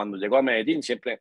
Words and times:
cuando 0.00 0.16
llego 0.16 0.38
a 0.38 0.42
Medellín 0.42 0.82
siempre, 0.82 1.20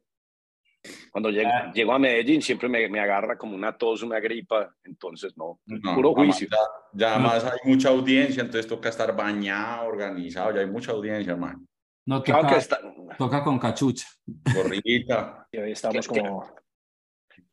cuando 1.11 1.29
llego, 1.29 1.49
Ah. 1.53 1.69
llego 1.73 1.91
a 1.91 1.99
Medellín 1.99 2.41
siempre 2.41 2.69
me, 2.69 2.87
me 2.87 3.01
agarra 3.01 3.37
como 3.37 3.53
una 3.53 3.77
tos, 3.77 4.03
una 4.03 4.21
gripa, 4.21 4.73
entonces 4.85 5.35
no, 5.35 5.59
puro 5.93 6.13
juicio. 6.13 6.47
Ya, 6.49 6.57
ya 6.93 7.13
además 7.15 7.43
hay 7.43 7.59
mucha 7.69 7.89
audiencia, 7.89 8.39
entonces 8.41 8.67
toca 8.67 8.87
estar 8.87 9.13
bañado, 9.13 9.89
organizado, 9.89 10.53
ya 10.55 10.61
hay 10.61 10.67
mucha 10.67 10.93
audiencia, 10.93 11.33
hermano. 11.33 11.65
No 12.05 12.23
Claro 12.23 12.43
toca, 12.43 12.53
que 12.53 12.59
está, 12.59 12.79
toca 13.17 13.43
con 13.43 13.59
cachucha. 13.59 14.07
Gorrita. 14.55 15.45
Y 15.51 15.57
hoy 15.57 15.71
estamos 15.73 16.07
¿Qué- 16.07 16.13
qué? 16.13 16.21
como... 16.21 16.49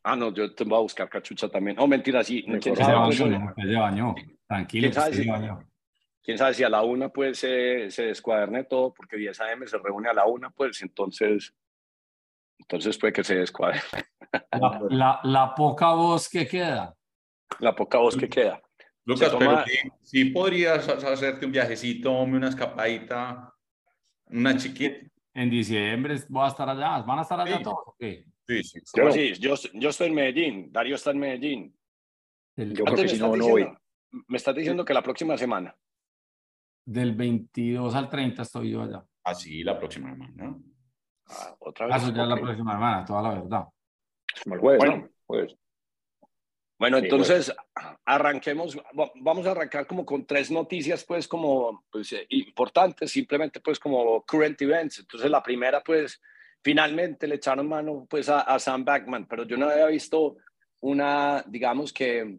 ah, 0.04 0.14
no, 0.14 0.32
yo 0.32 0.54
te 0.54 0.62
voy 0.62 0.79
a 0.79 0.82
buscar 0.82 1.08
cachucha 1.08 1.48
también. 1.48 1.77
Oh, 1.80 1.88
mentira, 1.88 2.22
sí, 2.22 2.45
Me 2.46 2.61
quién 2.61 2.77
Se 2.77 2.84
sabe, 2.84 3.06
pues, 3.06 3.18
bañó, 3.20 3.54
se 3.56 3.74
bañó. 3.74 4.14
Tranquilo, 4.46 4.82
¿Quién 4.82 4.90
que 4.93 4.95
sabe 4.95 5.11
usted 5.11 5.22
si- 5.22 5.29
se 5.29 5.32
bañó. 5.32 5.58
Quién 6.27 6.36
sabe 6.36 6.52
si 6.52 6.62
a 6.64 6.68
la 6.68 6.82
una 6.82 7.08
pues 7.08 7.38
se, 7.38 7.90
se 7.90 8.02
descuaderne 8.06 8.64
todo, 8.64 8.92
porque 8.92 9.16
10 9.16 9.40
AM 9.40 9.66
se 9.66 9.79
reúne 9.79 10.11
a 10.11 10.12
la 10.12 10.27
una, 10.27 10.50
pues 10.50 10.82
entonces, 10.82 11.54
entonces 12.59 12.98
puede 12.98 13.12
que 13.14 13.24
se 13.24 13.37
descuadre 13.37 13.80
La, 14.52 14.80
la, 14.91 15.20
la 15.23 15.54
poca 15.54 15.92
voz 15.95 16.28
que 16.28 16.46
queda. 16.46 16.95
la 17.60 17.74
poca 17.74 17.98
voz 17.98 18.16
que 18.16 18.28
queda. 18.28 18.60
Lucas, 19.04 19.30
Se 19.30 19.37
pero 19.38 19.51
toma- 19.52 19.65
sí, 19.65 19.77
sí 20.02 20.24
podrías 20.27 20.88
ha- 20.88 21.12
hacerte 21.12 21.46
un 21.46 21.52
viajecito, 21.52 22.10
una 22.10 22.48
escapadita, 22.48 23.54
una 24.27 24.56
chiquita. 24.56 25.06
En 25.32 25.48
diciembre 25.48 26.16
voy 26.29 26.45
a 26.45 26.48
estar 26.48 26.68
allá. 26.68 27.02
¿Van 27.02 27.20
a 27.20 27.23
estar 27.23 27.38
allá 27.40 27.59
Sí. 27.59 27.62
todos? 27.62 27.79
o 27.87 27.96
qué? 27.98 28.24
Sí, 28.48 28.65
sí. 28.65 28.80
¿Cómo 28.93 29.09
así? 29.09 29.34
Yo, 29.34 29.54
yo 29.74 29.88
estoy 29.90 30.09
en 30.09 30.15
Medellín, 30.15 30.73
Darío 30.73 30.96
está 30.96 31.10
en 31.12 31.18
Medellín. 31.18 31.77
Del, 32.56 32.70
Yo 32.74 32.84
creo 32.84 32.96
Antes 32.96 33.12
que 33.12 33.16
si 33.16 33.23
me 33.23 33.27
estás 33.29 33.38
no, 33.38 33.45
no 33.46 33.48
voy. 33.52 33.62
diciendo- 33.62 33.80
Me 34.29 34.37
estás 34.38 34.54
diciendo 34.56 34.84
que 34.84 34.95
la 34.95 35.02
próxima 35.02 35.37
semana. 35.38 35.77
Del 36.86 37.14
22 37.14 37.95
al 37.95 38.08
30 38.08 38.42
estoy 38.42 38.70
yo 38.70 38.82
allá. 38.82 39.04
Así 39.24 39.62
la 39.62 39.78
próxima 39.78 40.10
semana. 40.12 40.56
Ah, 41.28 41.56
otra 41.59 41.86
Ah, 41.86 41.88
vez. 41.88 42.02
Eso 42.04 42.14
ya 42.14 42.22
es 42.22 42.28
la 42.28 42.36
próxima 42.36 42.72
semana, 42.72 43.04
toda 43.04 43.22
la 43.22 43.28
verdad. 43.40 43.64
El 44.45 44.59
jueves, 44.59 44.78
Bueno. 44.78 44.96
¿no? 45.02 45.09
Jueves. 45.26 45.56
Bueno, 46.78 46.98
Sí, 46.98 47.04
entonces 47.04 47.56
arranquemos, 48.04 48.76
va- 48.76 49.10
vamos 49.16 49.46
a 49.46 49.51
arrancar 49.52 49.87
como 49.87 50.04
con 50.04 50.26
tres 50.26 50.51
noticias 50.51 51.04
pues 51.04 51.26
como 51.26 51.84
pues, 51.90 52.12
eh, 52.12 52.26
importantes, 52.28 53.10
simplemente 53.10 53.60
pues 53.60 53.78
como 53.80 54.23
current 54.24 54.60
events. 54.62 54.98
Entonces 55.00 55.30
la 55.30 55.43
primera 55.43 55.82
pues 55.82 56.21
finalmente 56.62 57.26
le 57.26 57.37
echaron 57.37 57.66
mano 57.68 58.06
pues 58.09 58.28
a, 58.28 58.40
a 58.43 58.59
Sam 58.59 58.84
Backman, 58.84 59.26
pero 59.26 59.45
yo 59.45 59.56
no 59.56 59.68
había 59.71 59.87
visto 59.87 60.37
una, 60.82 61.43
digamos 61.48 61.93
que 61.93 62.38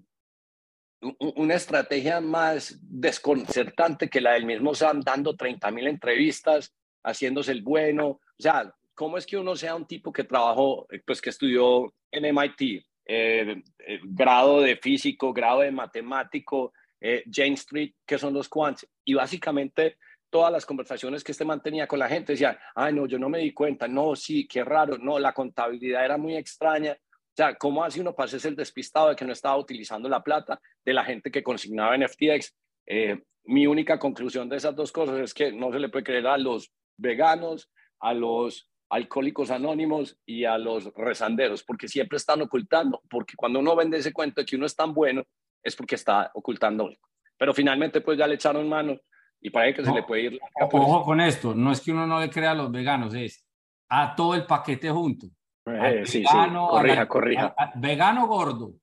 una 1.02 1.56
estrategia 1.56 2.22
más 2.22 2.80
desconcertante 2.82 4.10
que 4.10 4.22
la 4.22 4.34
del 4.34 4.46
mismo 4.46 4.74
Sam 4.74 5.02
dando 5.02 5.36
30 5.36 5.70
mil 5.72 5.88
entrevistas, 5.88 6.74
haciéndose 7.04 7.52
el 7.52 7.62
bueno. 7.62 8.08
O 8.08 8.22
sea, 8.40 8.74
¿cómo 8.94 9.18
es 9.18 9.26
que 9.26 9.38
uno 9.38 9.56
sea 9.56 9.76
un 9.76 9.86
tipo 9.86 10.12
que 10.12 10.24
trabajó, 10.24 10.88
eh, 10.92 11.02
pues 11.06 11.22
que 11.22 11.30
estudió 11.30 11.94
en 12.12 12.26
MIT, 12.26 12.84
eh, 13.10 13.64
eh, 13.80 14.00
grado 14.04 14.60
de 14.60 14.76
físico, 14.76 15.32
grado 15.32 15.62
de 15.62 15.72
matemático, 15.72 16.74
eh, 17.00 17.24
Jane 17.32 17.54
Street, 17.54 17.94
que 18.06 18.18
son 18.18 18.34
los 18.34 18.50
quants, 18.50 18.86
y 19.06 19.14
básicamente 19.14 19.98
todas 20.30 20.52
las 20.52 20.66
conversaciones 20.66 21.24
que 21.24 21.32
este 21.32 21.46
mantenía 21.46 21.88
con 21.88 22.00
la 22.00 22.10
gente 22.10 22.34
decían, 22.34 22.58
ay, 22.76 22.94
no, 22.94 23.06
yo 23.06 23.18
no 23.18 23.30
me 23.30 23.40
di 23.40 23.54
cuenta, 23.54 23.88
no, 23.88 24.14
sí, 24.16 24.46
qué 24.46 24.64
raro, 24.64 24.98
no, 24.98 25.20
la 25.20 25.32
contabilidad 25.32 26.04
era 26.04 26.18
muy 26.18 26.36
extraña. 26.36 26.98
O 27.38 27.44
sea, 27.44 27.54
¿cómo 27.56 27.84
hace 27.84 28.02
uno 28.02 28.16
para 28.16 28.32
el 28.32 28.56
despistado 28.56 29.10
de 29.10 29.16
que 29.16 29.24
no 29.24 29.32
estaba 29.32 29.56
utilizando 29.58 30.10
la 30.10 30.24
plata 30.24 30.60
de 30.84 30.92
la 30.92 31.04
gente 31.06 31.30
que 31.30 31.44
consignaba 31.44 31.94
en 31.94 32.02
FTX? 32.02 32.52
Eh, 32.88 33.22
mi 33.46 33.68
única 33.68 34.00
conclusión 34.00 34.50
de 34.50 34.58
esas 34.58 34.76
dos 34.76 34.92
cosas 34.92 35.20
es 35.20 35.36
que 35.36 35.52
no 35.52 35.72
se 35.72 35.78
le 35.78 35.90
puede 35.90 36.04
creer 36.04 36.26
a 36.26 36.36
los 36.40 36.72
veganos, 36.98 37.70
a 38.00 38.16
los 38.16 38.72
alcohólicos 38.90 39.52
anónimos 39.52 40.18
y 40.26 40.46
a 40.46 40.58
los 40.58 40.92
rezanderos, 40.96 41.64
porque 41.64 41.88
siempre 41.88 42.18
están 42.18 42.42
ocultando, 42.42 43.04
porque 43.08 43.36
cuando 43.36 43.60
uno 43.60 43.76
vende 43.76 43.98
ese 44.00 44.14
cuento 44.14 44.42
de 44.42 44.46
que 44.48 44.56
uno 44.56 44.66
es 44.66 44.76
tan 44.76 44.96
bueno, 44.96 45.22
es 45.62 45.76
porque 45.76 45.94
está 45.94 46.32
ocultando 46.34 46.86
algo. 46.88 47.02
Pero 47.38 47.54
finalmente 47.54 48.02
pues 48.02 48.18
ya 48.18 48.26
le 48.26 48.34
echaron 48.34 48.68
mano 48.68 48.98
y 49.40 49.52
parece 49.52 49.76
que 49.76 49.84
se 49.84 49.90
No. 49.92 49.96
le 49.98 50.04
puede 50.04 50.22
ir. 50.24 50.40
O- 50.60 50.66
Ojo 50.76 51.04
con 51.04 51.22
esto, 51.22 51.54
no 51.54 51.72
es 51.72 51.82
que 51.82 51.92
uno 51.92 52.08
no 52.08 52.20
le 52.20 52.32
crea 52.32 52.52
a 52.52 52.56
los 52.56 52.72
veganos, 52.72 53.14
es 53.14 53.46
a 53.90 54.16
todo 54.16 54.34
el 54.34 54.48
paquete 54.48 54.90
junto. 54.90 55.28
Al 55.68 55.98
Eh, 55.98 56.06
sí, 56.06 56.12
sí. 56.12 56.20
vegano, 56.24 56.68
corrija, 56.70 57.02
al- 57.02 57.08
corrija. 57.08 57.46
al- 57.48 57.54
al- 57.74 57.80
vegano 57.80 58.28
gordo. 58.28 58.74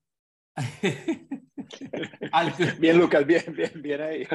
Al- 2.33 2.53
Bien, 2.79 2.99
Lucas, 2.99 3.27
bien, 3.27 3.43
bien, 3.57 3.73
bien 3.83 4.01
ahí. 4.01 4.27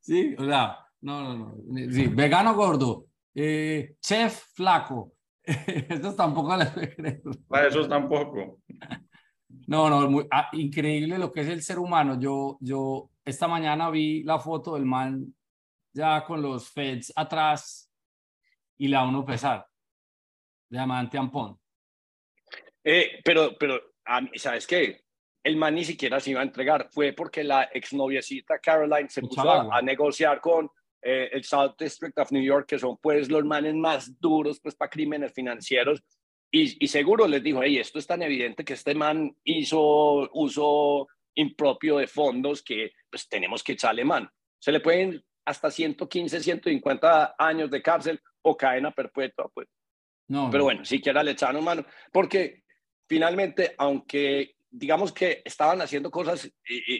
sí, 0.00 0.34
o 0.38 0.44
sea, 0.44 0.78
no, 1.02 1.22
no, 1.22 1.36
no. 1.36 1.92
Sí, 1.92 2.06
vegano 2.06 2.54
gordo, 2.54 3.06
eh, 3.34 3.96
chef 4.00 4.44
flaco. 4.54 5.12
Estos 5.44 6.16
tampoco 6.16 6.56
les 6.56 6.70
creo. 6.96 7.20
Para 7.48 7.68
esos 7.68 7.88
tampoco. 7.88 8.60
No, 9.66 9.88
no, 9.90 10.08
muy- 10.10 10.26
ah, 10.30 10.48
increíble 10.52 11.18
lo 11.18 11.32
que 11.32 11.40
es 11.40 11.48
el 11.48 11.62
ser 11.62 11.78
humano. 11.78 12.18
Yo, 12.20 12.56
yo 12.60 13.10
esta 13.24 13.48
mañana 13.48 13.90
vi 13.90 14.22
la 14.22 14.38
foto 14.38 14.74
del 14.74 14.86
man 14.86 15.34
ya 15.92 16.24
con 16.24 16.40
los 16.40 16.70
feds 16.70 17.12
atrás 17.16 17.90
y 18.78 18.88
le 18.88 18.96
da 18.96 19.04
uno 19.04 19.24
pesar. 19.24 19.66
Diamante 20.68 21.18
Ampón. 21.18 21.58
Eh, 22.84 23.20
pero, 23.24 23.56
pero, 23.58 23.80
a 24.04 24.20
mí, 24.20 24.30
¿sabes 24.36 24.66
qué? 24.66 25.02
El 25.42 25.56
man 25.56 25.74
ni 25.74 25.84
siquiera 25.84 26.20
se 26.20 26.30
iba 26.30 26.40
a 26.40 26.44
entregar. 26.44 26.88
Fue 26.92 27.12
porque 27.12 27.44
la 27.44 27.64
exnoviecita 27.72 28.58
Caroline 28.58 29.08
se 29.08 29.22
puso 29.22 29.50
a, 29.50 29.78
a 29.78 29.82
negociar 29.82 30.40
con 30.40 30.70
eh, 31.02 31.30
el 31.32 31.44
South 31.44 31.74
District 31.78 32.18
of 32.18 32.32
New 32.32 32.42
York, 32.42 32.66
que 32.68 32.78
son 32.78 32.98
pues 32.98 33.30
los 33.30 33.44
manes 33.44 33.74
más 33.74 34.20
duros 34.20 34.60
pues 34.60 34.74
para 34.74 34.90
crímenes 34.90 35.32
financieros. 35.32 36.02
Y, 36.50 36.84
y 36.84 36.88
seguro 36.88 37.26
les 37.26 37.42
dijo, 37.42 37.62
hey, 37.62 37.78
esto 37.78 37.98
es 37.98 38.06
tan 38.06 38.22
evidente 38.22 38.64
que 38.64 38.74
este 38.74 38.94
man 38.94 39.34
hizo 39.44 40.28
uso 40.32 41.08
impropio 41.34 41.98
de 41.98 42.06
fondos 42.06 42.62
que 42.62 42.90
pues 43.08 43.28
tenemos 43.28 43.62
que 43.62 43.72
echarle 43.72 44.04
mano. 44.04 44.30
Se 44.58 44.72
le 44.72 44.80
pueden 44.80 45.24
hasta 45.44 45.70
115, 45.70 46.40
150 46.40 47.36
años 47.38 47.70
de 47.70 47.82
cárcel 47.82 48.20
o 48.42 48.56
cadena 48.56 48.90
perpetua, 48.90 49.48
pues. 49.54 49.68
No, 50.28 50.48
Pero 50.50 50.62
no. 50.62 50.64
bueno, 50.64 50.84
siquiera 50.84 51.22
le 51.22 51.32
echaron 51.32 51.64
mano, 51.64 51.84
porque 52.12 52.62
finalmente, 53.10 53.74
aunque 53.76 54.54
digamos 54.70 55.12
que 55.12 55.42
estaban 55.44 55.82
haciendo 55.82 56.12
cosas 56.12 56.46
eh, 56.46 56.52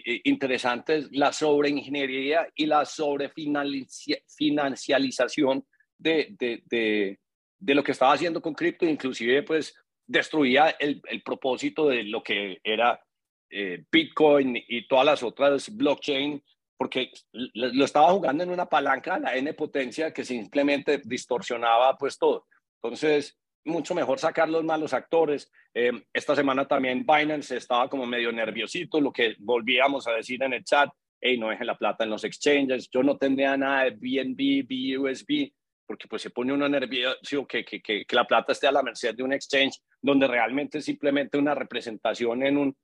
eh, 0.05 0.19
interesantes, 0.25 1.07
la 1.11 1.31
sobreingeniería 1.31 2.49
y 2.53 2.65
la 2.65 2.83
sobrefinancialización 2.83 5.65
de, 5.97 6.35
de, 6.37 7.17
lo 7.61 7.81
que 7.81 7.93
estaba 7.93 8.11
haciendo 8.11 8.41
con 8.41 8.53
cripto, 8.53 8.85
inclusive 8.85 9.43
pues 9.43 9.73
destruía 10.05 10.71
el, 10.71 11.01
propósito 11.23 11.87
de 11.87 12.03
lo 12.03 12.21
que 12.21 12.59
era 12.61 13.01
eh, 13.49 13.85
Bitcoin 13.89 14.61
y 14.67 14.85
todas 14.89 15.05
las 15.05 15.23
otras 15.23 15.73
blockchain, 15.73 16.43
porque 16.75 17.09
lo 17.31 17.85
estaba 17.85 18.11
jugando 18.11 18.43
en 18.43 18.49
una 18.49 18.65
palanca 18.65 19.17
la 19.17 19.37
N 19.37 19.53
potencia 19.53 20.11
que 20.11 20.25
simplemente 20.25 21.01
distorsionaba 21.05 21.97
pues 21.97 22.17
todo. 22.17 22.47
Entonces, 22.83 23.37
mucho 23.65 23.93
mejor 23.95 24.19
sacar 24.19 24.49
los 24.49 24.63
malos 24.63 24.93
actores. 24.93 25.51
Eh, 25.73 25.91
esta 26.13 26.35
semana 26.35 26.67
también 26.67 27.05
Binance 27.05 27.57
estaba 27.57 27.87
como 27.89 28.05
medio 28.05 28.31
nerviosito, 28.31 28.99
lo 28.99 29.11
que 29.11 29.35
volvíamos 29.39 30.07
a 30.07 30.11
decir 30.13 30.41
en 30.43 30.53
el 30.53 30.63
chat, 30.63 30.89
hey, 31.19 31.37
no 31.37 31.49
dejen 31.49 31.67
la 31.67 31.77
plata 31.77 32.03
en 32.03 32.09
los 32.09 32.23
exchanges, 32.23 32.89
yo 32.91 33.03
no 33.03 33.17
tendría 33.17 33.55
nada 33.55 33.83
de 33.83 33.91
BNB, 33.91 34.65
BUSB, 34.67 35.51
porque 35.85 36.07
pues 36.07 36.21
se 36.23 36.29
pone 36.31 36.53
uno 36.53 36.67
nervioso 36.67 37.45
que, 37.47 37.63
que, 37.63 37.81
que, 37.81 38.05
que 38.05 38.15
la 38.15 38.25
plata 38.25 38.53
esté 38.53 38.65
a 38.67 38.71
la 38.71 38.81
merced 38.81 39.13
de 39.15 39.23
un 39.23 39.33
exchange, 39.33 39.79
donde 40.01 40.27
realmente 40.27 40.79
es 40.79 40.85
simplemente 40.85 41.37
una 41.37 41.53
representación 41.53 42.43
en 42.43 42.57
un, 42.57 42.77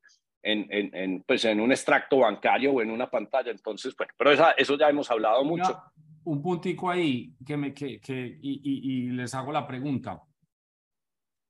en, 0.44 0.68
en, 0.70 0.96
en, 0.96 1.24
pues 1.24 1.44
en 1.46 1.60
un 1.60 1.72
extracto 1.72 2.20
bancario 2.20 2.74
o 2.74 2.82
en 2.82 2.92
una 2.92 3.10
pantalla. 3.10 3.50
Entonces, 3.50 3.96
bueno, 3.98 4.14
pero 4.18 4.32
esa, 4.32 4.52
eso 4.52 4.78
ya 4.78 4.90
hemos 4.90 5.10
hablado 5.10 5.44
mucho. 5.44 5.72
Una- 5.72 5.84
un 6.26 6.42
puntico 6.42 6.90
ahí 6.92 7.34
que 7.46 7.56
me 7.56 7.74
que, 7.74 8.02
que 8.02 8.38
y, 8.42 8.60
y- 8.62 9.06
y 9.08 9.10
les 9.12 9.34
hago 9.34 9.52
la 9.54 9.66
pregunta. 9.66 10.22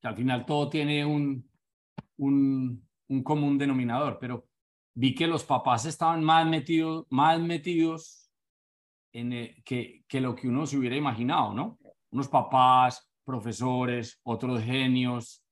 Que 0.00 0.08
al 0.08 0.16
final 0.16 0.46
todo 0.46 0.68
tiene 0.68 1.04
un, 1.04 1.48
un, 2.18 2.88
un 3.08 3.22
común 3.22 3.58
denominador, 3.58 4.18
pero 4.20 4.46
vi 4.94 5.14
que 5.14 5.26
los 5.26 5.44
papás 5.44 5.84
estaban 5.84 6.24
más 6.24 6.46
metidos, 6.46 7.06
más 7.10 7.40
metidos 7.40 8.30
en 9.12 9.32
eh, 9.32 9.62
que, 9.64 10.04
que 10.08 10.20
lo 10.20 10.34
que 10.34 10.48
uno 10.48 10.66
se 10.66 10.76
hubiera 10.76 10.96
imaginado, 10.96 11.52
¿no? 11.52 11.78
Unos 12.10 12.28
papás, 12.28 13.08
profesores, 13.24 14.20
otros 14.24 14.62
genios. 14.62 15.44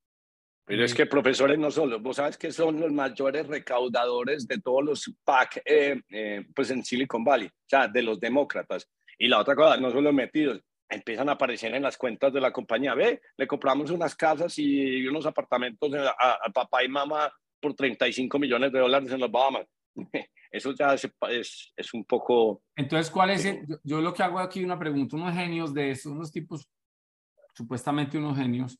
Pero 0.64 0.84
es 0.84 0.94
que 0.94 1.06
profesores 1.06 1.58
no 1.58 1.70
solo, 1.70 2.00
vos 2.00 2.16
sabes 2.16 2.36
que 2.36 2.50
son 2.50 2.80
los 2.80 2.92
mayores 2.92 3.46
recaudadores 3.46 4.48
de 4.48 4.60
todos 4.60 4.84
los 4.84 5.14
PAC 5.22 5.62
eh, 5.64 6.02
eh, 6.10 6.44
pues 6.54 6.70
en 6.70 6.84
Silicon 6.84 7.22
Valley, 7.22 7.46
o 7.46 7.68
sea, 7.68 7.86
de 7.86 8.02
los 8.02 8.18
demócratas. 8.18 8.90
Y 9.16 9.28
la 9.28 9.38
otra 9.38 9.54
cosa, 9.54 9.76
no 9.76 9.90
solo 9.90 10.12
metidos, 10.12 10.60
empiezan 10.88 11.28
a 11.28 11.32
aparecer 11.32 11.74
en 11.74 11.82
las 11.82 11.96
cuentas 11.96 12.32
de 12.32 12.40
la 12.40 12.52
compañía. 12.52 12.94
Ve, 12.94 13.20
le 13.36 13.46
compramos 13.46 13.90
unas 13.90 14.14
casas 14.14 14.58
y 14.58 15.06
unos 15.06 15.26
apartamentos 15.26 15.92
a, 15.94 16.10
a- 16.10 16.52
papá 16.52 16.84
y 16.84 16.88
mamá 16.88 17.32
por 17.60 17.74
35 17.74 18.38
millones 18.38 18.72
de 18.72 18.78
dólares 18.78 19.10
en 19.10 19.20
los 19.20 19.30
Bahamas. 19.30 19.66
Eso 20.50 20.72
ya 20.72 20.94
es, 20.94 21.10
es, 21.30 21.72
es 21.76 21.94
un 21.94 22.04
poco... 22.04 22.62
Entonces, 22.76 23.10
¿cuál 23.10 23.30
es 23.30 23.44
el? 23.44 23.66
Yo, 23.66 23.76
yo 23.82 24.00
lo 24.00 24.14
que 24.14 24.22
hago 24.22 24.38
aquí 24.38 24.62
una 24.64 24.78
pregunta, 24.78 25.16
unos 25.16 25.34
genios 25.34 25.74
de 25.74 25.90
esos, 25.90 26.12
unos 26.12 26.30
tipos 26.30 26.68
supuestamente 27.56 28.18
unos 28.18 28.36
genios, 28.36 28.78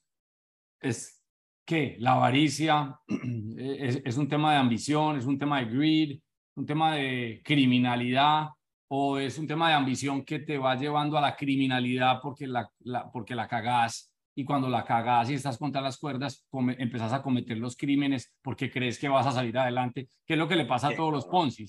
es 0.81 1.23
que 1.67 1.97
la 1.99 2.13
avaricia 2.13 3.01
es, 3.09 3.97
es, 4.05 4.17
un 4.17 4.29
tema 4.29 4.53
de 4.53 4.59
ambición, 4.59 5.17
es 5.17 5.25
un 5.25 5.39
tema 5.39 5.61
de 5.61 5.67
greed, 5.67 6.21
un 6.55 6.67
tema 6.67 6.95
de 6.95 7.41
criminalidad 7.45 8.49
o 8.89 9.19
es 9.19 9.39
un 9.39 9.47
tema 9.47 9.69
de 9.69 9.75
ambición 9.75 10.25
que 10.25 10.39
te 10.39 10.59
va 10.59 10.77
llevando 10.77 11.19
a 11.19 11.21
la 11.21 11.37
criminalidad 11.37 12.21
porque 12.23 12.47
la, 12.47 12.71
la 12.81 13.11
porque 13.11 13.35
la 13.35 13.49
cagás 13.49 14.13
y 14.39 14.45
cuando 14.45 14.69
la 14.69 14.85
cagás 14.85 15.31
y 15.31 15.35
estás 15.35 15.57
contra 15.57 15.81
las 15.81 15.97
cuerdas, 15.97 16.47
empezás 16.79 17.13
a 17.15 17.23
cometer 17.23 17.57
los 17.57 17.75
crímenes 17.75 18.35
porque 18.43 18.71
crees 18.71 18.99
que 18.99 19.09
vas 19.09 19.27
a 19.27 19.33
salir 19.33 19.57
adelante, 19.57 20.11
que 20.27 20.35
es 20.35 20.39
lo 20.39 20.47
que 20.47 20.57
le 20.57 20.67
pasa 20.67 20.89
a 20.89 20.95
todos 20.95 21.11
los 21.11 21.27
Ponzi. 21.27 21.67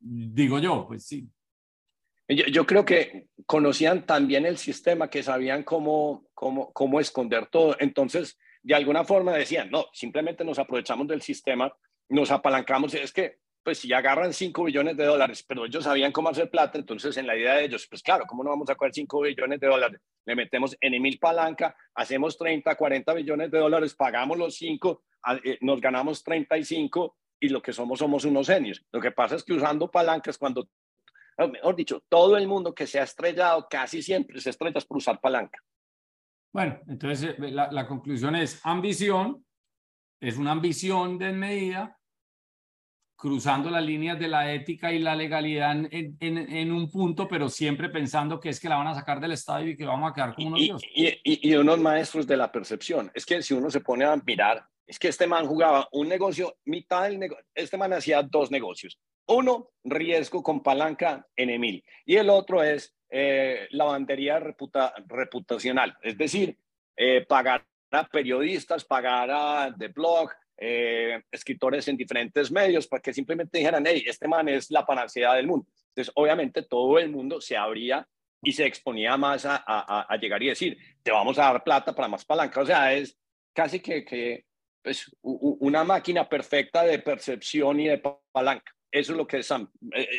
Digo 0.00 0.58
yo, 0.58 0.86
pues 0.88 1.06
sí. 1.06 1.28
Yo, 2.28 2.46
yo, 2.46 2.66
creo 2.66 2.86
que 2.86 3.28
conocían 3.44 4.06
también 4.06 4.46
el 4.46 4.56
sistema, 4.56 5.10
que 5.10 5.22
sabían 5.22 5.62
cómo, 5.62 6.26
cómo, 6.32 6.72
cómo 6.72 7.00
esconder 7.00 7.46
todo. 7.48 7.76
Entonces, 7.78 8.38
de 8.62 8.74
alguna 8.74 9.04
forma 9.04 9.32
decían, 9.32 9.70
no, 9.70 9.84
simplemente 9.92 10.42
nos 10.42 10.58
aprovechamos 10.58 11.06
del 11.06 11.20
sistema, 11.20 11.70
nos 12.08 12.30
apalancamos. 12.30 12.94
Es 12.94 13.12
que 13.12 13.36
pues 13.66 13.78
si 13.80 13.92
agarran 13.92 14.32
5 14.32 14.62
billones 14.62 14.96
de 14.96 15.04
dólares, 15.04 15.44
pero 15.44 15.66
ellos 15.66 15.82
sabían 15.82 16.12
cómo 16.12 16.28
hacer 16.28 16.48
plata, 16.48 16.78
entonces 16.78 17.16
en 17.16 17.26
la 17.26 17.36
idea 17.36 17.54
de 17.54 17.64
ellos, 17.64 17.84
pues 17.90 18.00
claro, 18.00 18.24
¿cómo 18.24 18.44
no 18.44 18.50
vamos 18.50 18.70
a 18.70 18.76
coger 18.76 18.94
5 18.94 19.22
billones 19.22 19.58
de 19.58 19.66
dólares? 19.66 20.00
Le 20.24 20.36
metemos 20.36 20.76
en 20.80 21.02
mil 21.02 21.18
palanca, 21.18 21.76
hacemos 21.96 22.38
30, 22.38 22.76
40 22.76 23.12
billones 23.14 23.50
de 23.50 23.58
dólares, 23.58 23.96
pagamos 23.96 24.38
los 24.38 24.54
5, 24.54 25.02
eh, 25.42 25.58
nos 25.62 25.80
ganamos 25.80 26.22
35 26.22 27.16
y 27.40 27.48
lo 27.48 27.60
que 27.60 27.72
somos 27.72 27.98
somos 27.98 28.24
unos 28.24 28.46
genios. 28.46 28.86
Lo 28.92 29.00
que 29.00 29.10
pasa 29.10 29.34
es 29.34 29.42
que 29.42 29.54
usando 29.54 29.90
palancas, 29.90 30.38
cuando, 30.38 30.68
mejor 31.36 31.74
dicho, 31.74 32.04
todo 32.08 32.36
el 32.36 32.46
mundo 32.46 32.72
que 32.72 32.86
se 32.86 33.00
ha 33.00 33.02
estrellado 33.02 33.66
casi 33.68 34.00
siempre 34.00 34.40
se 34.40 34.50
estrella 34.50 34.80
por 34.86 34.98
usar 34.98 35.20
palanca. 35.20 35.58
Bueno, 36.52 36.78
entonces 36.86 37.34
eh, 37.36 37.50
la, 37.50 37.72
la 37.72 37.88
conclusión 37.88 38.36
es 38.36 38.64
ambición, 38.64 39.44
es 40.20 40.36
una 40.36 40.52
ambición 40.52 41.18
desmedida 41.18 41.98
cruzando 43.16 43.70
las 43.70 43.84
líneas 43.84 44.18
de 44.18 44.28
la 44.28 44.52
ética 44.52 44.92
y 44.92 44.98
la 44.98 45.16
legalidad 45.16 45.72
en, 45.72 46.16
en, 46.20 46.38
en, 46.38 46.72
un 46.72 46.90
punto, 46.90 47.26
pero 47.26 47.48
siempre 47.48 47.88
pensando 47.88 48.38
que 48.38 48.50
es 48.50 48.60
que 48.60 48.68
la 48.68 48.76
van 48.76 48.88
a 48.88 48.94
sacar 48.94 49.20
del 49.20 49.32
estadio 49.32 49.70
y 49.70 49.76
que 49.76 49.86
vamos 49.86 50.10
a 50.10 50.14
quedar 50.14 50.34
como 50.34 50.48
unos 50.48 50.60
dioses. 50.60 50.90
Y, 50.94 51.06
y, 51.24 51.50
y, 51.50 51.54
unos 51.56 51.78
maestros 51.80 52.26
de 52.26 52.36
la 52.36 52.52
percepción. 52.52 53.10
Es 53.14 53.24
que 53.24 53.42
si 53.42 53.54
uno 53.54 53.70
se 53.70 53.80
pone 53.80 54.04
a 54.04 54.14
mirar, 54.16 54.66
es 54.86 54.98
que 54.98 55.08
este 55.08 55.26
man 55.26 55.46
jugaba 55.46 55.88
un 55.92 56.08
negocio, 56.08 56.58
mitad 56.66 57.04
del 57.04 57.18
negocio, 57.18 57.44
este 57.54 57.78
man 57.78 57.92
hacía 57.94 58.22
dos 58.22 58.50
negocios. 58.50 58.98
Uno, 59.28 59.70
riesgo 59.82 60.42
con 60.42 60.62
palanca 60.62 61.26
en 61.34 61.50
Emil, 61.50 61.84
y 62.04 62.16
el 62.16 62.30
otro 62.30 62.62
es 62.62 62.94
eh, 63.10 63.66
lavandería 63.70 64.38
reputa, 64.38 64.94
reputacional, 65.06 65.96
es 66.02 66.16
decir, 66.16 66.58
eh, 66.96 67.24
pagar 67.26 67.66
a 67.90 68.06
periodistas, 68.06 68.84
pagar 68.84 69.30
a 69.30 69.74
The 69.76 69.88
Blog, 69.88 70.30
eh, 70.58 71.22
escritores 71.30 71.86
en 71.88 71.96
diferentes 71.96 72.50
medios 72.50 72.86
para 72.86 73.02
que 73.02 73.12
simplemente 73.12 73.58
dijeran, 73.58 73.84
hey, 73.86 74.04
este 74.06 74.26
man 74.26 74.48
es 74.48 74.70
la 74.70 74.86
panacea 74.86 75.34
del 75.34 75.46
mundo. 75.46 75.66
Entonces, 75.88 76.12
obviamente, 76.14 76.62
todo 76.62 76.98
el 76.98 77.10
mundo 77.10 77.40
se 77.40 77.56
abría 77.56 78.06
y 78.42 78.52
se 78.52 78.66
exponía 78.66 79.16
más 79.16 79.44
a, 79.44 79.62
a, 79.66 80.16
llegar 80.18 80.42
y 80.42 80.48
decir, 80.48 80.78
te 81.02 81.10
vamos 81.10 81.38
a 81.38 81.52
dar 81.52 81.64
plata 81.64 81.94
para 81.94 82.08
más 82.08 82.24
palanca. 82.24 82.60
O 82.60 82.66
sea, 82.66 82.92
es 82.92 83.18
casi 83.52 83.80
que, 83.80 84.04
que 84.04 84.44
pues, 84.82 85.10
una 85.22 85.84
máquina 85.84 86.28
perfecta 86.28 86.84
de 86.84 86.98
percepción 87.00 87.80
y 87.80 87.88
de 87.88 88.02
palanca. 88.32 88.72
Eso 88.90 89.12
es 89.12 89.18
lo 89.18 89.26
que 89.26 89.38
es, 89.38 89.52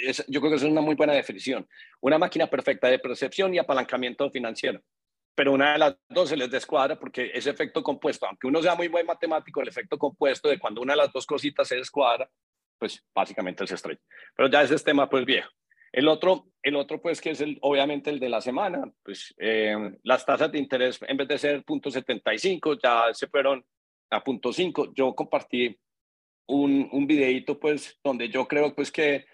es, 0.04 0.26
yo 0.28 0.40
creo 0.40 0.52
que 0.52 0.58
es 0.58 0.64
una 0.64 0.82
muy 0.82 0.96
buena 0.96 1.14
definición. 1.14 1.68
Una 2.02 2.18
máquina 2.18 2.48
perfecta 2.48 2.88
de 2.90 3.00
percepción 3.00 3.54
y 3.54 3.60
apalancamiento 3.60 4.30
financiero 4.30 4.84
pero 5.38 5.54
una 5.54 5.74
de 5.74 5.78
las 5.78 5.96
dos 6.10 6.30
se 6.30 6.36
les 6.36 6.50
descuadra 6.50 6.98
porque 6.98 7.30
ese 7.32 7.52
efecto 7.52 7.84
compuesto, 7.84 8.26
aunque 8.26 8.48
uno 8.48 8.60
sea 8.60 8.74
muy 8.74 8.88
buen 8.88 9.06
matemático, 9.06 9.62
el 9.62 9.68
efecto 9.68 9.96
compuesto 9.96 10.50
de 10.50 10.58
cuando 10.58 10.82
una 10.82 10.94
de 10.94 10.98
las 10.98 11.14
dos 11.14 11.28
cositas 11.28 11.68
se 11.68 11.76
descuadra, 11.76 12.28
pues 12.80 13.06
básicamente 13.14 13.68
se 13.68 13.76
estrella. 13.76 14.02
Pero 14.36 14.50
ya 14.50 14.64
ese 14.64 14.74
es 14.74 14.84
tema 14.84 15.08
pues 15.08 15.26
viejo. 15.26 15.52
El 15.92 16.08
otro, 16.08 16.48
el 16.64 16.76
otro 16.76 17.00
pues 17.00 17.22
que 17.22 17.30
es 17.30 17.42
el, 17.42 17.60
obviamente 17.62 18.10
el 18.10 18.20
de 18.20 18.30
la 18.30 18.42
semana, 18.42 18.92
pues 19.04 19.36
eh, 19.38 19.76
las 20.02 20.26
tasas 20.26 20.52
de 20.52 20.58
interés 20.58 21.00
en 21.08 21.18
vez 21.18 21.28
de 21.28 21.38
ser 21.38 21.64
0.75 21.64 22.80
ya 22.82 23.14
se 23.14 23.28
fueron 23.28 23.64
a 24.10 24.24
0.5. 24.24 24.92
Yo 24.96 25.14
compartí 25.14 25.80
un, 26.48 26.90
un 26.92 27.06
videito 27.06 27.60
pues 27.60 28.00
donde 28.04 28.30
yo 28.30 28.48
creo 28.48 28.74
pues 28.74 28.92
que 28.92 29.28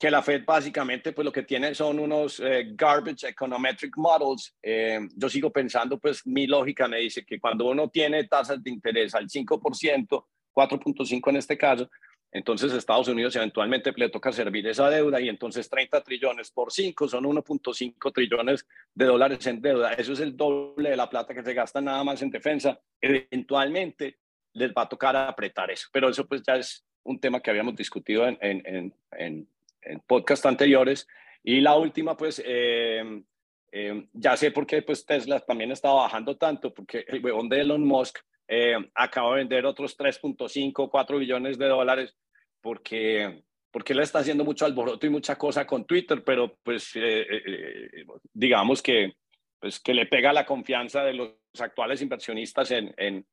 que 0.00 0.10
la 0.10 0.22
Fed 0.22 0.44
básicamente 0.46 1.12
pues 1.12 1.26
lo 1.26 1.30
que 1.30 1.42
tiene 1.42 1.74
son 1.74 1.98
unos 1.98 2.40
eh, 2.40 2.68
garbage 2.72 3.28
econometric 3.28 3.98
models. 3.98 4.56
Eh, 4.62 4.98
yo 5.14 5.28
sigo 5.28 5.50
pensando, 5.50 5.98
pues 5.98 6.26
mi 6.26 6.46
lógica 6.46 6.88
me 6.88 7.00
dice 7.00 7.22
que 7.22 7.38
cuando 7.38 7.66
uno 7.66 7.90
tiene 7.90 8.24
tasas 8.24 8.62
de 8.62 8.70
interés 8.70 9.14
al 9.14 9.28
5%, 9.28 10.24
4.5 10.54 11.28
en 11.28 11.36
este 11.36 11.58
caso, 11.58 11.90
entonces 12.32 12.72
Estados 12.72 13.08
Unidos 13.08 13.36
eventualmente 13.36 13.92
le 13.94 14.08
toca 14.08 14.32
servir 14.32 14.66
esa 14.68 14.88
deuda 14.88 15.20
y 15.20 15.28
entonces 15.28 15.68
30 15.68 16.00
trillones 16.00 16.50
por 16.50 16.72
5 16.72 17.06
son 17.06 17.24
1.5 17.24 18.12
trillones 18.14 18.66
de 18.94 19.04
dólares 19.04 19.46
en 19.48 19.60
deuda. 19.60 19.92
Eso 19.92 20.14
es 20.14 20.20
el 20.20 20.34
doble 20.34 20.90
de 20.90 20.96
la 20.96 21.10
plata 21.10 21.34
que 21.34 21.42
se 21.42 21.52
gasta 21.52 21.82
nada 21.82 22.02
más 22.04 22.22
en 22.22 22.30
defensa. 22.30 22.80
Eventualmente 23.02 24.16
les 24.54 24.70
va 24.70 24.82
a 24.82 24.88
tocar 24.88 25.14
apretar 25.14 25.70
eso, 25.70 25.88
pero 25.92 26.08
eso 26.08 26.26
pues 26.26 26.42
ya 26.46 26.56
es 26.56 26.86
un 27.02 27.20
tema 27.20 27.40
que 27.40 27.50
habíamos 27.50 27.76
discutido 27.76 28.26
en, 28.26 28.94
podcast 30.06 30.46
anteriores. 30.46 31.06
Y 31.42 31.60
la 31.60 31.76
última, 31.76 32.16
pues, 32.16 32.42
eh, 32.44 33.22
eh, 33.72 34.06
ya 34.12 34.36
sé 34.36 34.50
por 34.50 34.66
qué 34.66 34.82
pues, 34.82 35.04
Tesla 35.04 35.40
también 35.40 35.72
está 35.72 35.90
bajando 35.90 36.36
tanto, 36.36 36.72
porque 36.72 37.04
el 37.08 37.24
huevón 37.24 37.48
de 37.48 37.60
Elon 37.60 37.84
Musk 37.84 38.18
eh, 38.48 38.76
acaba 38.94 39.30
de 39.30 39.36
vender 39.36 39.66
otros 39.66 39.96
3.5, 39.96 40.90
4 40.90 41.18
billones 41.18 41.58
de 41.58 41.68
dólares, 41.68 42.16
porque, 42.60 43.42
porque 43.70 43.92
él 43.92 44.00
está 44.00 44.18
haciendo 44.18 44.44
mucho 44.44 44.66
alboroto 44.66 45.06
y 45.06 45.10
mucha 45.10 45.36
cosa 45.36 45.66
con 45.66 45.86
Twitter, 45.86 46.22
pero 46.24 46.58
pues 46.62 46.92
digamos 48.34 48.82
que, 48.82 49.14
pues, 49.58 49.80
que 49.80 49.94
le 49.94 50.06
pega 50.06 50.32
la 50.32 50.44
confianza 50.44 51.02
de 51.04 51.14
los 51.14 51.32
actuales 51.58 52.02
inversionistas 52.02 52.70
en, 52.72 52.92
en, 52.96 53.26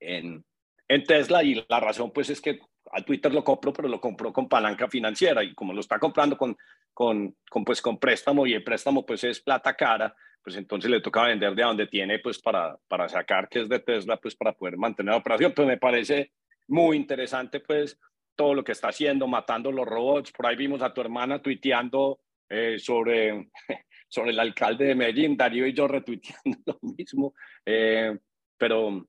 en, 0.00 0.44
en 0.88 1.04
Tesla 1.04 1.42
y 1.44 1.64
la 1.68 1.80
razón 1.80 2.10
pues 2.12 2.30
es 2.30 2.40
que 2.40 2.58
a 2.92 3.02
Twitter 3.02 3.32
lo 3.32 3.44
compró, 3.44 3.72
pero 3.72 3.88
lo 3.88 4.00
compró 4.00 4.32
con 4.32 4.48
palanca 4.48 4.88
financiera 4.88 5.42
y 5.42 5.54
como 5.54 5.72
lo 5.72 5.80
está 5.80 5.98
comprando 5.98 6.36
con, 6.36 6.56
con, 6.92 7.36
con, 7.48 7.64
pues, 7.64 7.82
con 7.82 7.98
préstamo 7.98 8.46
y 8.46 8.54
el 8.54 8.64
préstamo 8.64 9.04
pues 9.04 9.24
es 9.24 9.40
plata 9.40 9.74
cara, 9.74 10.14
pues 10.42 10.56
entonces 10.56 10.90
le 10.90 11.00
toca 11.00 11.24
vender 11.24 11.54
de 11.54 11.62
donde 11.62 11.86
tiene 11.86 12.18
pues 12.18 12.38
para, 12.38 12.76
para 12.88 13.08
sacar 13.08 13.48
que 13.48 13.60
es 13.60 13.68
de 13.68 13.80
Tesla 13.80 14.16
pues 14.16 14.34
para 14.34 14.52
poder 14.52 14.76
mantener 14.76 15.12
la 15.12 15.18
operación. 15.18 15.52
Pues 15.54 15.68
me 15.68 15.76
parece 15.76 16.32
muy 16.68 16.96
interesante 16.96 17.60
pues 17.60 17.98
todo 18.34 18.54
lo 18.54 18.64
que 18.64 18.72
está 18.72 18.88
haciendo, 18.88 19.26
matando 19.26 19.72
los 19.72 19.86
robots. 19.86 20.32
Por 20.32 20.46
ahí 20.46 20.56
vimos 20.56 20.80
a 20.82 20.94
tu 20.94 21.00
hermana 21.00 21.42
tuiteando 21.42 22.20
eh, 22.48 22.78
sobre, 22.78 23.50
sobre 24.08 24.30
el 24.30 24.40
alcalde 24.40 24.86
de 24.86 24.94
Medellín, 24.94 25.36
Darío 25.36 25.66
y 25.66 25.72
yo 25.72 25.88
retuiteando 25.88 26.58
lo 26.82 26.94
mismo. 26.96 27.34
Eh, 27.66 28.16
pero 28.56 29.06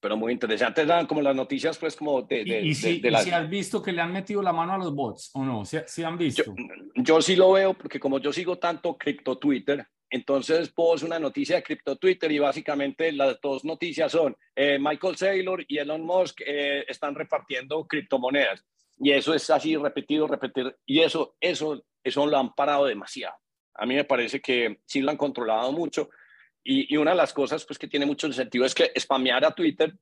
pero 0.00 0.16
muy 0.16 0.32
interesante. 0.32 0.82
Eran 0.82 1.06
como 1.06 1.22
las 1.22 1.36
noticias, 1.36 1.78
pues, 1.78 1.94
como 1.94 2.22
de... 2.22 2.44
de 2.44 2.62
¿Y, 2.62 2.74
si, 2.74 3.00
de, 3.00 3.16
si 3.18 3.30
has 3.30 3.48
visto 3.48 3.82
que 3.82 3.92
le 3.92 4.00
han 4.00 4.12
metido 4.12 4.42
la 4.42 4.52
mano 4.52 4.72
a 4.72 4.78
los 4.78 4.94
bots 4.94 5.30
o 5.34 5.44
no? 5.44 5.64
¿Sí, 5.64 6.02
han 6.02 6.18
visto? 6.18 6.44
Yo, 6.44 6.54
yo, 6.96 7.22
sí 7.22 7.36
lo 7.36 7.52
veo 7.52 7.74
porque 7.74 8.00
como 8.00 8.18
yo 8.18 8.32
sigo 8.32 8.58
tanto 8.58 8.96
cripto 8.96 9.38
Twitter, 9.38 9.86
entonces 10.10 10.72
es 10.76 11.02
una 11.02 11.20
noticia 11.20 11.56
de 11.56 11.62
cripto 11.62 11.96
Twitter 11.96 12.32
y 12.32 12.40
básicamente 12.40 13.12
las 13.12 13.40
dos 13.40 13.64
noticias 13.64 14.10
son 14.10 14.36
eh, 14.56 14.78
Michael 14.80 15.16
Saylor 15.16 15.64
y 15.68 15.78
Elon 15.78 16.02
Musk 16.02 16.40
eh, 16.44 16.84
están 16.88 17.14
repartiendo 17.14 17.86
criptomonedas. 17.86 18.64
Y 18.98 19.12
eso 19.12 19.32
es 19.32 19.48
así 19.50 19.76
repetido, 19.76 20.26
repetir. 20.26 20.76
Y 20.84 21.00
eso, 21.00 21.36
eso, 21.40 21.82
eso 22.02 22.26
lo 22.26 22.36
han 22.36 22.54
parado 22.54 22.86
demasiado. 22.86 23.36
A 23.74 23.86
mí 23.86 23.94
me 23.94 24.04
parece 24.04 24.40
que 24.40 24.80
sí 24.84 25.00
lo 25.00 25.10
han 25.10 25.16
controlado 25.16 25.72
mucho 25.72 26.10
y, 26.62 26.96
una 26.96 27.12
de 27.12 27.16
las 27.16 27.32
cosas 27.32 27.64
pues, 27.64 27.78
que 27.78 27.88
tiene 27.88 28.06
mucho 28.06 28.30
sentido 28.32 28.64
es 28.64 28.74
que 28.74 28.92
spamear 28.98 29.44
a 29.44 29.54
Twitter, 29.54 29.94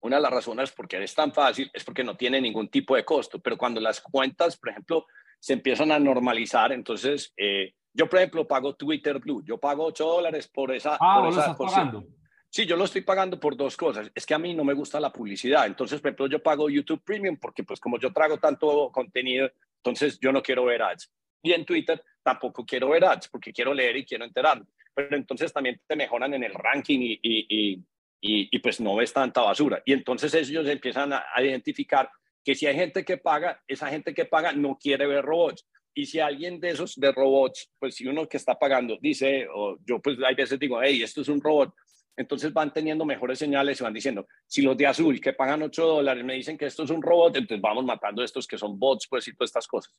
una 0.00 0.16
de 0.16 0.22
las 0.22 0.30
razones 0.30 0.72
por 0.72 0.86
qué 0.86 1.02
es 1.02 1.14
tan 1.14 1.32
fácil 1.32 1.70
es 1.72 1.84
porque 1.84 2.04
no 2.04 2.16
tiene 2.16 2.40
ningún 2.40 2.68
tipo 2.68 2.94
de 2.96 3.04
costo, 3.04 3.38
pero 3.40 3.56
cuando 3.56 3.80
las 3.80 4.00
cuentas, 4.00 4.56
por 4.56 4.70
ejemplo, 4.70 5.06
se 5.40 5.54
empiezan 5.54 5.90
a 5.90 5.98
normalizar, 5.98 6.72
entonces 6.72 7.32
eh, 7.36 7.74
yo, 7.92 8.08
por 8.08 8.18
ejemplo, 8.18 8.46
pago 8.46 8.74
Twitter 8.74 9.18
Blue, 9.18 9.42
yo 9.44 9.58
pago 9.58 9.86
8 9.86 10.06
dólares 10.06 10.48
por 10.48 10.72
esa... 10.72 10.98
Ah, 11.00 11.20
por 11.20 11.30
esa, 11.30 11.40
estás 11.40 11.56
pagando. 11.56 12.04
Sí, 12.50 12.66
yo 12.66 12.76
lo 12.76 12.84
estoy 12.84 13.00
pagando 13.00 13.40
por 13.40 13.56
dos 13.56 13.76
cosas. 13.76 14.10
Es 14.14 14.24
que 14.24 14.34
a 14.34 14.38
mí 14.38 14.54
no 14.54 14.64
me 14.64 14.74
gusta 14.74 15.00
la 15.00 15.12
publicidad. 15.12 15.66
Entonces, 15.66 16.00
por 16.00 16.08
ejemplo, 16.08 16.26
yo 16.26 16.42
pago 16.42 16.70
YouTube 16.70 17.02
Premium 17.02 17.36
porque 17.38 17.64
pues 17.64 17.80
como 17.80 17.98
yo 17.98 18.12
trago 18.12 18.38
tanto 18.38 18.90
contenido, 18.92 19.50
entonces 19.78 20.18
yo 20.20 20.30
no 20.30 20.42
quiero 20.42 20.64
ver 20.64 20.82
ads. 20.82 21.10
Y 21.42 21.52
en 21.52 21.64
Twitter 21.64 22.02
tampoco 22.22 22.64
quiero 22.64 22.90
ver 22.90 23.04
ads 23.04 23.28
porque 23.28 23.52
quiero 23.52 23.74
leer 23.74 23.96
y 23.96 24.04
quiero 24.04 24.24
enterarme 24.24 24.66
pero 24.96 25.14
entonces 25.14 25.52
también 25.52 25.78
te 25.86 25.94
mejoran 25.94 26.32
en 26.32 26.42
el 26.42 26.54
ranking 26.54 27.00
y, 27.00 27.20
y, 27.22 27.74
y, 28.20 28.48
y, 28.50 28.58
pues 28.60 28.80
no 28.80 28.96
ves 28.96 29.12
tanta 29.12 29.42
basura. 29.42 29.82
Y 29.84 29.92
entonces 29.92 30.32
ellos 30.32 30.66
empiezan 30.66 31.12
a, 31.12 31.26
a 31.34 31.42
identificar 31.42 32.10
que 32.42 32.54
si 32.54 32.66
hay 32.66 32.74
gente 32.74 33.04
que 33.04 33.18
paga, 33.18 33.62
esa 33.68 33.88
gente 33.88 34.14
que 34.14 34.24
paga 34.24 34.52
no 34.52 34.78
quiere 34.78 35.06
ver 35.06 35.22
robots. 35.22 35.68
Y 35.94 36.06
si 36.06 36.18
alguien 36.18 36.58
de 36.60 36.70
esos 36.70 36.94
de 36.96 37.12
robots, 37.12 37.70
pues 37.78 37.94
si 37.94 38.06
uno 38.06 38.26
que 38.26 38.38
está 38.38 38.58
pagando 38.58 38.96
dice, 39.00 39.46
o 39.54 39.76
yo 39.86 40.00
pues 40.00 40.16
hay 40.26 40.34
veces 40.34 40.58
digo, 40.58 40.82
hey, 40.82 41.02
esto 41.02 41.20
es 41.20 41.28
un 41.28 41.42
robot, 41.42 41.74
entonces 42.16 42.52
van 42.52 42.72
teniendo 42.72 43.04
mejores 43.04 43.38
señales 43.38 43.78
y 43.78 43.84
van 43.84 43.92
diciendo, 43.92 44.26
si 44.46 44.62
los 44.62 44.76
de 44.76 44.86
azul 44.86 45.20
que 45.20 45.34
pagan 45.34 45.62
8 45.62 45.86
dólares 45.86 46.24
me 46.24 46.34
dicen 46.34 46.56
que 46.56 46.64
esto 46.64 46.84
es 46.84 46.90
un 46.90 47.02
robot, 47.02 47.36
entonces 47.36 47.60
vamos 47.60 47.84
matando 47.84 48.22
a 48.22 48.24
estos 48.24 48.46
que 48.46 48.56
son 48.56 48.78
bots, 48.78 49.06
pues 49.08 49.28
y 49.28 49.34
todas 49.34 49.50
estas 49.50 49.66
cosas. 49.66 49.94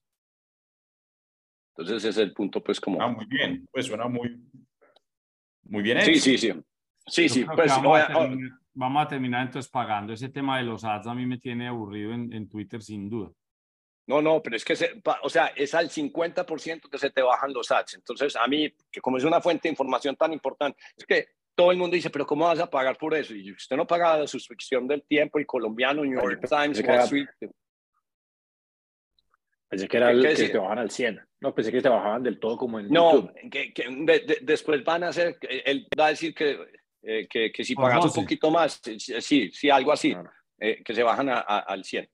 Entonces 1.76 1.98
ese 1.98 2.10
es 2.10 2.18
el 2.18 2.34
punto, 2.34 2.64
pues 2.64 2.80
como... 2.80 3.00
Ah, 3.00 3.08
muy 3.08 3.26
bien, 3.28 3.68
pues 3.72 3.86
suena 3.86 4.08
muy, 4.08 4.36
muy 5.70 5.84
bien. 5.84 6.02
Sí, 6.02 6.20
sí, 6.20 6.38
sí. 6.38 6.54
Sí, 7.06 7.30
sí, 7.30 7.46
pues 7.46 7.70
vamos, 7.70 8.00
a 8.00 8.08
terminar, 8.08 8.52
vamos, 8.74 9.06
a 9.06 9.08
terminar, 9.08 9.46
entonces 9.46 9.72
pagando. 9.72 10.12
Ese 10.12 10.28
tema 10.28 10.58
de 10.58 10.64
los 10.64 10.84
ads 10.84 11.08
a 11.08 11.16
mí 11.16 11.26
me 11.26 11.38
tiene 11.38 11.68
aburrido 11.68 12.14
en, 12.14 12.34
en 12.34 12.50
Twitter 12.50 12.82
sin 12.82 13.10
duda. 13.10 13.32
No, 14.08 14.22
no, 14.22 14.42
pero 14.42 14.56
es 14.56 14.64
que, 14.64 14.76
se, 14.76 15.02
o 15.22 15.30
sea, 15.30 15.48
es 15.48 15.74
al 15.74 15.90
50% 15.90 16.90
que 16.90 16.98
se 16.98 17.10
te 17.10 17.22
bajan 17.22 17.54
los 17.54 17.70
ads. 17.72 17.96
Entonces, 17.96 18.36
a 18.38 18.48
mí, 18.48 18.74
que 18.92 19.02
como 19.02 19.18
es 19.18 19.24
una 19.26 19.42
fuente 19.42 19.68
de 19.68 19.74
información 19.74 20.16
tan 20.16 20.32
importante, 20.32 20.80
es 20.96 21.06
que 21.06 21.28
todo 21.56 21.72
el 21.72 21.78
mundo 21.78 21.96
dice, 21.96 22.10
pero 22.10 22.26
¿cómo 22.26 22.46
vas 22.46 22.60
a 22.60 22.70
pagar 22.70 22.98
por 22.98 23.16
eso? 23.16 23.34
Y 23.34 23.52
usted 23.52 23.76
no 23.76 23.86
paga 23.86 24.18
la 24.18 24.28
suscripción 24.28 24.88
del 24.88 25.04
tiempo, 25.04 25.40
el 25.40 25.46
colombiano, 25.46 26.06
New 26.06 26.22
York 26.22 26.48
Times, 26.48 26.82
Wall 26.88 27.00
Street. 27.00 27.28
Pensé 29.70 29.88
que 29.88 29.98
era 29.98 30.12
el 30.12 30.22
que 30.22 30.50
te 30.50 30.58
bajaban 30.58 30.80
al 30.80 30.92
100. 30.92 31.20
No, 31.42 31.54
pensé 31.54 31.72
que 31.72 31.82
te 31.82 31.90
bajaban 31.90 32.24
del 32.24 32.40
todo 32.40 32.58
como 32.58 32.80
en 32.80 32.90
no, 32.90 33.14
YouTube. 33.14 33.50
que, 33.52 33.74
que 33.74 33.84
de, 33.90 34.38
después 34.42 34.84
van 34.84 35.04
a 35.04 35.10
hacer, 35.10 35.38
él 35.42 35.88
va 36.00 36.08
a 36.08 36.10
decir 36.10 36.34
que, 36.34 36.58
eh, 37.04 37.28
que, 37.30 37.52
que, 37.52 37.64
si 37.64 37.76
pagas 37.76 38.06
un 38.06 38.24
poquito 38.24 38.50
más, 38.50 38.82
sí, 39.20 39.52
sí, 39.52 39.70
algo 39.70 39.92
así, 39.92 40.14
no, 40.14 40.24
no. 40.24 40.32
Eh, 40.60 40.82
que 40.84 40.96
se 40.96 41.04
bajan 41.04 41.30
a, 41.30 41.40
a, 41.40 41.60
al 41.60 41.84
100. 41.84 42.10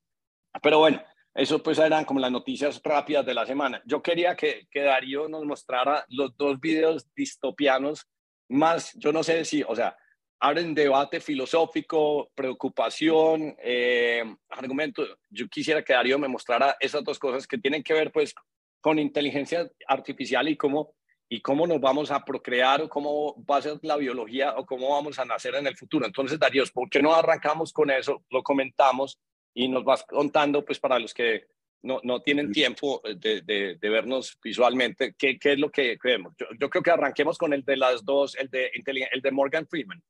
Pero 0.62 0.80
bueno, 0.80 1.02
eso 1.34 1.64
pues 1.64 1.80
eran 1.80 2.06
como 2.06 2.20
las 2.20 2.32
noticias 2.32 2.82
rápidas 2.84 3.26
de 3.26 3.34
la 3.34 3.46
semana. 3.46 3.82
Yo 3.86 4.02
quería 4.02 4.36
que, 4.36 4.68
que 4.70 4.82
Darío 4.82 5.28
nos 5.28 5.46
mostrara 5.46 6.06
los 6.10 6.36
dos 6.38 6.60
videos 6.60 7.08
distopianos 7.16 8.08
más, 8.50 8.94
yo 8.96 9.12
no 9.12 9.24
sé 9.24 9.46
si, 9.46 9.64
o 9.64 9.76
sea, 9.76 9.98
abren 10.44 10.74
debate 10.74 11.22
filosófico, 11.22 12.30
preocupación, 12.36 13.56
eh, 13.60 14.24
argumento. 14.50 15.02
Yo 15.30 15.48
quisiera 15.48 15.82
que 15.84 15.94
Darío 15.94 16.20
me 16.20 16.28
mostrara 16.28 16.76
esas 16.82 17.02
dos 17.02 17.18
cosas 17.18 17.48
que 17.48 17.58
tienen 17.58 17.82
que 17.82 17.94
ver 17.94 18.12
pues 18.12 18.36
con 18.82 19.00
inteligencia 19.00 19.72
artificial 19.88 20.50
y 20.50 20.58
cómo, 20.58 20.96
y 21.30 21.40
cómo 21.40 21.66
nos 21.66 21.80
vamos 21.80 22.12
a 22.12 22.26
procrear 22.26 22.82
o 22.82 22.90
cómo 22.90 23.42
va 23.46 23.58
a 23.58 23.62
ser 23.62 23.80
la 23.84 23.96
biología 23.96 24.56
o 24.58 24.66
cómo 24.66 24.90
vamos 24.90 25.18
a 25.18 25.24
nacer 25.24 25.56
en 25.56 25.66
el 25.66 25.78
futuro. 25.78 26.06
Entonces, 26.06 26.38
Darío, 26.38 26.66
¿por 26.74 26.90
qué 26.90 27.02
no 27.02 27.16
arrancamos 27.16 27.72
con 27.72 27.90
eso? 27.90 28.26
Lo 28.30 28.44
comentamos 28.44 29.18
y 29.54 29.70
nos 29.70 29.86
vas 29.86 30.04
contando, 30.04 30.66
pues 30.66 30.78
para 30.78 31.00
los 31.00 31.14
que 31.14 31.46
no, 31.84 32.02
no 32.04 32.22
tienen 32.22 32.52
tiempo 32.52 33.02
de, 33.16 33.44
de, 33.44 33.78
de 33.80 33.90
vernos 33.90 34.38
visualmente, 34.44 35.16
¿qué, 35.18 35.40
¿qué, 35.40 35.54
es 35.54 35.60
lo 35.60 35.72
que 35.72 35.98
vemos? 36.04 36.34
Yo, 36.38 36.48
yo, 36.60 36.70
creo 36.70 36.84
que 36.84 36.92
arranquemos 36.92 37.38
con 37.38 37.54
el 37.54 37.64
de 37.64 37.78
las 37.78 38.04
dos, 38.04 38.36
el 38.36 38.50
de, 38.50 38.72
el 38.74 39.22
de 39.22 39.32
Morgan 39.32 39.66
Freeman. 39.68 40.04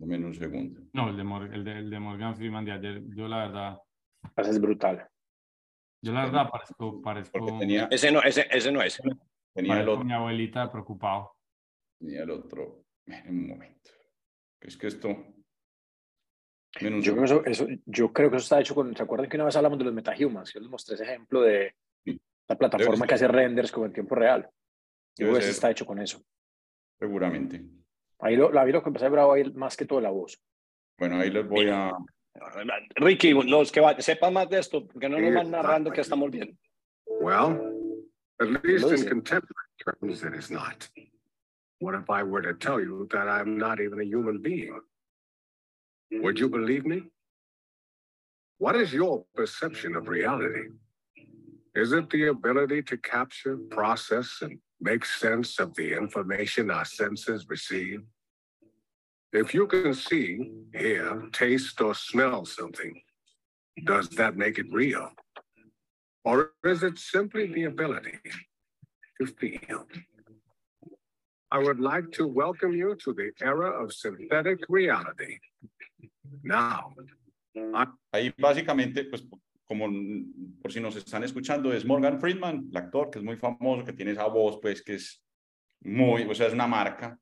Dame 0.00 0.16
un 0.16 0.34
segundo. 0.34 0.80
No, 0.94 1.10
el 1.10 1.16
de, 1.18 1.24
Mor 1.24 1.54
el, 1.54 1.62
de, 1.62 1.72
el 1.72 1.90
de, 1.90 2.00
Morgan 2.00 2.34
Freeman 2.34 2.64
de 2.64 2.72
ayer, 2.72 3.02
yo 3.14 3.28
la 3.28 3.46
verdad... 3.46 3.78
Ese 4.34 4.50
es 4.50 4.60
brutal. 4.60 5.06
Yo 6.02 6.14
la 6.14 6.24
verdad 6.24 6.48
parezco... 6.50 7.02
parezco 7.02 7.58
tenía, 7.58 7.86
ese, 7.90 8.10
no, 8.10 8.22
ese, 8.22 8.46
ese 8.50 8.72
no 8.72 8.80
es. 8.80 8.98
Tenía 9.54 9.80
el 9.80 9.88
otro, 9.88 10.04
mi 10.04 10.14
abuelita 10.14 10.72
preocupado. 10.72 11.36
Tenía 11.98 12.22
el 12.22 12.30
otro... 12.30 12.86
En 13.04 13.28
un 13.28 13.48
momento. 13.48 13.90
Es 14.58 14.78
que 14.78 14.86
esto... 14.86 15.08
Yo 16.80 17.14
creo, 17.14 17.24
eso, 17.24 17.44
eso, 17.44 17.66
yo 17.84 18.10
creo 18.10 18.30
que 18.30 18.36
eso 18.36 18.44
está 18.44 18.60
hecho 18.60 18.76
con. 18.76 18.96
¿Se 18.96 19.02
acuerdan 19.02 19.28
que 19.28 19.36
una 19.36 19.46
vez 19.46 19.56
hablamos 19.56 19.76
de 19.76 19.86
los 19.86 19.92
metahumans? 19.92 20.52
Yo 20.52 20.60
les 20.60 20.70
mostré 20.70 20.94
ese 20.94 21.02
ejemplo 21.02 21.42
de 21.42 21.74
sí. 22.04 22.16
la 22.48 22.56
plataforma 22.56 23.08
que 23.08 23.14
hace 23.14 23.26
renders 23.26 23.72
como 23.72 23.86
en 23.86 23.92
tiempo 23.92 24.14
real. 24.14 24.48
Yo 25.18 25.26
creo 25.26 25.32
que 25.32 25.40
eso 25.40 25.50
está 25.50 25.72
hecho 25.72 25.84
con 25.84 25.98
eso. 25.98 26.22
Seguramente. 26.96 27.79
Ahí 28.22 28.36
lo, 28.36 28.58
ahí 28.58 28.72
lo 28.72 28.82
que 28.82 28.88
empecé 28.88 29.06
a 29.06 29.08
ver 29.08 29.20
ahí 29.20 29.52
más 29.54 29.76
que 29.76 29.86
todo 29.86 30.00
la 30.00 30.10
voz. 30.10 30.40
Bueno, 30.98 31.18
ahí 31.18 31.30
les 31.30 31.46
voy 31.46 31.68
a. 31.68 31.92
Ricky, 32.96 33.32
los 33.32 33.72
que 33.72 33.82
sepan 34.00 34.34
más 34.34 34.48
de 34.48 34.58
esto, 34.58 34.86
porque 34.86 35.08
no 35.08 35.18
nos 35.18 35.34
van 35.34 35.50
narrando 35.50 35.90
que 35.90 36.00
estamos 36.00 36.30
viendo. 36.30 36.54
Well, 37.06 37.58
at 38.40 38.48
least 38.64 38.90
in 38.90 39.08
contemporary 39.08 39.70
terms, 39.84 40.22
it 40.22 40.34
is 40.34 40.50
not. 40.50 40.88
What 41.80 41.94
if 41.94 42.08
I 42.10 42.22
were 42.22 42.42
to 42.42 42.54
tell 42.54 42.80
you 42.80 43.08
that 43.10 43.26
I'm 43.26 43.56
not 43.56 43.80
even 43.80 44.00
a 44.00 44.04
human 44.04 44.40
being? 44.42 44.78
Would 46.12 46.38
you 46.38 46.48
believe 46.48 46.84
me? 46.84 47.04
What 48.58 48.76
is 48.76 48.92
your 48.92 49.24
perception 49.34 49.96
of 49.96 50.08
reality? 50.08 50.68
Is 51.74 51.92
it 51.92 52.10
the 52.10 52.26
ability 52.28 52.82
to 52.82 52.96
capture, 52.98 53.56
process, 53.70 54.38
and 54.42 54.58
make 54.80 55.04
sense 55.04 55.58
of 55.58 55.74
the 55.74 55.96
information 55.96 56.70
our 56.70 56.84
senses 56.84 57.46
receive? 57.48 58.00
If 59.32 59.54
you 59.54 59.66
can 59.66 59.94
see, 59.94 60.50
hear, 60.74 61.28
taste, 61.32 61.80
or 61.80 61.94
smell 61.94 62.44
something, 62.44 63.00
does 63.84 64.08
that 64.10 64.36
make 64.36 64.58
it 64.58 64.66
real? 64.72 65.10
Or 66.24 66.52
is 66.64 66.82
it 66.82 66.98
simply 66.98 67.46
the 67.46 67.64
ability 67.64 68.18
to 69.20 69.26
feel? 69.26 69.86
I 71.52 71.58
would 71.58 71.80
like 71.80 72.10
to 72.12 72.26
welcome 72.26 72.72
you 72.72 72.96
to 73.04 73.12
the 73.12 73.30
era 73.40 73.82
of 73.82 73.92
synthetic 73.92 74.60
reality. 74.68 75.38
Now, 76.42 76.92
Ahí 78.12 78.32
básicamente, 78.38 79.04
pues 79.04 79.22
como 79.70 79.88
por 80.60 80.72
si 80.72 80.80
nos 80.80 80.96
están 80.96 81.22
escuchando, 81.22 81.72
es 81.72 81.84
Morgan 81.84 82.18
Friedman, 82.18 82.66
el 82.72 82.76
actor 82.76 83.08
que 83.08 83.20
es 83.20 83.24
muy 83.24 83.36
famoso, 83.36 83.84
que 83.84 83.92
tiene 83.92 84.10
esa 84.10 84.26
voz, 84.26 84.58
pues 84.60 84.82
que 84.82 84.94
es 84.94 85.22
muy, 85.82 86.24
o 86.24 86.34
sea, 86.34 86.48
es 86.48 86.52
una 86.52 86.66
marca. 86.66 87.16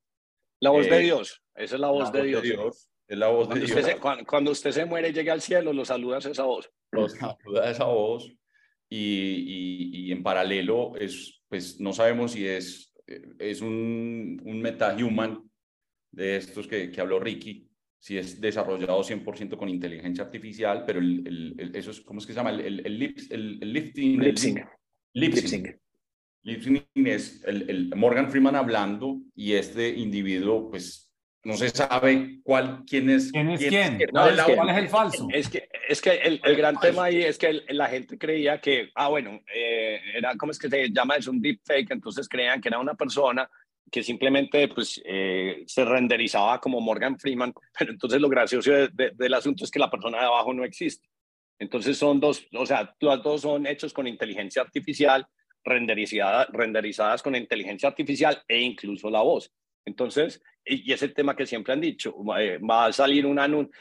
La 0.58 0.70
voz 0.70 0.86
eh, 0.86 0.90
de 0.90 0.98
Dios, 1.00 1.42
esa 1.54 1.74
es 1.74 1.80
la 1.82 1.90
voz, 1.90 2.04
la 2.04 2.10
de, 2.10 2.18
voz 2.20 2.26
Dios. 2.26 2.42
de 2.42 2.48
Dios. 2.48 2.88
Es 3.06 3.18
la 3.18 3.28
voz 3.28 3.48
cuando 3.48 3.54
de 3.54 3.64
usted 3.66 3.84
Dios. 3.84 3.92
Se, 3.92 4.00
cuando, 4.00 4.24
cuando, 4.24 4.50
usted 4.52 4.70
se 4.70 4.86
muere 4.86 5.10
y 5.10 5.12
llega 5.12 5.34
al 5.34 5.42
cielo, 5.42 5.74
lo 5.74 5.84
saludas 5.84 6.24
esa 6.24 6.44
voz. 6.44 6.70
Lo 6.90 7.06
saluda 7.06 7.70
esa 7.70 7.84
voz. 7.84 8.32
Y, 8.88 8.96
y, 8.96 10.06
y, 10.06 10.12
en 10.12 10.22
paralelo, 10.22 10.96
es, 10.96 11.42
pues 11.50 11.78
no 11.78 11.92
sabemos 11.92 12.32
si 12.32 12.48
es, 12.48 12.94
es 13.38 13.60
un, 13.60 14.40
un 14.42 14.62
metahuman 14.62 15.46
de 16.12 16.36
estos 16.38 16.66
que, 16.66 16.90
que 16.90 17.00
habló 17.02 17.20
Ricky, 17.20 17.67
si 17.98 18.16
es 18.16 18.40
desarrollado 18.40 19.02
100% 19.02 19.56
con 19.56 19.68
inteligencia 19.68 20.24
artificial, 20.24 20.84
pero 20.86 21.00
el, 21.00 21.26
el, 21.26 21.54
el, 21.58 21.76
eso 21.76 21.90
es, 21.90 22.00
¿cómo 22.00 22.20
es 22.20 22.26
que 22.26 22.32
se 22.32 22.38
llama? 22.38 22.50
El, 22.50 22.80
el, 22.86 22.98
lips, 22.98 23.30
el, 23.30 23.58
lifting. 23.60 24.20
Lipsing. 24.20 24.64
Lipsing. 25.14 25.80
Lipsing 26.42 26.86
es 26.94 27.42
el, 27.44 27.92
Morgan 27.96 28.30
Freeman 28.30 28.54
hablando 28.54 29.20
y 29.34 29.54
este 29.54 29.88
individuo, 29.88 30.70
pues, 30.70 31.12
no 31.44 31.56
se 31.56 31.70
sabe 31.70 32.40
cuál, 32.42 32.84
quién 32.86 33.10
es. 33.10 33.32
¿Quién 33.32 33.50
es 33.50 33.60
quién? 33.60 33.96
quién? 33.96 34.10
No, 34.12 34.28
es, 34.28 34.40
¿Cuál 34.42 34.70
es 34.70 34.76
el 34.76 34.88
falso? 34.88 35.28
Es 35.32 35.48
que, 35.48 35.68
es 35.88 36.00
que 36.00 36.10
el, 36.10 36.40
el 36.44 36.56
gran 36.56 36.78
tema 36.78 37.04
ahí 37.04 37.22
es 37.22 37.38
que 37.38 37.62
la 37.68 37.88
gente 37.88 38.18
creía 38.18 38.60
que, 38.60 38.90
ah, 38.94 39.08
bueno, 39.08 39.40
eh, 39.54 40.00
era, 40.14 40.36
¿cómo 40.36 40.52
es 40.52 40.58
que 40.58 40.68
se 40.68 40.90
llama? 40.90 41.16
Es 41.16 41.26
un 41.26 41.40
deepfake, 41.40 41.90
entonces 41.90 42.28
creían 42.28 42.60
que 42.60 42.68
era 42.68 42.78
una 42.78 42.94
persona 42.94 43.48
que 43.90 44.02
simplemente 44.02 44.68
pues, 44.68 45.00
eh, 45.04 45.64
se 45.66 45.84
renderizaba 45.84 46.60
como 46.60 46.80
Morgan 46.80 47.18
Freeman, 47.18 47.52
pero 47.78 47.92
entonces 47.92 48.20
lo 48.20 48.28
gracioso 48.28 48.72
de, 48.72 48.88
de, 48.92 49.12
del 49.14 49.34
asunto 49.34 49.64
es 49.64 49.70
que 49.70 49.78
la 49.78 49.90
persona 49.90 50.18
de 50.18 50.26
abajo 50.26 50.52
no 50.52 50.64
existe. 50.64 51.08
Entonces 51.58 51.98
son 51.98 52.20
dos, 52.20 52.46
o 52.54 52.66
sea, 52.66 52.94
los 53.00 53.22
dos 53.22 53.40
son 53.40 53.66
hechos 53.66 53.92
con 53.92 54.06
inteligencia 54.06 54.62
artificial, 54.62 55.26
renderizada, 55.64 56.46
renderizadas 56.52 57.22
con 57.22 57.34
inteligencia 57.34 57.88
artificial 57.88 58.42
e 58.46 58.60
incluso 58.60 59.10
la 59.10 59.22
voz. 59.22 59.52
Entonces, 59.84 60.40
y, 60.64 60.88
y 60.88 60.92
es 60.92 61.02
el 61.02 61.14
tema 61.14 61.34
que 61.34 61.46
siempre 61.46 61.72
han 61.72 61.80
dicho, 61.80 62.14
eh, 62.38 62.58
va 62.58 62.86
a 62.86 62.92
salir 62.92 63.26
un 63.26 63.38
anuncio. 63.38 63.72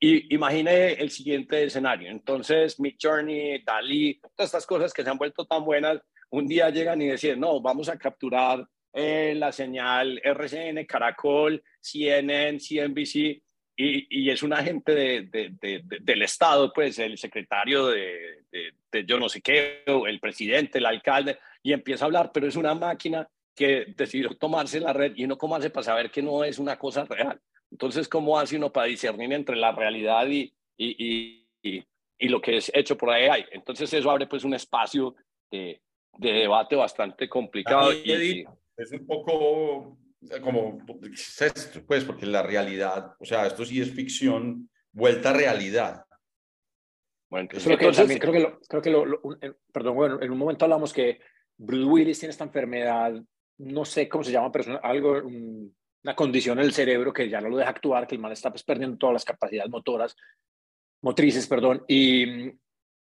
Imagine 0.00 0.92
el 0.92 1.10
siguiente 1.10 1.64
escenario. 1.64 2.10
Entonces, 2.10 2.80
Mid 2.80 2.94
Journey, 3.00 3.62
Dalí, 3.62 4.20
todas 4.20 4.48
estas 4.48 4.66
cosas 4.66 4.92
que 4.92 5.02
se 5.02 5.10
han 5.10 5.18
vuelto 5.18 5.44
tan 5.44 5.64
buenas, 5.64 6.00
un 6.30 6.46
día 6.46 6.70
llegan 6.70 7.02
y 7.02 7.08
deciden, 7.08 7.40
no, 7.40 7.60
vamos 7.60 7.88
a 7.88 7.98
capturar 7.98 8.66
eh, 8.92 9.34
la 9.36 9.52
señal 9.52 10.20
RCN, 10.22 10.84
Caracol, 10.86 11.62
CNN, 11.80 12.58
CNBC, 12.58 13.42
y, 13.74 14.06
y 14.24 14.30
es 14.30 14.42
un 14.42 14.52
agente 14.52 14.94
de, 14.94 15.22
de, 15.22 15.50
de, 15.60 15.98
del 16.00 16.22
Estado, 16.22 16.72
pues 16.72 16.98
el 16.98 17.16
secretario 17.16 17.86
de, 17.86 18.44
yo 19.06 19.18
no 19.18 19.28
sé 19.28 19.40
qué, 19.40 19.82
o 19.86 20.06
el 20.06 20.20
presidente, 20.20 20.78
el 20.78 20.86
alcalde, 20.86 21.38
y 21.62 21.72
empieza 21.72 22.04
a 22.04 22.06
hablar, 22.06 22.30
pero 22.32 22.46
es 22.46 22.56
una 22.56 22.74
máquina 22.74 23.26
que 23.54 23.86
decidió 23.96 24.30
tomarse 24.36 24.80
la 24.80 24.92
red 24.92 25.12
y 25.16 25.26
no 25.26 25.38
cómo 25.38 25.56
hace 25.56 25.70
para 25.70 25.84
saber 25.84 26.10
que 26.10 26.22
no 26.22 26.44
es 26.44 26.58
una 26.58 26.78
cosa 26.78 27.04
real. 27.04 27.40
Entonces, 27.70 28.08
¿cómo 28.08 28.38
hace 28.38 28.56
uno 28.56 28.70
para 28.72 28.86
discernir 28.86 29.32
entre 29.32 29.56
la 29.56 29.72
realidad 29.72 30.26
y, 30.28 30.52
y, 30.76 31.46
y, 31.62 31.84
y 32.18 32.28
lo 32.28 32.40
que 32.40 32.58
es 32.58 32.70
hecho 32.74 32.96
por 32.96 33.10
AI? 33.10 33.46
Entonces, 33.52 33.92
eso 33.92 34.10
abre 34.10 34.26
pues 34.26 34.44
un 34.44 34.54
espacio 34.54 35.14
de, 35.50 35.80
de 36.18 36.32
debate 36.32 36.76
bastante 36.76 37.28
complicado. 37.28 37.92
y, 37.92 38.46
es 38.76 38.92
un 38.92 39.06
poco 39.06 39.98
como 40.42 40.78
pues, 41.86 42.04
porque 42.04 42.26
la 42.26 42.42
realidad, 42.42 43.14
o 43.18 43.24
sea, 43.24 43.46
esto 43.46 43.64
sí 43.64 43.80
es 43.80 43.90
ficción 43.90 44.70
vuelta 44.92 45.30
a 45.30 45.34
realidad. 45.34 46.04
Bueno, 47.28 47.44
entonces, 47.44 47.64
creo, 47.64 47.90
que 47.90 47.96
también, 47.96 48.18
creo 48.20 48.32
que, 48.32 48.40
lo, 48.40 48.60
creo 48.60 48.82
que 48.82 48.90
lo, 48.90 49.06
lo, 49.06 49.20
perdón, 49.72 49.96
bueno, 49.96 50.22
en 50.22 50.30
un 50.30 50.38
momento 50.38 50.64
hablamos 50.64 50.92
que 50.92 51.20
Bruce 51.56 51.84
Willis 51.84 52.18
tiene 52.18 52.30
esta 52.30 52.44
enfermedad, 52.44 53.14
no 53.58 53.84
sé 53.84 54.08
cómo 54.08 54.22
se 54.22 54.32
llama, 54.32 54.52
pero 54.52 54.74
es 54.74 54.80
algo, 54.82 55.12
un, 55.12 55.74
una 56.04 56.14
condición 56.14 56.58
en 56.58 56.66
el 56.66 56.74
cerebro 56.74 57.12
que 57.12 57.28
ya 57.28 57.40
no 57.40 57.48
lo 57.48 57.56
deja 57.56 57.70
actuar, 57.70 58.06
que 58.06 58.14
el 58.14 58.20
mal 58.20 58.32
está 58.32 58.50
pues, 58.50 58.64
perdiendo 58.64 58.98
todas 58.98 59.14
las 59.14 59.24
capacidades 59.24 59.70
motoras, 59.70 60.14
motrices, 61.00 61.46
perdón, 61.46 61.84
y, 61.88 62.52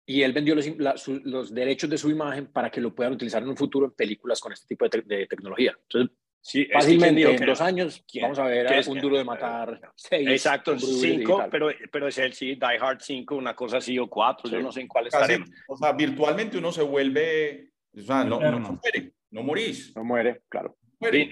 y 0.10 0.24
él 0.24 0.34
vendió 0.34 0.56
los, 0.56 1.08
los, 1.08 1.54
derechos 1.54 1.88
de 1.88 1.96
su 1.96 2.10
imagen 2.10 2.48
para 2.48 2.72
que 2.72 2.82
lo 2.82 2.96
puedan 2.96 3.14
utilizar 3.14 3.44
en 3.44 3.50
un 3.50 3.56
futuro 3.56 3.86
en 3.86 3.92
películas 3.92 4.40
con 4.40 4.52
este 4.52 4.66
tipo 4.66 4.90
de, 4.90 5.28
tecnología. 5.28 5.78
Entonces, 5.84 6.18
sí, 6.42 6.66
fácilmente 6.66 7.36
en 7.36 7.46
dos 7.46 7.62
años 7.62 8.04
vamos 8.20 8.40
a 8.40 8.46
ver 8.46 8.84
un 8.88 9.00
duro 9.00 9.20
de 9.20 9.24
matar 9.24 9.80
seis. 9.96 10.28
Exacto, 10.28 10.80
cinco, 10.80 11.46
pero, 11.52 11.70
pero 11.92 12.08
es 12.08 12.18
el 12.18 12.34
sí, 12.34 12.56
Die 12.56 12.80
Hard 12.82 13.02
5, 13.02 13.36
una 13.36 13.56
cosa 13.56 13.78
así, 13.78 14.00
o 14.00 14.10
cuatro, 14.10 14.50
yo 14.50 14.60
no 14.60 14.72
sé 14.72 14.82
en 14.82 14.88
cuál 14.88 15.06
estaremos. 15.06 15.48
O 15.68 15.78
sea, 15.78 15.92
virtualmente 15.92 16.58
uno 16.58 16.72
se 16.72 16.82
vuelve, 16.82 17.70
o 17.96 18.02
sea, 18.02 18.24
no, 18.24 18.40
no, 18.40 18.60
no 18.60 18.80
muere, 18.82 19.14
no 19.30 19.44
morís. 19.44 19.96
No 19.96 20.04
muere, 20.04 20.42
claro 20.50 20.76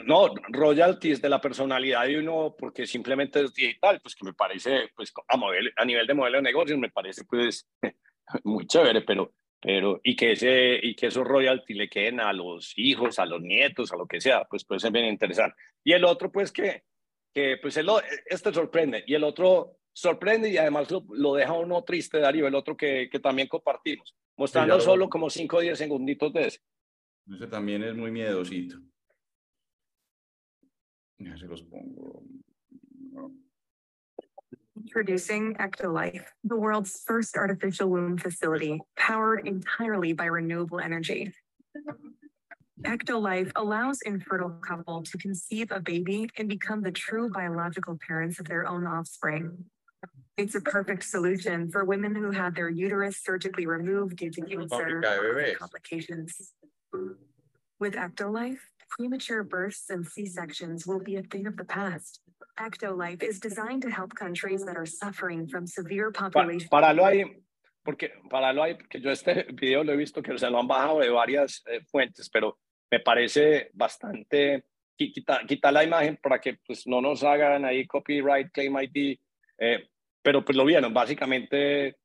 no, 0.06 0.34
royalties 0.50 1.22
de 1.22 1.30
la 1.30 1.42
personalidad 1.42 2.06
de 2.06 2.20
uno 2.20 2.56
porque 2.58 2.88
simplemente 2.88 3.44
es 3.44 3.54
digital, 3.54 4.00
pues 4.02 4.16
que 4.16 4.26
me 4.26 4.34
parece, 4.34 4.90
pues 4.96 5.12
a, 5.28 5.38
a 5.76 5.86
nivel 5.86 6.08
de 6.08 6.14
modelo 6.14 6.38
de 6.38 6.44
negocios 6.44 6.80
me 6.80 6.90
parece 6.90 7.26
pues 7.26 7.68
muy 8.44 8.68
chévere, 8.68 9.02
pero, 9.02 9.34
pero 9.60 10.00
y, 10.04 10.16
que 10.16 10.34
ese, 10.34 10.80
y 10.82 10.96
que 10.96 11.08
esos 11.08 11.26
royalties 11.26 11.78
le 11.78 11.90
queden 11.90 12.20
a 12.20 12.34
los 12.34 12.74
hijos, 12.78 13.20
a 13.20 13.26
los 13.26 13.42
nietos, 13.42 13.92
a 13.92 13.98
lo 13.98 14.08
que 14.08 14.22
sea, 14.22 14.46
pues 14.46 14.64
puede 14.66 14.80
ser 14.80 14.92
bien 14.92 15.06
interesante. 15.06 15.56
Y 15.84 15.94
el 15.94 16.04
otro 16.06 16.32
pues 16.32 16.52
que, 16.52 16.84
que 17.34 17.58
pues 17.62 17.78
el, 17.78 17.90
este 18.26 18.54
sorprende 18.54 19.04
y 19.08 19.14
el 19.14 19.24
otro 19.24 19.78
sorprende 19.94 20.50
y 20.50 20.58
además 20.58 20.92
lo, 20.92 21.06
lo 21.10 21.34
deja 21.34 21.54
uno 21.54 21.84
triste, 21.84 22.20
Darío, 22.20 22.48
el 22.48 22.56
otro 22.56 22.78
que, 22.78 23.10
que 23.10 23.20
también 23.20 23.48
compartimos, 23.48 24.16
mostrando 24.36 24.80
solo 24.80 25.10
como 25.10 25.30
5 25.30 25.58
o 25.58 25.62
10 25.62 25.78
segunditos 25.78 26.34
de 26.34 26.48
ese. 26.48 26.60
Ese 27.34 27.48
también 27.48 27.84
es 27.84 27.96
muy 27.96 28.12
miedosito. 28.12 28.78
Ya 31.18 31.36
se 31.36 31.46
los 31.46 31.64
pongo. 31.64 32.24
Introducing 34.88 35.54
Ectolife, 35.56 36.24
the 36.46 36.56
world's 36.56 37.04
first 37.06 37.36
artificial 37.36 37.90
womb 37.90 38.18
facility, 38.18 38.80
powered 38.96 39.46
entirely 39.46 40.14
by 40.14 40.28
renewable 40.28 40.80
energy. 40.80 41.34
Ectolife 42.84 43.52
allows 43.58 44.00
infertile 44.06 44.58
couple 44.66 45.04
to 45.04 45.18
conceive 45.18 45.72
a 45.72 45.82
baby 45.82 46.30
and 46.38 46.48
become 46.48 46.84
the 46.84 46.92
true 46.92 47.30
biological 47.30 48.00
parents 48.08 48.40
of 48.40 48.48
their 48.48 48.66
own 48.66 48.88
offspring. 48.88 49.66
It's 50.38 50.56
a 50.56 50.62
perfect 50.62 51.04
solution 51.04 51.70
for 51.70 51.84
women 51.84 52.16
who 52.16 52.32
had 52.32 52.56
their 52.56 52.70
uterus 52.70 53.18
surgically 53.22 53.66
removed 53.66 54.16
due 54.16 54.32
to 54.32 54.42
cancer 54.42 55.02
complications. 55.60 56.54
With 57.78 57.96
Ectolife, 57.96 58.60
premature 58.90 59.44
births 59.44 59.90
and 59.90 60.06
C-sections 60.06 60.86
will 60.86 61.00
be 61.00 61.16
a 61.16 61.24
thing 61.24 61.48
of 61.48 61.58
the 61.58 61.66
past. 61.66 62.22
Ectolife 62.60 63.24
is 63.24 63.40
designed 63.40 63.82
to 63.84 63.90
help 63.90 64.16
countries 64.16 64.66
that 64.66 64.76
are 64.76 64.86
suffering 64.86 65.48
from 65.48 65.68
severe 65.68 66.12
population. 66.12 66.68
Pa 66.70 66.82
paralo 66.82 67.06
ahí, 67.06 67.24
porque 67.84 68.12
paralo 68.30 68.64
ahí, 68.64 68.76
porque 68.76 69.00
yo 69.00 69.12
este 69.12 69.46
video 69.54 69.84
lo 69.84 69.94
he 69.94 69.98
visto 69.98 70.22
que 70.22 70.38
se 70.38 70.50
lo 70.50 70.60
han 70.60 70.68
bajado 70.68 71.00
de 71.00 71.10
varias 71.10 71.64
eh, 71.68 71.82
fuentes, 71.92 72.30
pero 72.30 72.58
me 72.92 73.00
parece 73.00 73.70
bastante 73.74 74.66
quita, 74.98 75.42
quita 75.48 75.72
la 75.72 75.84
imagen 75.84 76.18
para 76.18 76.40
que 76.40 76.58
pues 76.66 76.88
no 76.88 77.02
nos 77.02 77.24
hagan 77.24 77.66
ahí 77.66 77.86
copyright 77.86 78.52
claim 78.52 78.76
ID, 78.80 79.20
eh, 79.60 79.88
pero 80.22 80.44
pues 80.44 80.58
lo 80.58 80.66
vieron, 80.66 80.94
básicamente 80.94 81.98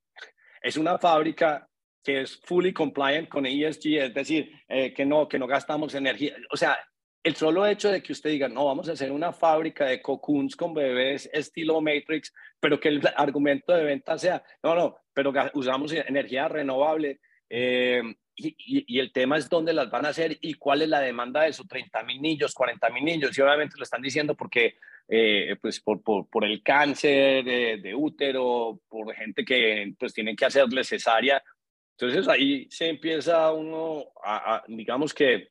es 0.61 0.77
una 0.77 0.99
fábrica 0.99 1.69
que 2.03 2.23
es 2.23 2.41
fully 2.45 2.73
compliant 2.73 3.29
con 3.29 3.47
ESG, 3.47 3.99
es 3.99 4.15
decir, 4.15 4.53
eh, 4.69 4.93
que, 4.93 5.07
no, 5.07 5.29
que 5.29 5.39
no 5.39 5.47
gastamos 5.47 5.95
energía. 5.95 6.35
O 6.51 6.57
sea, 6.57 6.79
el 7.23 7.37
solo 7.37 7.67
hecho 7.67 7.91
de 7.91 8.03
que 8.03 8.13
usted 8.13 8.31
diga, 8.31 8.49
no, 8.49 8.65
vamos 8.65 8.89
a 8.89 8.93
hacer 8.93 9.13
una 9.13 9.33
fábrica 9.33 9.87
de 9.87 10.03
cocoons 10.03 10.57
con 10.57 10.75
bebés 10.75 11.31
estilo 11.33 11.81
Matrix, 11.81 12.33
pero 12.59 12.81
que 12.81 12.89
el 12.89 13.01
argumento 13.17 13.73
de 13.73 13.85
venta 13.85 14.19
sea, 14.19 14.43
no, 14.63 14.75
no, 14.75 14.97
pero 15.15 15.33
usamos 15.55 15.93
energía 15.93 16.49
renovable. 16.49 17.21
Eh, 17.49 18.03
y, 18.35 18.57
y, 18.97 18.99
el 18.99 19.13
tema 19.13 19.37
es 19.37 19.49
dónde 19.49 19.75
las 19.75 19.91
van 19.91 20.07
a 20.07 20.09
hacer 20.09 20.39
y 20.41 20.55
cuál 20.55 20.81
es 20.81 20.89
la 20.89 21.01
demanda 21.01 21.43
de 21.43 21.51
esos 21.51 21.69
30 21.69 22.03
mil 22.05 22.21
niños, 22.21 22.55
40 22.55 22.89
mil 22.89 23.05
niños. 23.05 23.37
Y 23.37 23.43
obviamente 23.43 23.77
lo 23.77 23.83
están 23.85 24.01
diciendo 24.01 24.35
porque, 24.35 24.77
eh, 25.07 25.55
pues, 25.61 25.79
por, 25.81 26.03
por, 26.03 26.29
por, 26.31 26.45
el 26.45 26.63
cáncer 26.63 27.45
de, 27.45 27.77
de, 27.83 27.95
útero, 27.95 28.81
por 28.89 29.15
gente 29.15 29.45
que 29.45 29.93
pues 29.99 30.15
tienen 30.15 30.35
que 30.35 30.47
hacerle 30.47 30.83
cesárea 30.83 31.43
entonces 32.03 32.27
ahí 32.27 32.67
se 32.69 32.89
empieza 32.89 33.53
uno 33.53 34.07
a, 34.25 34.65
digamos 34.67 35.15
que, 35.15 35.51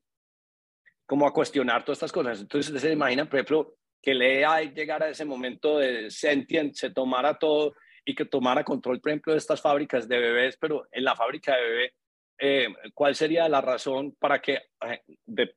como 1.06 1.26
a 1.26 1.34
cuestionar 1.34 1.86
todas 1.86 2.00
estas 2.00 2.12
cosas. 2.12 2.42
Entonces 2.42 2.82
se 2.82 2.92
imagina, 2.92 3.24
por 3.24 3.36
ejemplo, 3.36 3.76
que 4.02 4.14
le 4.14 4.44
AI 4.44 4.74
llegara 4.74 5.06
a 5.06 5.10
ese 5.12 5.24
momento 5.24 5.78
de 5.78 6.12
sentient, 6.12 6.74
se 6.74 6.90
tomara 6.90 7.38
todo 7.40 7.74
y 8.04 8.14
que 8.14 8.26
tomara 8.26 8.66
control, 8.66 9.00
por 9.00 9.12
ejemplo, 9.12 9.32
de 9.32 9.40
estas 9.40 9.62
fábricas 9.62 10.10
de 10.10 10.20
bebés, 10.20 10.58
pero 10.60 10.86
en 10.92 11.06
la 11.06 11.16
fábrica 11.16 11.56
de 11.56 11.62
bebé, 11.62 11.94
eh, 12.38 12.68
¿cuál 12.94 13.16
sería 13.16 13.48
la 13.48 13.62
razón 13.62 14.16
para 14.20 14.42
que 14.42 14.54
eh, 14.56 15.02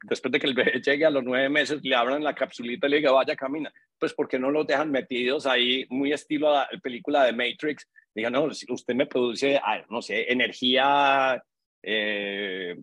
después 0.00 0.30
de 0.30 0.38
que 0.38 0.46
el 0.46 0.54
bebé 0.54 0.80
llegue 0.80 1.06
a 1.06 1.10
los 1.10 1.24
nueve 1.24 1.48
meses 1.48 1.80
le 1.82 1.96
abran 1.96 2.22
la 2.22 2.34
capsulita 2.34 2.86
y 2.86 2.90
le 2.90 2.96
diga, 2.98 3.10
vaya, 3.10 3.34
camina? 3.34 3.72
Pues 3.98 4.12
porque 4.14 4.38
no 4.38 4.50
los 4.50 4.64
dejan 4.64 4.92
metidos 4.92 5.46
ahí, 5.46 5.86
muy 5.88 6.12
estilo 6.12 6.50
a 6.50 6.68
la 6.70 6.80
película 6.80 7.24
de 7.24 7.32
Matrix, 7.32 7.88
diga, 8.14 8.30
no, 8.30 8.44
usted 8.44 8.94
me 8.94 9.06
produce, 9.06 9.56
ah, 9.56 9.84
no 9.88 10.00
sé, 10.00 10.30
energía, 10.30 11.42
eh, 11.82 12.76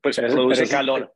pues 0.00 0.16
pero 0.16 0.32
produce 0.32 0.68
calor. 0.68 1.12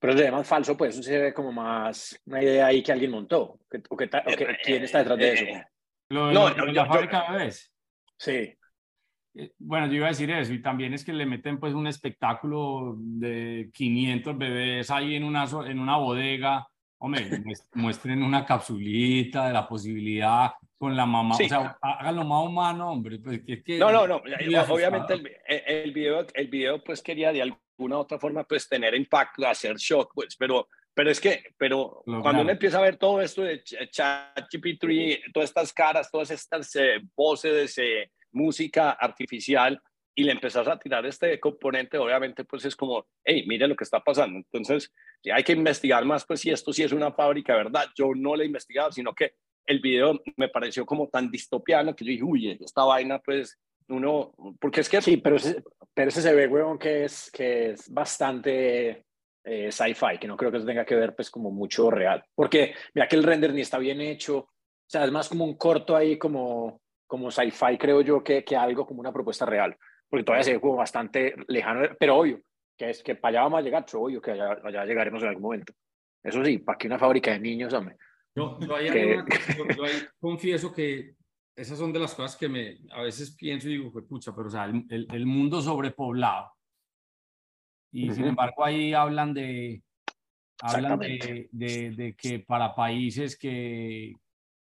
Pero 0.00 0.16
se 0.16 0.24
ve 0.24 0.30
más 0.32 0.48
falso, 0.48 0.76
pues 0.76 0.94
eso 0.94 1.02
se 1.02 1.18
ve 1.18 1.34
como 1.34 1.52
más 1.52 2.20
una 2.26 2.42
idea 2.42 2.66
ahí 2.66 2.82
que 2.82 2.92
alguien 2.92 3.10
montó. 3.10 3.60
o 3.88 3.96
que, 3.96 4.04
eh, 4.04 4.58
¿Quién 4.64 4.82
está 4.82 4.98
detrás 4.98 5.18
de 5.18 5.32
eso? 5.32 5.44
Eh, 5.44 5.64
no, 6.10 6.32
no, 6.32 6.48
la 6.50 6.86
fábrica 6.86 7.22
de 7.22 7.38
bebés. 7.38 7.72
Sí. 8.18 8.54
Bueno, 9.58 9.86
yo 9.86 9.94
iba 9.94 10.06
a 10.06 10.10
decir 10.10 10.30
eso, 10.30 10.52
y 10.52 10.60
también 10.60 10.92
es 10.92 11.04
que 11.04 11.12
le 11.12 11.24
meten 11.24 11.58
pues 11.58 11.72
un 11.72 11.86
espectáculo 11.86 12.96
de 12.98 13.70
500 13.72 14.36
bebés 14.36 14.90
ahí 14.90 15.14
en 15.14 15.24
una, 15.24 15.46
en 15.66 15.78
una 15.78 15.96
bodega, 15.96 16.66
hombre, 17.02 17.42
muestren 17.74 18.22
una 18.22 18.46
capsulita 18.46 19.48
de 19.48 19.52
la 19.52 19.66
posibilidad 19.66 20.52
con 20.78 20.96
la 20.96 21.04
mamá, 21.04 21.34
o 21.34 21.38
sea, 21.38 21.76
háganlo 21.80 22.24
más 22.24 22.46
humano, 22.46 22.92
hombre. 22.92 23.18
Pues, 23.18 23.40
que, 23.44 23.78
no, 23.78 23.90
no, 23.90 24.06
no, 24.06 24.16
obviamente 24.68 25.14
el, 25.14 25.30
el, 25.46 25.92
video, 25.92 26.24
el 26.32 26.46
video 26.46 26.82
pues 26.82 27.02
quería 27.02 27.32
de 27.32 27.42
alguna 27.42 27.98
otra 27.98 28.20
forma 28.20 28.44
pues 28.44 28.68
tener 28.68 28.94
impacto, 28.94 29.46
hacer 29.46 29.76
shock, 29.76 30.12
pues, 30.14 30.36
pero, 30.36 30.68
pero 30.94 31.10
es 31.10 31.20
que, 31.20 31.42
pero 31.58 32.04
cuando 32.04 32.42
uno 32.42 32.52
empieza 32.52 32.78
a 32.78 32.82
ver 32.82 32.96
todo 32.96 33.20
esto 33.20 33.42
de 33.42 33.64
ChatGPT, 33.64 35.32
todas 35.32 35.50
estas 35.50 35.72
caras, 35.72 36.08
todas 36.08 36.30
estas 36.30 36.74
eh, 36.76 37.00
voces, 37.16 37.78
eh, 37.78 38.12
música 38.30 38.92
artificial, 38.92 39.80
y 40.14 40.24
le 40.24 40.32
empezás 40.32 40.68
a 40.68 40.78
tirar 40.78 41.06
este 41.06 41.38
componente, 41.40 41.98
obviamente 41.98 42.44
pues 42.44 42.64
es 42.64 42.76
como, 42.76 43.06
hey, 43.24 43.44
mire 43.46 43.66
lo 43.66 43.76
que 43.76 43.84
está 43.84 44.00
pasando. 44.00 44.38
Entonces, 44.38 44.92
hay 45.32 45.42
que 45.42 45.52
investigar 45.52 46.04
más, 46.04 46.24
pues 46.24 46.40
si 46.40 46.50
esto 46.50 46.72
sí 46.72 46.82
es 46.82 46.92
una 46.92 47.12
fábrica, 47.12 47.54
¿verdad? 47.56 47.86
Yo 47.96 48.10
no 48.14 48.36
lo 48.36 48.42
he 48.42 48.46
investigado, 48.46 48.92
sino 48.92 49.14
que 49.14 49.34
el 49.66 49.80
video 49.80 50.20
me 50.36 50.48
pareció 50.48 50.84
como 50.84 51.08
tan 51.08 51.30
distopiano 51.30 51.94
que 51.94 52.04
yo 52.04 52.10
dije, 52.10 52.24
uy, 52.24 52.58
esta 52.60 52.84
vaina, 52.84 53.20
pues, 53.20 53.58
uno, 53.88 54.34
porque 54.60 54.80
es 54.80 54.88
que... 54.88 55.00
Sí, 55.00 55.16
pero 55.16 55.36
ese, 55.36 55.62
pero 55.94 56.08
ese 56.08 56.22
se 56.22 56.34
ve, 56.34 56.46
weón, 56.46 56.78
que 56.78 57.04
es, 57.04 57.30
que 57.30 57.70
es 57.70 57.92
bastante 57.92 59.04
eh, 59.44 59.70
sci-fi, 59.70 60.18
que 60.20 60.26
no 60.26 60.36
creo 60.36 60.50
que 60.50 60.58
eso 60.58 60.66
tenga 60.66 60.84
que 60.84 60.96
ver, 60.96 61.14
pues, 61.14 61.30
como 61.30 61.50
mucho 61.50 61.90
real. 61.90 62.24
Porque, 62.34 62.74
mira 62.94 63.08
que 63.08 63.16
el 63.16 63.22
render 63.22 63.54
ni 63.54 63.60
está 63.60 63.78
bien 63.78 64.00
hecho, 64.00 64.38
o 64.38 64.50
sea, 64.86 65.04
es 65.04 65.12
más 65.12 65.28
como 65.28 65.44
un 65.44 65.56
corto 65.56 65.96
ahí, 65.96 66.18
como, 66.18 66.82
como 67.06 67.30
sci-fi, 67.30 67.78
creo 67.78 68.00
yo, 68.02 68.22
que, 68.22 68.44
que 68.44 68.56
algo 68.56 68.84
como 68.86 69.00
una 69.00 69.12
propuesta 69.12 69.46
real. 69.46 69.76
Porque 70.12 70.24
todavía 70.24 70.44
se 70.44 70.52
ve 70.52 70.60
como 70.60 70.76
bastante 70.76 71.34
lejano, 71.48 71.88
pero 71.98 72.18
obvio, 72.18 72.42
que 72.76 72.90
es 72.90 73.02
que 73.02 73.14
para 73.14 73.30
allá 73.30 73.42
vamos 73.44 73.60
a 73.60 73.62
llegar, 73.62 73.86
obvio 73.94 74.20
que 74.20 74.32
allá, 74.32 74.58
allá 74.62 74.84
llegaremos 74.84 75.22
en 75.22 75.28
algún 75.30 75.42
momento. 75.42 75.72
Eso 76.22 76.44
sí, 76.44 76.58
para 76.58 76.76
que 76.76 76.86
una 76.86 76.98
fábrica 76.98 77.30
de 77.30 77.40
niños, 77.40 77.72
hombre. 77.72 77.96
Yo, 78.36 78.58
yo, 78.60 78.74
ahí, 78.76 78.90
confieso 80.20 80.70
que 80.70 81.14
esas 81.56 81.78
son 81.78 81.94
de 81.94 81.98
las 81.98 82.14
cosas 82.14 82.36
que 82.36 82.48
me, 82.48 82.78
a 82.90 83.02
veces 83.02 83.34
pienso 83.34 83.68
y 83.70 83.78
digo, 83.78 83.90
pucha, 84.06 84.34
pero 84.34 84.48
o 84.48 84.50
sea, 84.50 84.66
el, 84.66 85.06
el, 85.10 85.26
mundo 85.26 85.62
sobrepoblado. 85.62 86.50
Y 87.90 88.10
sin 88.10 88.24
embargo 88.24 88.64
ahí 88.64 88.92
hablan 88.92 89.32
de, 89.32 89.82
hablan 90.60 90.98
de, 90.98 91.48
de, 91.52 91.90
de, 91.90 92.14
que 92.16 92.38
para 92.38 92.74
países 92.74 93.38
que, 93.38 94.14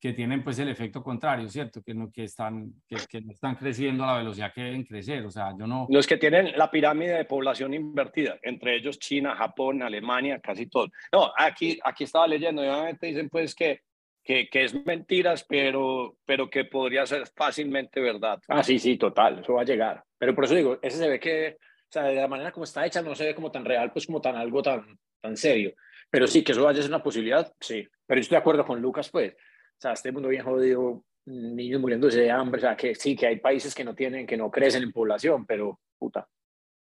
que 0.01 0.13
tienen 0.13 0.45
pues 0.45 0.59
el 0.59 0.69
efecto 0.69 1.03
contrario, 1.03 1.49
¿cierto? 1.49 1.83
Que 1.83 1.93
no, 1.93 2.11
que 2.13 2.25
están, 2.25 2.73
que, 2.87 2.97
que, 3.09 3.21
no 3.21 3.33
están 3.33 3.57
creciendo 3.57 4.05
a 4.05 4.09
la 4.09 4.19
velocidad 4.19 4.53
que 4.55 4.63
deben 4.63 4.85
crecer, 4.85 5.27
o 5.27 5.31
sea, 5.31 5.53
yo 5.59 5.67
no... 5.67 5.87
Los 5.91 6.07
que 6.07 6.17
tienen 6.17 6.53
la 6.57 6.71
pirámide 6.71 7.17
de 7.17 7.25
población 7.25 7.75
invertida, 7.75 8.39
entre 8.43 8.77
ellos 8.77 8.99
China, 8.99 9.35
Japón, 9.35 9.83
Alemania, 9.83 10.39
casi 10.41 10.67
todos. 10.67 10.91
No, 11.13 11.33
aquí, 11.37 11.79
aquí 11.83 12.05
estaba 12.05 12.29
leyendo, 12.29 12.63
obviamente 12.63 13.09
dicen 13.09 13.29
pues 13.29 13.55
que, 13.57 13.81
que, 14.23 14.49
que, 14.49 14.65
es 14.65 14.87
mentiras, 14.87 15.45
pero, 15.49 16.17
pero 16.25 16.49
que 16.49 16.65
podría 16.65 17.05
ser 17.05 17.27
fácilmente 17.35 18.01
verdad. 18.01 18.39
Ah, 18.47 18.63
sí, 18.63 18.79
sí, 18.79 18.97
total, 18.97 19.41
eso 19.41 19.55
va 19.55 19.63
a 19.63 19.65
llegar. 19.65 20.05
Pero 20.17 20.35
por 20.35 20.45
eso 20.45 20.55
digo, 20.55 20.79
ese 20.81 20.99
se 20.99 21.09
ve 21.09 21.19
que, 21.19 21.57
o 21.59 21.91
sea, 21.91 22.05
de 22.05 22.15
la 22.15 22.29
manera 22.29 22.53
como 22.53 22.65
está 22.65 22.87
hecha 22.87 23.03
no 23.03 23.17
se 23.17 23.25
ve 23.25 23.35
como 23.35 23.51
tan 23.51 23.65
real, 23.65 23.91
pues 23.91 24.07
como 24.07 24.21
tan 24.21 24.37
algo 24.37 24.63
tan, 24.63 24.97
tan 25.21 25.37
serio. 25.37 25.75
Pero 26.11 26.27
sí, 26.27 26.43
que 26.43 26.53
eso 26.53 26.63
vaya 26.63 26.79
a 26.79 26.83
ser 26.83 26.91
una 26.91 27.03
posibilidad, 27.03 27.53
sí. 27.61 27.87
Pero 28.07 28.19
yo 28.19 28.23
estoy 28.23 28.37
de 28.37 28.41
acuerdo 28.41 28.65
con 28.65 28.81
Lucas, 28.81 29.11
pues. 29.11 29.35
O 29.79 29.81
sea, 29.81 29.93
este 29.93 30.11
mundo 30.11 30.29
bien 30.29 30.45
jodido, 30.45 31.05
niños 31.25 31.81
muriéndose 31.81 32.21
de 32.21 32.31
hambre, 32.33 32.59
o 32.59 32.63
sea, 32.63 32.77
que 32.77 32.97
sí, 32.97 33.15
que 33.15 33.29
hay 33.29 33.37
países 33.39 33.73
que 33.75 33.85
no 33.85 33.95
tienen, 33.95 34.27
que 34.27 34.37
no 34.37 34.51
crecen 34.51 34.83
en 34.83 34.91
población, 34.91 35.47
pero 35.47 35.79
puta, 35.97 36.29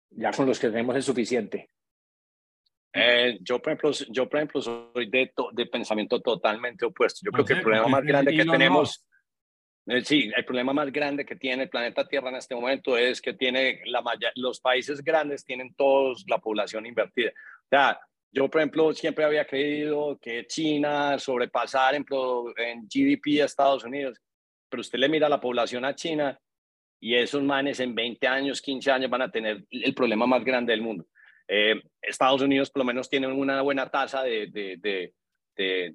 ya 0.10 0.32
con 0.32 0.48
los 0.48 0.60
que 0.60 0.70
tenemos 0.70 0.96
es 0.96 1.06
suficiente. 1.06 1.70
Eh, 2.92 3.38
yo, 3.42 3.60
por 3.62 3.74
ejemplo, 3.74 3.92
yo, 4.10 4.28
por 4.28 4.40
ejemplo, 4.40 4.62
soy 4.62 5.08
de, 5.08 5.32
de 5.52 5.66
pensamiento 5.68 6.20
totalmente 6.20 6.86
opuesto. 6.86 7.20
Yo 7.24 7.32
creo 7.32 7.46
que 7.46 7.54
el 7.54 7.62
problema 7.62 7.88
más 7.88 8.04
grande 8.04 8.36
que 8.36 8.46
tenemos, 8.46 9.06
eh, 9.86 10.02
sí, 10.04 10.32
el 10.36 10.44
problema 10.44 10.74
más 10.74 10.92
grande 10.92 11.26
que 11.26 11.36
tiene 11.36 11.64
el 11.64 11.70
planeta 11.70 12.08
Tierra 12.08 12.30
en 12.30 12.38
este 12.38 12.56
momento 12.56 12.98
es 12.98 13.22
que 13.22 13.34
tiene 13.34 13.82
la 13.86 14.02
los 14.36 14.60
países 14.60 15.04
grandes 15.04 15.46
tienen 15.46 15.76
todos 15.76 16.26
la 16.28 16.40
población 16.40 16.88
invertida. 16.88 17.30
O 17.30 17.70
sea, 17.70 18.00
yo, 18.32 18.50
por 18.50 18.62
ejemplo, 18.62 18.94
siempre 18.94 19.26
había 19.26 19.46
creído 19.46 20.18
que 20.22 20.46
China 20.48 21.18
sobrepasar 21.18 21.96
en, 21.96 22.06
en 22.58 22.82
GDP 22.84 23.42
a 23.42 23.46
Estados 23.46 23.84
Unidos, 23.84 24.20
pero 24.70 24.82
usted 24.82 25.00
le 25.00 25.10
mira 25.10 25.28
la 25.28 25.42
población 25.42 25.86
a 25.86 25.96
China 25.96 26.40
y 27.00 27.16
esos 27.16 27.42
manes 27.42 27.80
en 27.80 27.96
20 27.96 28.28
años, 28.28 28.62
15 28.62 28.92
años 28.92 29.10
van 29.10 29.24
a 29.24 29.32
tener 29.32 29.66
el 29.72 29.94
problema 29.94 30.28
más 30.28 30.44
grande 30.44 30.74
del 30.74 30.82
mundo. 30.82 31.06
Eh, 31.48 31.82
Estados 32.02 32.42
Unidos 32.42 32.70
por 32.70 32.82
lo 32.82 32.86
menos 32.86 33.10
tiene 33.10 33.28
una 33.28 33.62
buena 33.62 33.90
tasa 33.90 34.22
de, 34.22 34.48
de, 34.48 34.78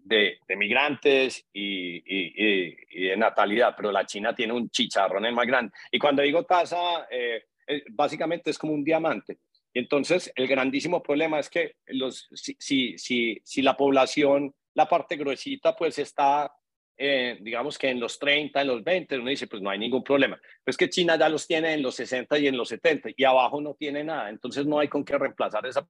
de, 0.02 0.38
de 0.46 0.56
migrantes 0.56 1.46
y, 1.52 1.96
y, 1.98 2.74
y, 2.90 3.08
de 3.08 3.16
natalidad, 3.16 3.74
pero 3.76 3.92
la 3.92 4.04
China 4.04 4.34
tiene 4.34 4.52
un 4.52 4.68
chicharrón 4.68 5.32
más 5.32 5.46
grande. 5.46 5.72
Y 5.90 5.98
cuando 5.98 6.22
digo 6.22 6.44
tasa, 6.44 7.06
eh, 7.10 7.44
eh, 7.66 7.84
básicamente 7.90 8.50
es 8.50 8.58
como 8.58 8.74
un 8.74 8.84
diamante. 8.84 9.38
Y 9.74 9.80
entonces 9.80 10.32
el 10.34 10.48
grandísimo 10.48 11.02
problema 11.02 11.38
es 11.38 11.50
que 11.50 11.76
los, 11.87 12.28
si, 12.32 12.56
si, 12.58 12.96
si, 12.96 13.40
si 13.44 13.60
la 13.60 13.76
población, 13.76 14.54
la 14.72 14.88
parte 14.88 15.16
gruesita, 15.16 15.76
pues 15.76 15.98
está 15.98 16.50
eh, 16.96 17.38
digamos 17.40 17.76
que 17.76 17.88
en 17.88 17.98
los 17.98 18.18
30, 18.20 18.60
en 18.60 18.68
los 18.68 18.84
20, 18.84 19.18
uno 19.18 19.30
dice, 19.30 19.48
pues 19.48 19.60
no 19.60 19.70
hay 19.70 19.78
ningún 19.78 20.04
problema. 20.04 20.40
Pues 20.64 20.76
que 20.76 20.88
China 20.88 21.16
ya 21.16 21.28
los 21.28 21.46
tiene 21.46 21.72
en 21.72 21.82
los 21.82 21.96
60 21.96 22.38
y 22.38 22.46
en 22.46 22.56
los 22.56 22.68
70 22.68 23.10
y 23.16 23.24
abajo 23.24 23.60
no 23.60 23.74
tiene 23.74 24.04
nada, 24.04 24.30
entonces 24.30 24.64
no 24.64 24.78
hay 24.78 24.88
con 24.88 25.04
qué 25.04 25.18
reemplazar 25.18 25.66
esa 25.66 25.87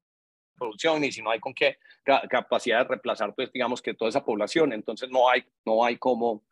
producción 0.57 1.05
y 1.05 1.13
si 1.13 1.21
no 1.21 1.31
hay 1.31 1.41
con 1.41 1.53
qué 1.53 1.79
capacidad 2.05 2.79
de 2.79 2.85
reemplazar, 2.85 3.35
pues 3.35 3.53
digamos 3.53 3.83
que 3.83 3.95
toda 3.95 4.09
esa 4.09 4.25
población, 4.25 4.73
entonces 4.73 5.11
no 5.11 5.29
hay, 5.29 5.45
no 5.65 5.85
hay 5.85 5.99
cómo 5.99 6.45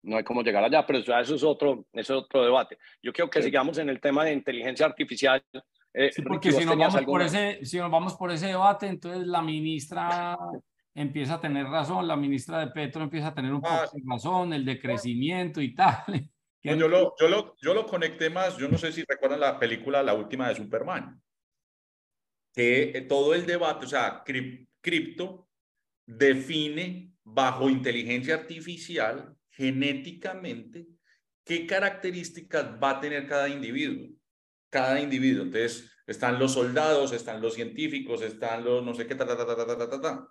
no 0.00 0.16
hay 0.16 0.22
cómo 0.22 0.42
llegar 0.42 0.62
allá, 0.62 0.86
pero 0.86 1.00
eso, 1.00 1.34
es 1.34 1.42
otro, 1.42 1.84
eso 1.92 2.18
es 2.18 2.22
otro 2.24 2.44
debate. 2.44 2.78
Yo 3.02 3.12
creo 3.12 3.28
que 3.28 3.42
sigamos 3.42 3.78
en 3.78 3.88
el 3.88 4.00
tema 4.00 4.24
de 4.24 4.32
inteligencia 4.32 4.86
artificial. 4.86 5.42
Eh, 6.00 6.12
porque 6.24 6.52
si 6.52 6.64
nos, 6.64 6.76
vamos 6.76 7.02
por 7.02 7.22
ese, 7.22 7.58
si 7.64 7.76
nos 7.76 7.90
vamos 7.90 8.14
por 8.14 8.30
ese 8.30 8.46
debate, 8.46 8.86
entonces 8.86 9.26
la 9.26 9.42
ministra 9.42 10.38
empieza 10.94 11.34
a 11.34 11.40
tener 11.40 11.66
razón, 11.66 12.06
la 12.06 12.14
ministra 12.14 12.60
de 12.60 12.68
Petro 12.68 13.02
empieza 13.02 13.26
a 13.26 13.34
tener 13.34 13.52
un 13.52 13.60
poco 13.60 13.74
ah. 13.74 13.88
de 13.92 14.02
razón, 14.08 14.52
el 14.52 14.64
de 14.64 14.78
crecimiento 14.78 15.60
y 15.60 15.74
tal. 15.74 16.04
yo, 16.62 16.88
lo, 16.88 17.16
yo, 17.18 17.28
lo, 17.28 17.56
yo 17.60 17.74
lo 17.74 17.84
conecté 17.84 18.30
más, 18.30 18.56
yo 18.58 18.68
no 18.68 18.78
sé 18.78 18.92
si 18.92 19.02
recuerdan 19.08 19.40
la 19.40 19.58
película, 19.58 20.00
la 20.04 20.14
última 20.14 20.48
de 20.48 20.54
Superman, 20.54 21.20
que 22.54 22.92
eh, 22.96 23.00
todo 23.00 23.34
el 23.34 23.44
debate, 23.44 23.86
o 23.86 23.88
sea, 23.88 24.22
cripto 24.80 25.48
define 26.06 27.10
bajo 27.24 27.68
inteligencia 27.68 28.36
artificial 28.36 29.36
genéticamente 29.50 30.86
qué 31.44 31.66
características 31.66 32.66
va 32.80 32.90
a 32.90 33.00
tener 33.00 33.26
cada 33.26 33.48
individuo. 33.48 34.16
Cada 34.70 35.00
individuo. 35.00 35.44
Entonces, 35.44 35.90
están 36.06 36.38
los 36.38 36.52
soldados, 36.52 37.12
están 37.12 37.40
los 37.40 37.54
científicos, 37.54 38.22
están 38.22 38.64
los 38.64 38.84
no 38.84 38.94
sé 38.94 39.06
qué, 39.06 39.14
ta, 39.14 39.26
ta, 39.26 39.36
ta, 39.36 39.46
ta, 39.46 39.66
ta, 39.66 39.90
ta, 39.90 40.00
ta. 40.00 40.28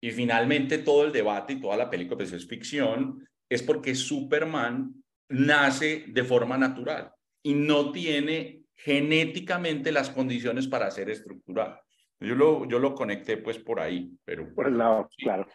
Y 0.00 0.10
finalmente 0.10 0.78
todo 0.78 1.04
el 1.04 1.12
debate 1.12 1.54
y 1.54 1.60
toda 1.60 1.76
la 1.76 1.88
película, 1.88 2.18
pues 2.18 2.32
es 2.32 2.46
ficción, 2.46 3.26
es 3.48 3.62
porque 3.62 3.94
Superman 3.94 4.94
nace 5.28 6.04
de 6.08 6.24
forma 6.24 6.58
natural 6.58 7.12
y 7.42 7.54
no 7.54 7.92
tiene 7.92 8.64
genéticamente 8.74 9.92
las 9.92 10.10
condiciones 10.10 10.66
para 10.66 10.90
ser 10.90 11.10
estructural. 11.10 11.80
Yo 12.20 12.34
lo, 12.34 12.66
yo 12.66 12.78
lo 12.78 12.94
conecté 12.94 13.36
pues 13.36 13.58
por 13.58 13.80
ahí, 13.80 14.10
pero... 14.24 14.52
Por 14.54 14.68
el 14.68 14.78
lado, 14.78 15.08
claro. 15.18 15.46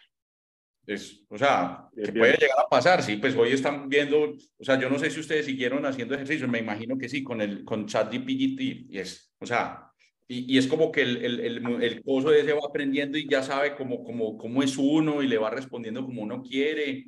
Es, 0.86 1.24
o 1.28 1.38
sea, 1.38 1.88
que 1.94 2.12
puede 2.12 2.36
llegar 2.36 2.58
a 2.58 2.68
pasar, 2.68 3.02
sí, 3.02 3.16
pues 3.16 3.36
hoy 3.36 3.52
están 3.52 3.88
viendo, 3.88 4.34
o 4.58 4.64
sea, 4.64 4.80
yo 4.80 4.90
no 4.90 4.98
sé 4.98 5.10
si 5.10 5.20
ustedes 5.20 5.46
siguieron 5.46 5.86
haciendo 5.86 6.14
ejercicio, 6.14 6.48
me 6.48 6.58
imagino 6.58 6.98
que 6.98 7.08
sí, 7.08 7.22
con 7.22 7.40
el 7.40 7.64
con 7.64 7.86
ChatGPT, 7.86 8.60
y 8.90 8.98
es, 8.98 9.32
o 9.38 9.46
sea, 9.46 9.92
y, 10.26 10.56
es 10.56 10.66
como 10.66 10.90
que 10.90 11.02
el, 11.02 11.24
el, 11.24 11.40
el, 11.40 11.82
el 11.82 12.02
coso 12.02 12.32
ese 12.32 12.52
va 12.52 12.62
aprendiendo 12.66 13.18
y 13.18 13.28
ya 13.28 13.42
sabe 13.42 13.74
cómo, 13.76 14.02
cómo, 14.02 14.38
cómo 14.38 14.62
es 14.62 14.76
uno 14.78 15.22
y 15.22 15.28
le 15.28 15.38
va 15.38 15.50
respondiendo 15.50 16.04
como 16.04 16.22
uno 16.22 16.42
quiere. 16.42 17.06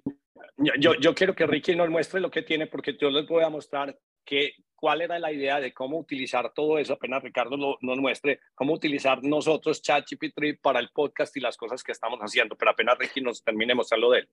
Yo, 0.78 0.94
yo, 1.00 1.14
quiero 1.14 1.34
que 1.34 1.46
Ricky 1.46 1.74
nos 1.74 1.88
muestre 1.88 2.20
lo 2.20 2.30
que 2.30 2.42
tiene 2.42 2.66
porque 2.66 2.96
yo 3.00 3.10
les 3.10 3.26
voy 3.26 3.42
a 3.42 3.48
mostrar 3.48 3.98
que, 4.24 4.52
cuál 4.84 5.00
era 5.00 5.18
la 5.18 5.32
idea 5.32 5.60
de 5.60 5.72
cómo 5.72 5.98
utilizar 5.98 6.52
todo 6.52 6.78
eso, 6.78 6.92
apenas 6.92 7.22
Ricardo 7.22 7.56
lo, 7.56 7.78
nos 7.80 7.96
muestre 7.96 8.40
cómo 8.54 8.74
utilizar 8.74 9.24
nosotros 9.24 9.80
ChatGPT 9.80 10.60
para 10.60 10.78
el 10.78 10.90
podcast 10.90 11.34
y 11.38 11.40
las 11.40 11.56
cosas 11.56 11.82
que 11.82 11.92
estamos 11.92 12.18
haciendo, 12.20 12.54
pero 12.54 12.72
apenas 12.72 12.98
Ricky 12.98 13.22
nos 13.22 13.42
termine 13.42 13.70
de 13.70 13.76
mostrarlo 13.76 14.10
de 14.10 14.18
él. 14.18 14.28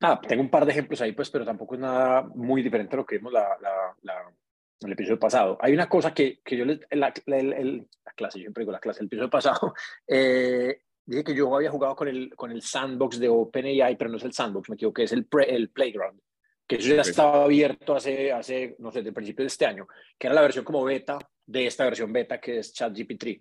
Ah, 0.00 0.18
tengo 0.26 0.40
un 0.40 0.48
par 0.48 0.64
de 0.64 0.72
ejemplos 0.72 1.02
ahí, 1.02 1.12
pues, 1.12 1.28
pero 1.28 1.44
tampoco 1.44 1.74
es 1.74 1.82
nada 1.82 2.22
muy 2.34 2.62
diferente 2.62 2.96
a 2.96 2.96
lo 2.96 3.04
que 3.04 3.18
vimos 3.18 3.30
la, 3.30 3.46
la, 3.60 3.94
la 4.00 4.32
el 4.80 4.92
episodio 4.92 5.18
pasado. 5.18 5.58
Hay 5.60 5.74
una 5.74 5.86
cosa 5.86 6.14
que, 6.14 6.40
que 6.42 6.56
yo, 6.56 6.64
les, 6.64 6.80
la, 6.90 7.12
la, 7.26 8.12
clase, 8.16 8.38
yo 8.38 8.44
siempre 8.44 8.62
digo 8.62 8.72
la 8.72 8.80
clase, 8.80 9.00
el 9.00 9.08
episodio 9.08 9.28
pasado, 9.28 9.74
eh, 10.08 10.80
dije 11.04 11.24
que 11.24 11.34
yo 11.34 11.54
había 11.54 11.70
jugado 11.70 11.94
con 11.94 12.08
el, 12.08 12.34
con 12.34 12.50
el 12.52 12.62
sandbox 12.62 13.18
de 13.20 13.28
OpenAI, 13.28 13.98
pero 13.98 14.08
no 14.08 14.16
es 14.16 14.24
el 14.24 14.32
sandbox, 14.32 14.70
me 14.70 14.76
equivoqué, 14.76 15.02
es 15.02 15.12
el, 15.12 15.28
el 15.46 15.68
Playground, 15.68 16.22
que 16.68 16.76
eso 16.76 16.94
ya 16.94 17.00
estaba 17.00 17.44
abierto 17.44 17.94
hace, 17.94 18.30
hace, 18.30 18.76
no 18.78 18.92
sé, 18.92 19.02
del 19.02 19.14
principio 19.14 19.42
de 19.42 19.46
este 19.46 19.64
año, 19.64 19.88
que 20.18 20.26
era 20.26 20.34
la 20.34 20.42
versión 20.42 20.66
como 20.66 20.84
beta 20.84 21.18
de 21.46 21.66
esta 21.66 21.84
versión 21.84 22.12
beta 22.12 22.38
que 22.38 22.58
es 22.58 22.74
ChatGPT, 22.74 23.40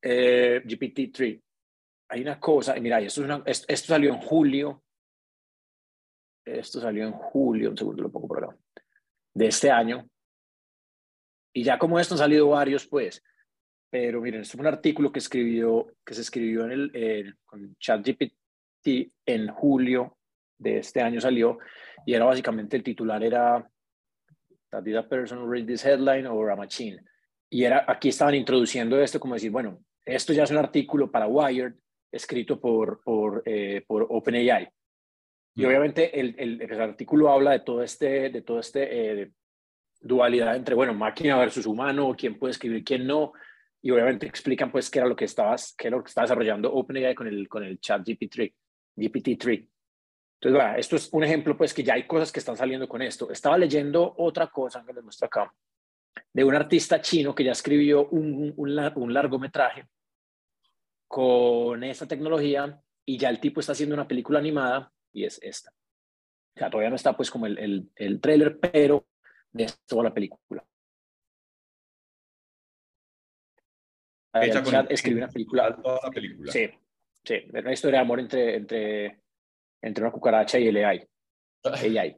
eh, 0.00 0.62
GPT-3. 0.64 1.42
Hay 2.10 2.22
una 2.22 2.38
cosa, 2.38 2.78
y 2.78 2.80
mira, 2.80 3.00
esto, 3.00 3.20
es 3.20 3.24
una, 3.24 3.42
esto, 3.44 3.66
esto 3.68 3.88
salió 3.88 4.14
en 4.14 4.20
julio, 4.20 4.84
esto 6.44 6.80
salió 6.80 7.04
en 7.04 7.12
julio, 7.12 7.70
un 7.70 7.76
segundo 7.76 8.04
lo 8.04 8.12
pongo 8.12 8.28
por 8.28 8.44
acá, 8.44 8.56
de 9.34 9.46
este 9.48 9.72
año, 9.72 10.08
y 11.52 11.64
ya 11.64 11.78
como 11.78 11.98
esto 11.98 12.14
han 12.14 12.18
salido 12.18 12.50
varios, 12.50 12.86
pues, 12.86 13.24
pero 13.90 14.20
miren, 14.20 14.42
esto 14.42 14.56
es 14.56 14.60
un 14.60 14.66
artículo 14.68 15.10
que, 15.10 15.18
escribió, 15.18 15.96
que 16.06 16.14
se 16.14 16.20
escribió 16.20 16.64
en 16.66 16.70
el, 16.70 16.90
eh, 16.94 17.32
con 17.44 17.76
ChatGPT 17.76 19.12
en 19.26 19.48
julio 19.48 20.17
de 20.58 20.78
este 20.78 21.00
año 21.00 21.20
salió, 21.20 21.58
y 22.04 22.14
era 22.14 22.24
básicamente 22.24 22.76
el 22.76 22.82
titular 22.82 23.22
era 23.22 23.68
Did 24.70 24.96
a 24.96 25.08
person 25.08 25.48
read 25.48 25.66
this 25.66 25.84
headline 25.84 26.26
or 26.26 26.50
a 26.50 26.56
machine? 26.56 27.00
Y 27.50 27.64
era, 27.64 27.84
aquí 27.88 28.10
estaban 28.10 28.34
introduciendo 28.34 29.00
esto 29.00 29.18
como 29.18 29.34
decir, 29.34 29.50
bueno, 29.50 29.80
esto 30.04 30.32
ya 30.32 30.44
es 30.44 30.50
un 30.50 30.58
artículo 30.58 31.10
para 31.10 31.26
Wired 31.26 31.74
escrito 32.12 32.60
por, 32.60 33.00
por, 33.02 33.42
eh, 33.46 33.84
por 33.86 34.06
OpenAI. 34.08 34.68
Y 35.54 35.64
obviamente 35.64 36.18
el, 36.18 36.34
el, 36.38 36.62
el, 36.62 36.80
artículo 36.80 37.30
habla 37.30 37.52
de 37.52 37.60
todo 37.60 37.82
este, 37.82 38.30
de 38.30 38.42
todo 38.42 38.60
este 38.60 39.22
eh, 39.22 39.30
dualidad 40.00 40.54
entre, 40.54 40.74
bueno, 40.74 40.94
máquina 40.94 41.36
versus 41.36 41.66
humano, 41.66 42.14
quién 42.16 42.38
puede 42.38 42.52
escribir, 42.52 42.84
quién 42.84 43.06
no, 43.06 43.32
y 43.82 43.90
obviamente 43.90 44.26
explican 44.26 44.70
pues 44.70 44.88
qué 44.88 45.00
era 45.00 45.08
lo 45.08 45.16
que 45.16 45.24
estabas, 45.24 45.74
qué 45.76 45.88
era 45.88 45.96
lo 45.96 46.04
que 46.04 46.08
estaba 46.08 46.26
desarrollando 46.26 46.72
OpenAI 46.72 47.14
con 47.14 47.26
el, 47.26 47.48
con 47.48 47.64
el 47.64 47.80
chat 47.80 48.06
GPT-3. 48.06 48.54
GPT-3. 48.96 49.68
Entonces, 50.40 50.62
bueno, 50.62 50.78
esto 50.78 50.96
es 50.96 51.08
un 51.12 51.24
ejemplo 51.24 51.56
pues 51.56 51.74
que 51.74 51.82
ya 51.82 51.94
hay 51.94 52.06
cosas 52.06 52.30
que 52.30 52.38
están 52.38 52.56
saliendo 52.56 52.88
con 52.88 53.02
esto. 53.02 53.30
Estaba 53.30 53.58
leyendo 53.58 54.14
otra 54.18 54.46
cosa 54.46 54.84
que 54.86 54.92
les 54.92 55.02
muestro 55.02 55.26
acá, 55.26 55.52
de 56.32 56.44
un 56.44 56.54
artista 56.54 57.00
chino 57.00 57.34
que 57.34 57.42
ya 57.42 57.52
escribió 57.52 58.08
un, 58.10 58.54
un, 58.56 58.92
un 58.94 59.14
largometraje 59.14 59.86
con 61.08 61.82
esta 61.82 62.06
tecnología 62.06 62.80
y 63.04 63.18
ya 63.18 63.30
el 63.30 63.40
tipo 63.40 63.58
está 63.58 63.72
haciendo 63.72 63.94
una 63.94 64.06
película 64.06 64.38
animada 64.38 64.92
y 65.12 65.24
es 65.24 65.40
esta. 65.42 65.70
O 65.70 66.58
sea, 66.58 66.70
todavía 66.70 66.90
no 66.90 66.96
está 66.96 67.16
pues 67.16 67.30
como 67.30 67.46
el, 67.46 67.58
el, 67.58 67.90
el 67.96 68.20
trailer, 68.20 68.60
pero 68.60 69.08
de 69.50 69.72
toda 69.86 70.04
la 70.04 70.14
película. 70.14 70.64
escribe 74.88 75.18
una 75.18 75.28
película. 75.28 75.74
Toda 75.74 76.00
la 76.04 76.10
película. 76.10 76.52
Sí, 76.52 76.70
sí, 77.24 77.44
una 77.52 77.72
historia 77.72 77.98
de 77.98 78.02
amor 78.04 78.20
entre, 78.20 78.56
entre, 78.56 79.20
entre 79.82 80.04
una 80.04 80.12
cucaracha 80.12 80.58
y 80.58 80.68
el 80.68 80.84
AI. 80.84 81.08
AI. 81.64 82.16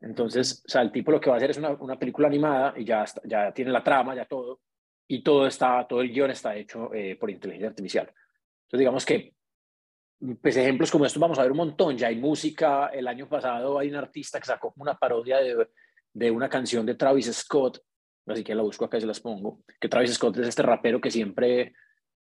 Entonces, 0.00 0.62
o 0.66 0.68
sea, 0.68 0.82
el 0.82 0.92
tipo 0.92 1.10
lo 1.10 1.20
que 1.20 1.30
va 1.30 1.36
a 1.36 1.38
hacer 1.38 1.50
es 1.50 1.56
una, 1.56 1.70
una 1.70 1.98
película 1.98 2.28
animada 2.28 2.74
y 2.76 2.84
ya, 2.84 3.04
ya 3.24 3.52
tiene 3.52 3.70
la 3.70 3.82
trama, 3.82 4.14
ya 4.14 4.26
todo, 4.26 4.60
y 5.08 5.22
todo 5.22 5.46
está, 5.46 5.86
todo 5.88 6.00
el 6.00 6.12
guion 6.12 6.30
está 6.30 6.54
hecho 6.56 6.92
eh, 6.92 7.16
por 7.16 7.30
inteligencia 7.30 7.68
artificial. 7.68 8.06
Entonces, 8.06 8.78
digamos 8.78 9.06
que, 9.06 9.34
pues 10.40 10.56
ejemplos 10.56 10.90
como 10.90 11.06
estos 11.06 11.20
vamos 11.20 11.38
a 11.38 11.42
ver 11.42 11.52
un 11.52 11.58
montón. 11.58 11.96
Ya 11.96 12.08
hay 12.08 12.16
música, 12.16 12.88
el 12.88 13.06
año 13.06 13.28
pasado 13.28 13.78
hay 13.78 13.88
un 13.88 13.96
artista 13.96 14.38
que 14.38 14.46
sacó 14.46 14.72
una 14.76 14.96
parodia 14.96 15.38
de, 15.38 15.68
de 16.12 16.30
una 16.30 16.48
canción 16.48 16.84
de 16.86 16.94
Travis 16.94 17.32
Scott, 17.32 17.80
así 18.26 18.42
que 18.42 18.54
la 18.54 18.62
busco 18.62 18.84
acá 18.84 18.96
y 18.96 19.02
se 19.02 19.06
las 19.06 19.20
pongo, 19.20 19.60
que 19.80 19.88
Travis 19.88 20.14
Scott 20.14 20.38
es 20.38 20.48
este 20.48 20.62
rapero 20.62 21.00
que 21.00 21.10
siempre 21.10 21.74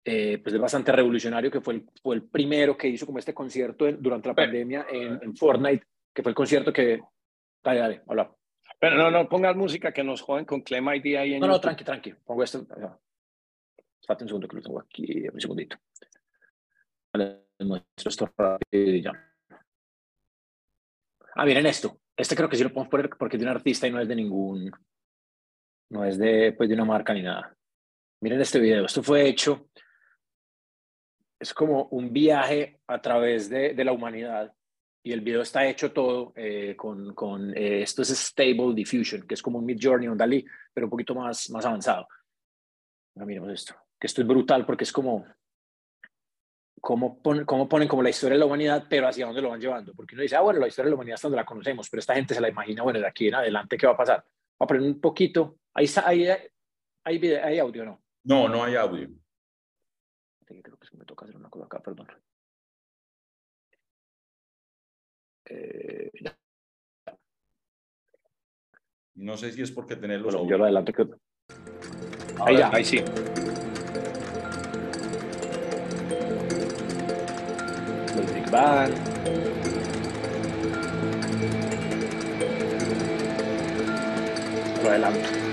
eh, 0.06 0.38
pues 0.42 0.54
es 0.54 0.60
bastante 0.60 0.92
revolucionario, 0.92 1.50
que 1.50 1.62
fue 1.62 1.74
el, 1.74 1.86
fue 2.02 2.16
el 2.16 2.24
primero 2.24 2.76
que 2.76 2.88
hizo 2.88 3.06
como 3.06 3.18
este 3.18 3.32
concierto 3.32 3.90
durante 3.92 4.28
la 4.28 4.34
pandemia 4.34 4.86
en, 4.90 5.18
en, 5.22 5.34
Fortnite, 5.34 5.86
que 6.12 6.22
fue 6.22 6.30
el 6.30 6.36
concierto 6.36 6.72
que... 6.72 7.00
Dale, 7.62 7.80
dale, 7.80 8.02
habla. 8.06 8.30
Pero 8.78 8.98
no, 8.98 9.10
no 9.10 9.26
pongas 9.26 9.56
música 9.56 9.92
que 9.92 10.04
nos 10.04 10.20
joden 10.20 10.44
con 10.44 10.60
Clem 10.60 10.86
ID 10.96 11.16
ahí 11.16 11.34
en 11.34 11.40
No, 11.40 11.46
no, 11.46 11.58
tranqui, 11.58 11.84
tranqui. 11.84 12.12
Pongo 12.22 12.42
esto. 12.42 12.66
Espérate 13.98 14.24
un 14.24 14.28
segundo 14.28 14.46
que 14.46 14.56
lo 14.56 14.62
tengo 14.62 14.80
aquí, 14.80 15.26
un 15.26 15.40
segundito. 15.40 15.78
Vale, 17.10 17.46
muestro 17.60 18.10
esto 18.10 18.30
rápido 18.36 18.90
y 18.90 19.00
ya. 19.00 19.12
Ah, 21.36 21.46
miren 21.46 21.64
esto. 21.64 21.98
Este 22.14 22.36
creo 22.36 22.50
que 22.50 22.56
sí 22.56 22.62
lo 22.62 22.68
podemos 22.68 22.90
poner 22.90 23.08
porque 23.08 23.36
es 23.36 23.40
de 23.40 23.46
un 23.48 23.56
artista 23.56 23.86
y 23.86 23.90
no 23.90 24.00
es 24.00 24.08
de 24.08 24.16
ningún... 24.16 24.70
No 25.88 26.04
es 26.04 26.18
de, 26.18 26.52
pues, 26.52 26.68
de 26.68 26.74
una 26.74 26.84
marca 26.84 27.14
ni 27.14 27.22
nada. 27.22 27.56
Miren 28.20 28.40
este 28.42 28.58
video. 28.58 28.84
Esto 28.84 29.02
fue 29.02 29.26
hecho 29.26 29.68
es 31.44 31.52
como 31.52 31.88
un 31.90 32.10
viaje 32.10 32.80
a 32.86 33.00
través 33.02 33.50
de, 33.50 33.74
de 33.74 33.84
la 33.84 33.92
humanidad 33.92 34.52
y 35.02 35.12
el 35.12 35.20
video 35.20 35.42
está 35.42 35.66
hecho 35.66 35.92
todo 35.92 36.32
eh, 36.34 36.74
con, 36.74 37.14
con 37.14 37.50
eh, 37.54 37.82
esto 37.82 38.00
es 38.00 38.08
Stable 38.08 38.74
Diffusion, 38.74 39.26
que 39.26 39.34
es 39.34 39.42
como 39.42 39.58
un 39.58 39.66
Mid 39.66 39.78
Journey, 39.80 40.08
un 40.08 40.16
Dalí, 40.16 40.42
pero 40.72 40.86
un 40.86 40.90
poquito 40.90 41.14
más, 41.14 41.50
más 41.50 41.66
avanzado. 41.66 42.08
Ahora 43.14 43.26
miremos 43.26 43.52
esto, 43.52 43.74
que 44.00 44.06
esto 44.06 44.22
es 44.22 44.26
brutal 44.26 44.64
porque 44.64 44.84
es 44.84 44.92
como 44.92 45.26
cómo, 46.80 47.20
pon, 47.20 47.44
ponen 47.44 47.88
como 47.88 48.02
la 48.02 48.08
historia 48.08 48.36
de 48.36 48.40
la 48.40 48.46
humanidad, 48.46 48.86
pero 48.88 49.06
hacia 49.06 49.26
dónde 49.26 49.42
lo 49.42 49.50
van 49.50 49.60
llevando. 49.60 49.92
Porque 49.94 50.14
uno 50.14 50.22
dice, 50.22 50.36
ah, 50.36 50.40
bueno, 50.40 50.60
la 50.60 50.68
historia 50.68 50.86
de 50.86 50.90
la 50.92 50.96
humanidad 50.96 51.16
hasta 51.16 51.28
donde 51.28 51.42
la 51.42 51.44
conocemos, 51.44 51.90
pero 51.90 52.00
esta 52.00 52.14
gente 52.14 52.32
se 52.32 52.40
la 52.40 52.48
imagina, 52.48 52.82
bueno, 52.82 53.00
de 53.00 53.06
aquí 53.06 53.28
en 53.28 53.34
adelante, 53.34 53.76
¿qué 53.76 53.86
va 53.86 53.92
a 53.92 53.98
pasar? 53.98 54.24
Voy 54.58 54.64
a 54.64 54.66
poner 54.66 54.82
un 54.82 54.98
poquito. 54.98 55.58
Ahí 55.74 55.84
está, 55.84 56.08
ahí, 56.08 56.26
hay 57.04 57.58
audio, 57.58 57.84
¿no? 57.84 58.02
No, 58.24 58.48
no 58.48 58.64
hay 58.64 58.76
audio 58.76 59.10
creo 60.44 60.78
que 60.78 60.96
me 60.96 61.04
toca 61.04 61.24
hacer 61.24 61.36
una 61.36 61.50
cosa 61.50 61.66
acá, 61.66 61.80
perdón. 61.80 62.06
Eh, 65.46 66.10
no 69.14 69.36
sé 69.36 69.52
si 69.52 69.62
es 69.62 69.70
porque 69.70 69.96
tenerlos. 69.96 70.34
Bueno, 70.34 70.50
yo 70.50 70.58
lo 70.58 70.64
adelanto. 70.64 70.92
Que... 70.92 71.06
Ahí 72.44 72.58
ya, 72.58 72.70
ahí 72.72 72.84
sí. 72.84 72.98
Los 78.16 78.34
Big 78.34 78.50
Bang. 78.50 78.92
Lo 84.82 84.90
adelanto. 84.90 85.43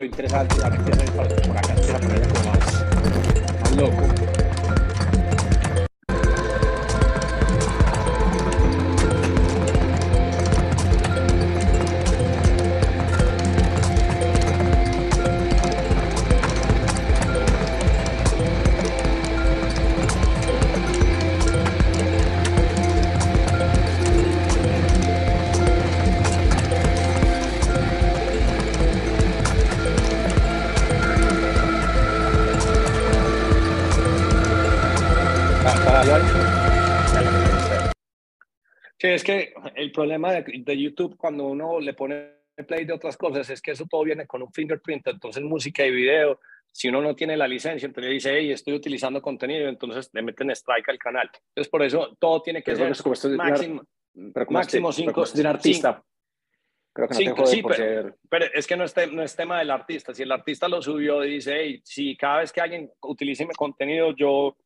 Interesante, 0.00 0.56
la 0.58 0.70
por 0.70 1.56
acá, 1.56 1.74
como 2.28 2.50
más, 2.50 3.60
más 3.60 3.76
loco. 3.76 4.35
Problema 39.96 40.32
de, 40.32 40.76
YouTube 40.76 41.16
cuando 41.16 41.44
uno 41.44 41.80
le 41.80 41.94
pone 41.94 42.36
play 42.66 42.84
de 42.84 42.92
otras 42.92 43.16
cosas 43.16 43.48
es 43.50 43.60
que 43.60 43.72
eso 43.72 43.86
todo 43.90 44.04
viene 44.04 44.26
con 44.26 44.42
un 44.42 44.52
fingerprint, 44.52 45.06
entonces 45.08 45.42
música 45.42 45.84
y 45.84 45.90
video, 45.90 46.38
si 46.70 46.88
uno 46.88 47.00
no 47.00 47.14
tiene 47.14 47.36
la 47.36 47.48
licencia, 47.48 47.86
entonces 47.86 48.08
le 48.08 48.14
dice, 48.14 48.36
hey, 48.36 48.52
estoy 48.52 48.74
utilizando 48.74 49.20
contenido, 49.22 49.68
entonces 49.68 50.10
le 50.12 50.22
meten 50.22 50.50
strike 50.50 50.88
al 50.90 50.98
canal. 50.98 51.30
Entonces 51.48 51.70
por 51.70 51.82
eso 51.82 52.16
todo 52.18 52.42
tiene 52.42 52.62
que 52.62 52.76
ser 52.76 52.94
máximo, 53.36 53.82
máximo 54.50 54.92
cinco, 54.92 55.24
de 55.24 55.40
un 55.40 55.46
artista. 55.46 56.02
Creo 56.92 57.08
que 57.08 57.14
no 57.14 57.20
cinco, 57.20 57.46
sí, 57.46 57.62
pero, 57.66 58.16
pero, 58.28 58.46
es 58.54 58.66
que 58.66 58.76
no 58.76 58.84
es, 58.84 58.94
no 59.12 59.22
es 59.22 59.36
tema 59.36 59.58
del 59.58 59.70
artista. 59.70 60.14
Si 60.14 60.22
el 60.22 60.32
artista 60.32 60.68
lo 60.68 60.80
subió 60.80 61.24
y 61.24 61.34
dice, 61.34 61.54
hey, 61.58 61.80
si 61.84 62.16
cada 62.16 62.38
vez 62.38 62.52
que 62.52 62.60
alguien 62.60 62.90
utilice 63.02 63.44
mi 63.44 63.54
contenido, 63.54 64.14
yo 64.16 64.56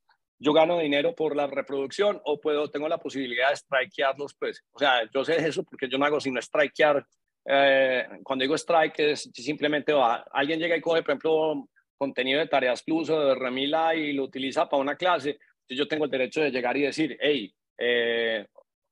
yo 0.41 0.55
gano 0.55 0.79
dinero 0.79 1.15
por 1.15 1.37
la 1.37 1.47
reproducción 1.47 2.21
o 2.25 2.41
puedo, 2.41 2.71
tengo 2.71 2.89
la 2.89 2.99
posibilidad 2.99 3.51
de 3.51 3.57
strikearlos, 3.57 4.35
pues, 4.35 4.65
o 4.73 4.79
sea, 4.79 5.03
yo 5.15 5.23
sé 5.23 5.37
eso 5.37 5.63
porque 5.63 5.89
yo 5.89 5.99
no 5.99 6.07
hago 6.07 6.19
sino 6.19 6.41
strikear. 6.41 7.07
Eh, 7.45 8.07
cuando 8.23 8.43
digo 8.43 8.55
strike 8.55 8.99
es 9.01 9.31
simplemente 9.35 9.93
va, 9.93 10.25
alguien 10.33 10.59
llega 10.59 10.77
y 10.77 10.81
coge, 10.81 11.03
por 11.03 11.11
ejemplo, 11.11 11.69
contenido 11.97 12.41
de 12.41 12.47
Tareas 12.47 12.83
Plus 12.83 13.11
o 13.11 13.21
de 13.21 13.35
Remila 13.35 13.95
y 13.95 14.15
lo 14.15 14.25
utiliza 14.25 14.69
para 14.69 14.81
una 14.81 14.97
clase, 14.97 15.31
entonces 15.31 15.79
yo 15.79 15.87
tengo 15.87 16.07
el 16.07 16.11
derecho 16.11 16.41
de 16.41 16.51
llegar 16.51 16.77
y 16.77 16.83
decir, 16.83 17.19
hey, 17.21 17.55
eh, 17.77 18.47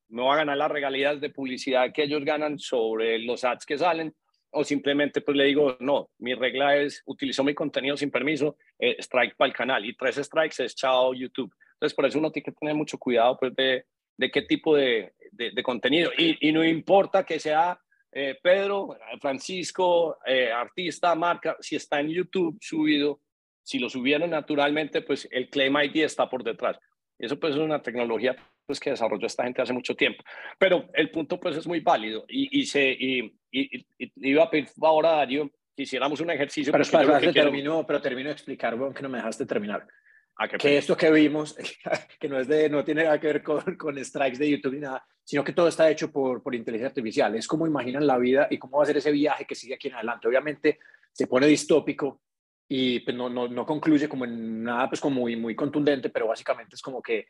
me 0.09 0.23
voy 0.23 0.35
a 0.35 0.39
ganar 0.39 0.57
las 0.59 0.71
regalías 0.71 1.21
de 1.21 1.31
publicidad 1.31 1.93
que 1.93 2.03
ellos 2.03 2.25
ganan 2.25 2.59
sobre 2.59 3.19
los 3.19 3.45
ads 3.45 3.65
que 3.65 3.79
salen 3.79 4.15
o 4.51 4.65
simplemente 4.65 5.21
pues 5.21 5.37
le 5.37 5.45
digo, 5.45 5.77
no, 5.81 6.11
mi 6.19 6.35
regla 6.35 6.77
es 6.77 7.03
utilizo 7.07 7.45
mi 7.45 7.55
contenido 7.55 7.97
sin 7.97 8.11
permiso, 8.11 8.57
eh, 8.79 8.97
strike 8.99 9.37
para 9.37 9.49
el 9.49 9.55
canal 9.55 9.85
y 9.85 9.97
tres 9.97 10.17
strikes 10.17 10.63
es 10.65 10.75
chao 10.75 11.15
YouTube. 11.15 11.55
Entonces 11.75 11.95
por 11.95 12.07
eso 12.07 12.19
uno 12.19 12.31
tiene 12.31 12.45
que 12.45 12.53
tener 12.53 12.75
mucho 12.75 12.99
cuidado 12.99 13.37
pues 13.39 13.55
de, 13.55 13.85
de 14.17 14.31
qué 14.31 14.43
tipo 14.43 14.75
de, 14.75 15.13
de, 15.33 15.63
contenido 15.63 16.11
y, 16.17 16.49
y, 16.49 16.53
no 16.53 16.65
importa 16.65 17.25
que 17.25 17.39
sea 17.39 17.79
eh, 18.11 18.39
Pedro, 18.43 18.97
Francisco, 19.21 20.19
eh, 20.27 20.51
artista, 20.51 21.15
marca, 21.15 21.57
si 21.61 21.77
está 21.77 22.01
en 22.01 22.09
YouTube 22.09 22.59
subido, 22.61 23.21
si 23.63 23.79
lo 23.79 23.91
subieron 23.91 24.31
naturalmente, 24.31 25.03
pues 25.03 25.29
el 25.31 25.51
claim 25.51 25.77
ID 25.77 26.05
está 26.05 26.29
por 26.29 26.43
detrás. 26.43 26.79
Eso 27.19 27.39
pues 27.39 27.55
es 27.55 27.61
una 27.61 27.83
tecnología 27.83 28.35
pues, 28.69 28.79
que 28.79 28.91
desarrolló 28.91 29.27
esta 29.27 29.45
gente 29.45 29.63
hace 29.63 29.73
mucho 29.73 29.97
tiempo. 29.97 30.23
Pero 30.59 30.91
el 30.93 31.11
punto 31.11 31.41
pues 31.41 31.57
es 31.57 31.67
muy 31.67 31.81
válido 31.81 32.27
y, 32.29 32.61
y, 32.61 32.67
se, 32.67 32.91
y, 32.91 33.35
y, 33.51 33.87
iba 34.17 34.45
a 34.45 34.51
pedir 34.51 34.67
favor 34.67 35.07
a 35.07 35.13
Darío 35.13 35.51
que 35.75 35.85
hiciéramos 35.85 36.21
un 36.21 36.31
ejercicio. 36.31 36.71
Pero, 36.71 36.83
espera, 36.83 37.19
que 37.19 37.33
terminó, 37.33 37.87
pero 37.87 38.01
termino 38.03 38.29
de 38.29 38.35
explicar, 38.35 38.77
bueno, 38.77 38.93
que 38.93 39.03
no 39.03 39.09
me 39.09 39.19
dejaste 39.19 39.47
terminar. 39.47 39.89
Ah, 40.37 40.47
que 40.47 40.77
esto 40.77 40.97
que 40.97 41.11
vimos, 41.11 41.57
que 42.21 42.29
no, 42.29 42.39
es 42.39 42.47
de, 42.47 42.69
no 42.69 42.85
tiene 42.85 43.05
nada 43.05 43.19
que 43.19 43.29
ver 43.29 43.43
con, 43.43 43.77
con 43.77 44.05
strikes 44.05 44.39
de 44.39 44.51
YouTube 44.51 44.75
ni 44.75 44.81
nada, 44.81 45.05
sino 45.25 45.43
que 45.43 45.55
todo 45.55 45.69
está 45.69 45.91
hecho 45.91 46.13
por, 46.13 46.43
por 46.43 46.55
inteligencia 46.55 46.89
artificial. 46.89 47.35
Es 47.37 47.49
como 47.49 47.67
imaginan 47.67 48.07
la 48.07 48.19
vida 48.19 48.49
y 48.51 48.59
cómo 48.59 48.77
va 48.77 48.83
a 48.83 48.87
ser 48.87 48.99
ese 48.99 49.11
viaje 49.11 49.47
que 49.47 49.55
sigue 49.55 49.75
aquí 49.75 49.89
en 49.89 49.95
adelante. 49.95 50.29
Obviamente 50.29 50.79
se 51.11 51.27
pone 51.27 51.47
distópico 51.47 52.21
y 52.69 53.01
pues, 53.01 53.17
no, 53.17 53.31
no, 53.31 53.49
no 53.49 53.65
concluye 53.65 54.11
como 54.11 54.27
en 54.27 54.63
nada 54.63 54.91
pues 54.91 55.01
como 55.01 55.23
muy, 55.23 55.37
muy 55.37 55.57
contundente, 55.57 56.11
pero 56.11 56.29
básicamente 56.29 56.77
es 56.77 56.83
como 56.83 57.01
que 57.01 57.29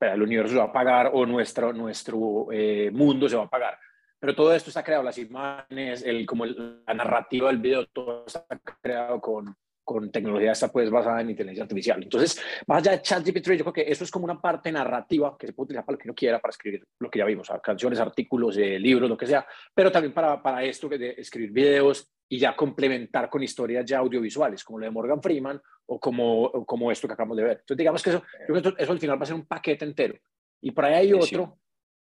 el 0.00 0.22
universo 0.22 0.52
se 0.52 0.58
va 0.58 0.64
a 0.64 0.68
apagar 0.68 1.10
o 1.12 1.24
nuestro, 1.24 1.72
nuestro 1.72 2.48
eh, 2.52 2.90
mundo 2.92 3.28
se 3.28 3.36
va 3.36 3.42
a 3.42 3.46
apagar. 3.46 3.78
Pero 4.18 4.34
todo 4.34 4.54
esto 4.54 4.70
está 4.70 4.82
creado, 4.82 5.02
las 5.02 5.18
imágenes, 5.18 6.02
el, 6.02 6.26
como 6.26 6.46
la 6.46 6.94
narrativa 6.94 7.48
del 7.48 7.58
video, 7.58 7.86
todo 7.86 8.24
está 8.26 8.44
creado 8.80 9.20
con, 9.20 9.54
con 9.86 10.10
tecnología 10.10 10.50
esta 10.50 10.66
pues 10.72 10.90
basada 10.90 11.20
en 11.20 11.30
inteligencia 11.30 11.62
artificial. 11.62 12.02
Entonces, 12.02 12.42
más 12.66 12.78
allá 12.78 12.96
de 12.96 13.02
ChatGPT, 13.02 13.52
yo 13.52 13.64
creo 13.64 13.72
que 13.72 13.84
eso 13.86 14.02
es 14.02 14.10
como 14.10 14.24
una 14.24 14.40
parte 14.40 14.72
narrativa 14.72 15.36
que 15.38 15.46
se 15.46 15.52
puede 15.52 15.66
utilizar 15.66 15.84
para 15.86 15.94
lo 15.94 15.98
que 16.00 16.08
uno 16.08 16.14
quiera, 16.14 16.40
para 16.40 16.50
escribir 16.50 16.84
lo 16.98 17.08
que 17.08 17.20
ya 17.20 17.24
vimos, 17.24 17.48
canciones, 17.62 18.00
artículos, 18.00 18.56
eh, 18.56 18.80
libros, 18.80 19.08
lo 19.08 19.16
que 19.16 19.28
sea, 19.28 19.46
pero 19.72 19.92
también 19.92 20.12
para, 20.12 20.42
para 20.42 20.64
esto 20.64 20.88
de 20.88 21.14
escribir 21.16 21.52
videos 21.52 22.12
y 22.28 22.40
ya 22.40 22.56
complementar 22.56 23.30
con 23.30 23.44
historias 23.44 23.84
ya 23.84 23.98
audiovisuales, 23.98 24.64
como 24.64 24.80
lo 24.80 24.86
de 24.86 24.90
Morgan 24.90 25.22
Freeman 25.22 25.62
o 25.86 26.00
como, 26.00 26.66
como 26.66 26.90
esto 26.90 27.06
que 27.06 27.14
acabamos 27.14 27.36
de 27.36 27.44
ver. 27.44 27.58
Entonces, 27.60 27.76
digamos 27.76 28.02
que 28.02 28.10
eso, 28.10 28.24
yo 28.40 28.54
creo 28.54 28.74
que 28.74 28.82
eso 28.82 28.92
al 28.92 28.98
final 28.98 29.18
va 29.20 29.22
a 29.22 29.26
ser 29.26 29.36
un 29.36 29.46
paquete 29.46 29.84
entero. 29.84 30.18
Y 30.60 30.72
por 30.72 30.84
ahí 30.84 30.94
hay 30.94 31.12
otro, 31.12 31.60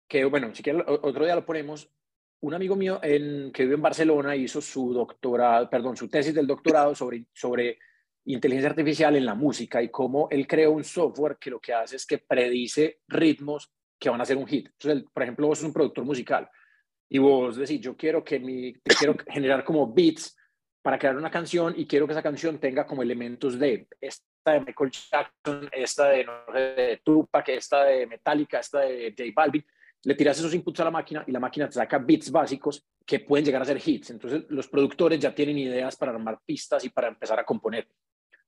que 0.08 0.24
bueno, 0.24 0.56
si 0.56 0.64
quieren 0.64 0.82
otro 0.88 1.26
día 1.26 1.36
lo 1.36 1.46
ponemos, 1.46 1.92
un 2.46 2.54
amigo 2.54 2.76
mío 2.76 3.00
en, 3.02 3.52
que 3.52 3.64
vive 3.64 3.76
en 3.76 3.82
Barcelona 3.82 4.36
hizo 4.36 4.62
su 4.62 4.94
doctorado, 4.94 5.68
perdón, 5.68 5.98
su 5.98 6.08
tesis 6.08 6.34
del 6.34 6.46
doctorado 6.46 6.94
sobre, 6.94 7.26
sobre 7.34 7.80
inteligencia 8.26 8.70
artificial 8.70 9.16
en 9.16 9.26
la 9.26 9.34
música 9.34 9.82
y 9.82 9.90
cómo 9.90 10.28
él 10.30 10.46
creó 10.46 10.72
un 10.72 10.84
software 10.84 11.38
que 11.40 11.50
lo 11.50 11.60
que 11.60 11.74
hace 11.74 11.96
es 11.96 12.06
que 12.06 12.20
predice 12.20 13.00
ritmos 13.08 13.72
que 14.00 14.12
van 14.12 14.22
a 14.22 14.26
ser 14.26 14.38
un 14.38 14.46
hit. 14.46 14.68
Entonces, 14.68 15.10
por 15.12 15.24
ejemplo, 15.24 15.48
vos 15.48 15.58
sos 15.58 15.68
un 15.68 15.74
productor 15.74 16.06
musical 16.06 16.48
y 17.10 17.18
vos 17.18 17.58
decís, 17.58 17.82
yo 17.82 17.98
quiero 17.98 18.24
que 18.24 18.40
mi, 18.40 18.74
quiero 18.74 19.16
generar 19.28 19.64
como 19.64 19.92
beats 19.92 20.38
para 20.84 21.00
crear 21.00 21.18
una 21.18 21.32
canción 21.32 21.74
y 21.76 21.88
quiero 21.88 22.06
que 22.06 22.14
esa 22.14 22.22
canción 22.22 22.60
tenga 22.60 22.86
como 22.86 23.02
elementos 23.02 23.58
de 23.58 23.88
esta 24.00 24.52
de 24.52 24.60
Michael 24.60 24.92
Jackson, 24.92 25.70
esta 25.72 26.10
de, 26.10 26.26
no 26.26 26.34
sé, 26.54 26.60
de 26.60 27.02
Tupac, 27.04 27.50
esta 27.50 27.86
de 27.86 28.06
Metallica, 28.06 28.60
esta 28.60 28.82
de 28.82 29.16
J 29.18 29.32
Balvin. 29.36 29.66
Le 30.06 30.16
tiras 30.16 30.38
esos 30.40 30.54
inputs 30.54 30.80
a 30.80 30.86
la 30.86 30.92
máquina 30.92 31.24
y 31.28 31.32
la 31.32 31.40
máquina 31.40 31.68
te 31.68 31.74
saca 31.74 31.98
beats 31.98 32.32
básicos 32.32 32.86
que 33.06 33.20
pueden 33.20 33.46
llegar 33.46 33.62
a 33.62 33.66
ser 33.66 33.82
hits. 33.84 34.12
Entonces 34.12 34.44
los 34.50 34.68
productores 34.68 35.20
ya 35.20 35.34
tienen 35.34 35.58
ideas 35.58 35.96
para 35.96 36.12
armar 36.12 36.40
pistas 36.46 36.84
y 36.86 36.90
para 36.90 37.08
empezar 37.08 37.40
a 37.40 37.44
componer. 37.44 37.88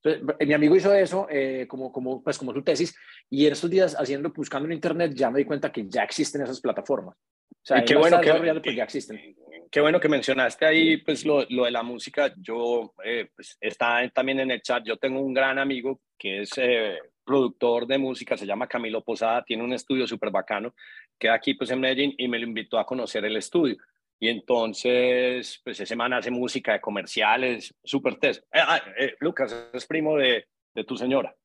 Entonces, 0.04 0.48
mi 0.48 0.54
amigo 0.54 0.76
hizo 0.76 0.94
eso 0.94 1.28
eh, 1.30 1.66
como, 1.68 1.92
como, 1.92 2.24
pues, 2.24 2.38
como 2.38 2.54
su 2.54 2.64
tesis 2.64 2.96
y 3.30 3.48
en 3.48 3.54
estos 3.54 3.70
días 3.70 3.96
haciendo, 4.00 4.30
buscando 4.30 4.68
en 4.68 4.74
internet 4.74 5.12
ya 5.16 5.32
me 5.32 5.40
di 5.40 5.46
cuenta 5.46 5.72
que 5.72 5.88
ya 5.88 6.04
existen 6.04 6.44
esas 6.44 6.62
plataformas. 6.62 7.16
O 7.16 7.66
sea, 7.68 7.84
qué 7.84 7.96
bueno 7.96 8.22
que, 8.22 8.32
pues, 8.62 8.76
ya 8.76 8.84
existen 8.84 9.36
qué 9.70 9.82
bueno 9.82 10.00
que 10.00 10.10
mencionaste 10.10 10.66
ahí 10.66 10.98
pues 10.98 11.26
lo, 11.26 11.46
lo 11.50 11.66
de 11.66 11.72
la 11.72 11.84
música. 11.84 12.34
Yo 12.38 12.94
eh, 13.04 13.30
pues, 13.36 13.58
está 13.60 14.08
también 14.10 14.40
en 14.40 14.52
el 14.52 14.62
chat. 14.62 14.84
Yo 14.86 14.98
tengo 14.98 15.20
un 15.20 15.34
gran 15.34 15.60
amigo 15.60 16.02
que 16.18 16.42
es 16.42 16.52
eh, 16.58 16.98
productor 17.28 17.86
de 17.86 18.00
música, 18.00 18.38
se 18.38 18.48
llama 18.48 18.68
Camilo 18.68 19.04
Posada, 19.04 19.44
tiene 19.44 19.64
un 19.64 19.74
estudio 19.74 20.08
súper 20.08 20.32
bacano, 20.32 20.74
queda 21.20 21.36
aquí 21.36 21.54
pues 21.54 21.70
en 21.70 21.82
Medellín 21.82 22.16
y 22.18 22.28
me 22.28 22.40
lo 22.40 22.48
invitó 22.48 22.80
a 22.80 22.86
conocer 22.86 23.24
el 23.26 23.36
estudio. 23.36 23.78
Y 24.20 24.30
entonces, 24.30 25.62
pues 25.64 25.80
ese 25.80 25.96
man 25.96 26.14
hace 26.14 26.32
música 26.32 26.74
de 26.74 26.82
comerciales, 26.82 27.76
súper 27.84 28.16
test. 28.16 28.44
Eh, 28.52 28.60
ah, 28.60 28.82
Lucas, 29.20 29.70
es 29.74 29.86
primo 29.86 30.18
de, 30.18 30.48
de 30.74 30.84
tu 30.84 30.98
señora. 30.98 31.36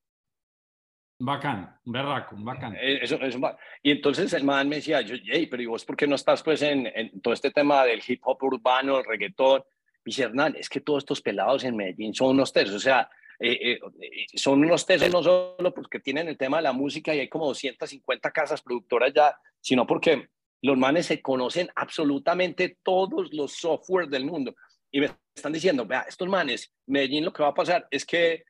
Bacán, 1.19 1.79
un 1.85 1.93
berraco, 1.93 2.35
bacán. 2.39 2.75
Eh, 2.75 3.01
eso, 3.03 3.17
eso, 3.17 3.39
y 3.83 3.91
entonces 3.91 4.33
el 4.33 4.45
man 4.45 4.69
me 4.69 4.77
decía, 4.77 5.03
yo, 5.03 5.15
hey, 5.25 5.47
pero 5.51 5.63
¿y 5.63 5.67
vos 5.67 5.85
por 5.85 5.97
qué 5.97 6.07
no 6.07 6.15
estás 6.15 6.43
pues 6.43 6.63
en, 6.63 6.87
en 6.87 7.21
todo 7.21 7.35
este 7.35 7.51
tema 7.51 7.85
del 7.85 8.03
hip 8.07 8.21
hop 8.25 8.43
urbano, 8.43 8.99
el 8.99 9.05
reggaetón? 9.05 9.61
Me 10.05 10.11
dice, 10.11 10.25
Hernán, 10.25 10.57
es 10.57 10.69
que 10.69 10.81
todos 10.81 11.05
estos 11.05 11.21
pelados 11.21 11.63
en 11.65 11.77
Medellín 11.77 12.15
son 12.15 12.31
unos 12.31 12.53
tesos, 12.53 12.75
o 12.75 12.81
sea, 12.81 13.09
eh, 13.45 13.73
eh, 13.73 14.27
son 14.35 14.65
unos 14.65 14.87
tesos 14.87 15.11
no 15.11 15.21
solo 15.21 15.75
porque 15.75 15.99
tienen 15.99 16.29
el 16.29 16.39
tema 16.39 16.59
de 16.59 16.63
la 16.63 16.73
música 16.73 17.13
y 17.13 17.19
hay 17.19 17.29
como 17.29 17.47
250 17.47 18.31
casas 18.31 18.63
productoras 18.63 19.13
ya, 19.13 19.37
sino 19.61 19.85
porque 19.85 20.29
los 20.63 20.79
manes 20.79 21.07
se 21.07 21.21
conocen 21.21 21.69
absolutamente 21.75 22.79
todos 22.85 23.33
los 23.33 23.53
software 23.55 24.09
del 24.09 24.27
mundo. 24.27 24.55
Y 24.93 25.01
me 25.01 25.11
están 25.35 25.53
diciendo, 25.53 25.85
vea, 25.85 26.05
estos 26.09 26.29
manes, 26.29 26.73
Medellín 26.87 27.25
lo 27.25 27.33
que 27.33 27.43
va 27.43 27.49
a 27.49 27.55
pasar 27.55 27.89
es 27.91 28.07
que 28.07 28.45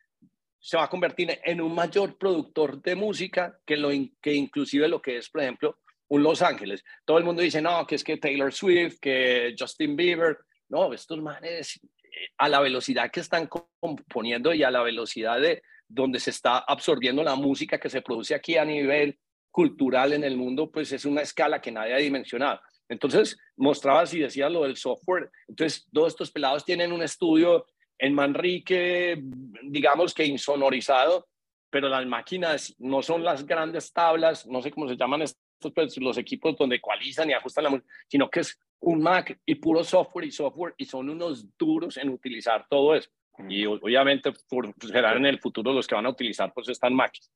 se 0.60 0.76
va 0.76 0.84
a 0.84 0.90
convertir 0.90 1.40
en 1.42 1.62
un 1.62 1.74
mayor 1.74 2.18
productor 2.18 2.82
de 2.82 2.94
música 2.94 3.58
que, 3.64 3.78
lo, 3.78 3.88
que 4.20 4.34
inclusive 4.34 4.88
lo 4.88 5.00
que 5.00 5.16
es, 5.16 5.30
por 5.30 5.40
ejemplo, 5.40 5.78
un 6.08 6.22
Los 6.22 6.42
Ángeles. 6.42 6.84
Todo 7.06 7.16
el 7.16 7.24
mundo 7.24 7.40
dice, 7.40 7.62
no, 7.62 7.86
que 7.86 7.94
es 7.94 8.04
que 8.04 8.18
Taylor 8.18 8.52
Swift, 8.52 8.98
que 9.00 9.54
Justin 9.58 9.96
Bieber. 9.96 10.36
No, 10.68 10.92
estos 10.92 11.20
manes, 11.20 11.80
eh, 12.01 12.01
a 12.38 12.48
la 12.48 12.60
velocidad 12.60 13.10
que 13.10 13.20
están 13.20 13.48
componiendo 13.48 14.52
y 14.52 14.62
a 14.62 14.70
la 14.70 14.82
velocidad 14.82 15.40
de 15.40 15.62
donde 15.88 16.20
se 16.20 16.30
está 16.30 16.58
absorbiendo 16.58 17.22
la 17.22 17.34
música 17.34 17.78
que 17.78 17.90
se 17.90 18.02
produce 18.02 18.34
aquí 18.34 18.56
a 18.56 18.64
nivel 18.64 19.18
cultural 19.50 20.12
en 20.12 20.24
el 20.24 20.36
mundo, 20.36 20.70
pues 20.70 20.92
es 20.92 21.04
una 21.04 21.20
escala 21.20 21.60
que 21.60 21.70
nadie 21.70 21.94
ha 21.94 21.98
dimensionado. 21.98 22.60
Entonces, 22.88 23.38
mostrabas 23.56 24.12
y 24.14 24.20
decías 24.20 24.50
lo 24.50 24.62
del 24.62 24.76
software. 24.76 25.30
Entonces, 25.48 25.86
todos 25.92 26.08
estos 26.08 26.30
pelados 26.30 26.64
tienen 26.64 26.92
un 26.92 27.02
estudio 27.02 27.66
en 27.98 28.14
Manrique, 28.14 29.22
digamos 29.62 30.14
que 30.14 30.24
insonorizado, 30.24 31.28
pero 31.70 31.88
las 31.88 32.04
máquinas 32.06 32.74
no 32.78 33.02
son 33.02 33.22
las 33.22 33.46
grandes 33.46 33.92
tablas, 33.92 34.46
no 34.46 34.60
sé 34.60 34.70
cómo 34.70 34.88
se 34.88 34.96
llaman 34.96 35.22
estos, 35.22 35.72
pues, 35.74 35.96
los 35.98 36.18
equipos 36.18 36.56
donde 36.56 36.76
ecualizan 36.76 37.30
y 37.30 37.34
ajustan 37.34 37.64
la 37.64 37.70
música, 37.70 37.88
sino 38.08 38.28
que 38.28 38.40
es 38.40 38.58
un 38.82 39.00
Mac 39.00 39.40
y 39.46 39.54
puro 39.54 39.84
software 39.84 40.26
y 40.26 40.32
software 40.32 40.74
y 40.76 40.84
son 40.84 41.08
unos 41.08 41.46
duros 41.56 41.96
en 41.96 42.10
utilizar 42.10 42.66
todo 42.68 42.94
eso. 42.94 43.10
Y 43.48 43.64
obviamente 43.64 44.32
por, 44.48 44.74
pues, 44.74 44.92
serán 44.92 45.18
en 45.18 45.26
el 45.26 45.40
futuro 45.40 45.72
los 45.72 45.86
que 45.86 45.94
van 45.94 46.06
a 46.06 46.10
utilizar 46.10 46.52
pues 46.52 46.68
estas 46.68 46.90
máquinas. 46.90 47.30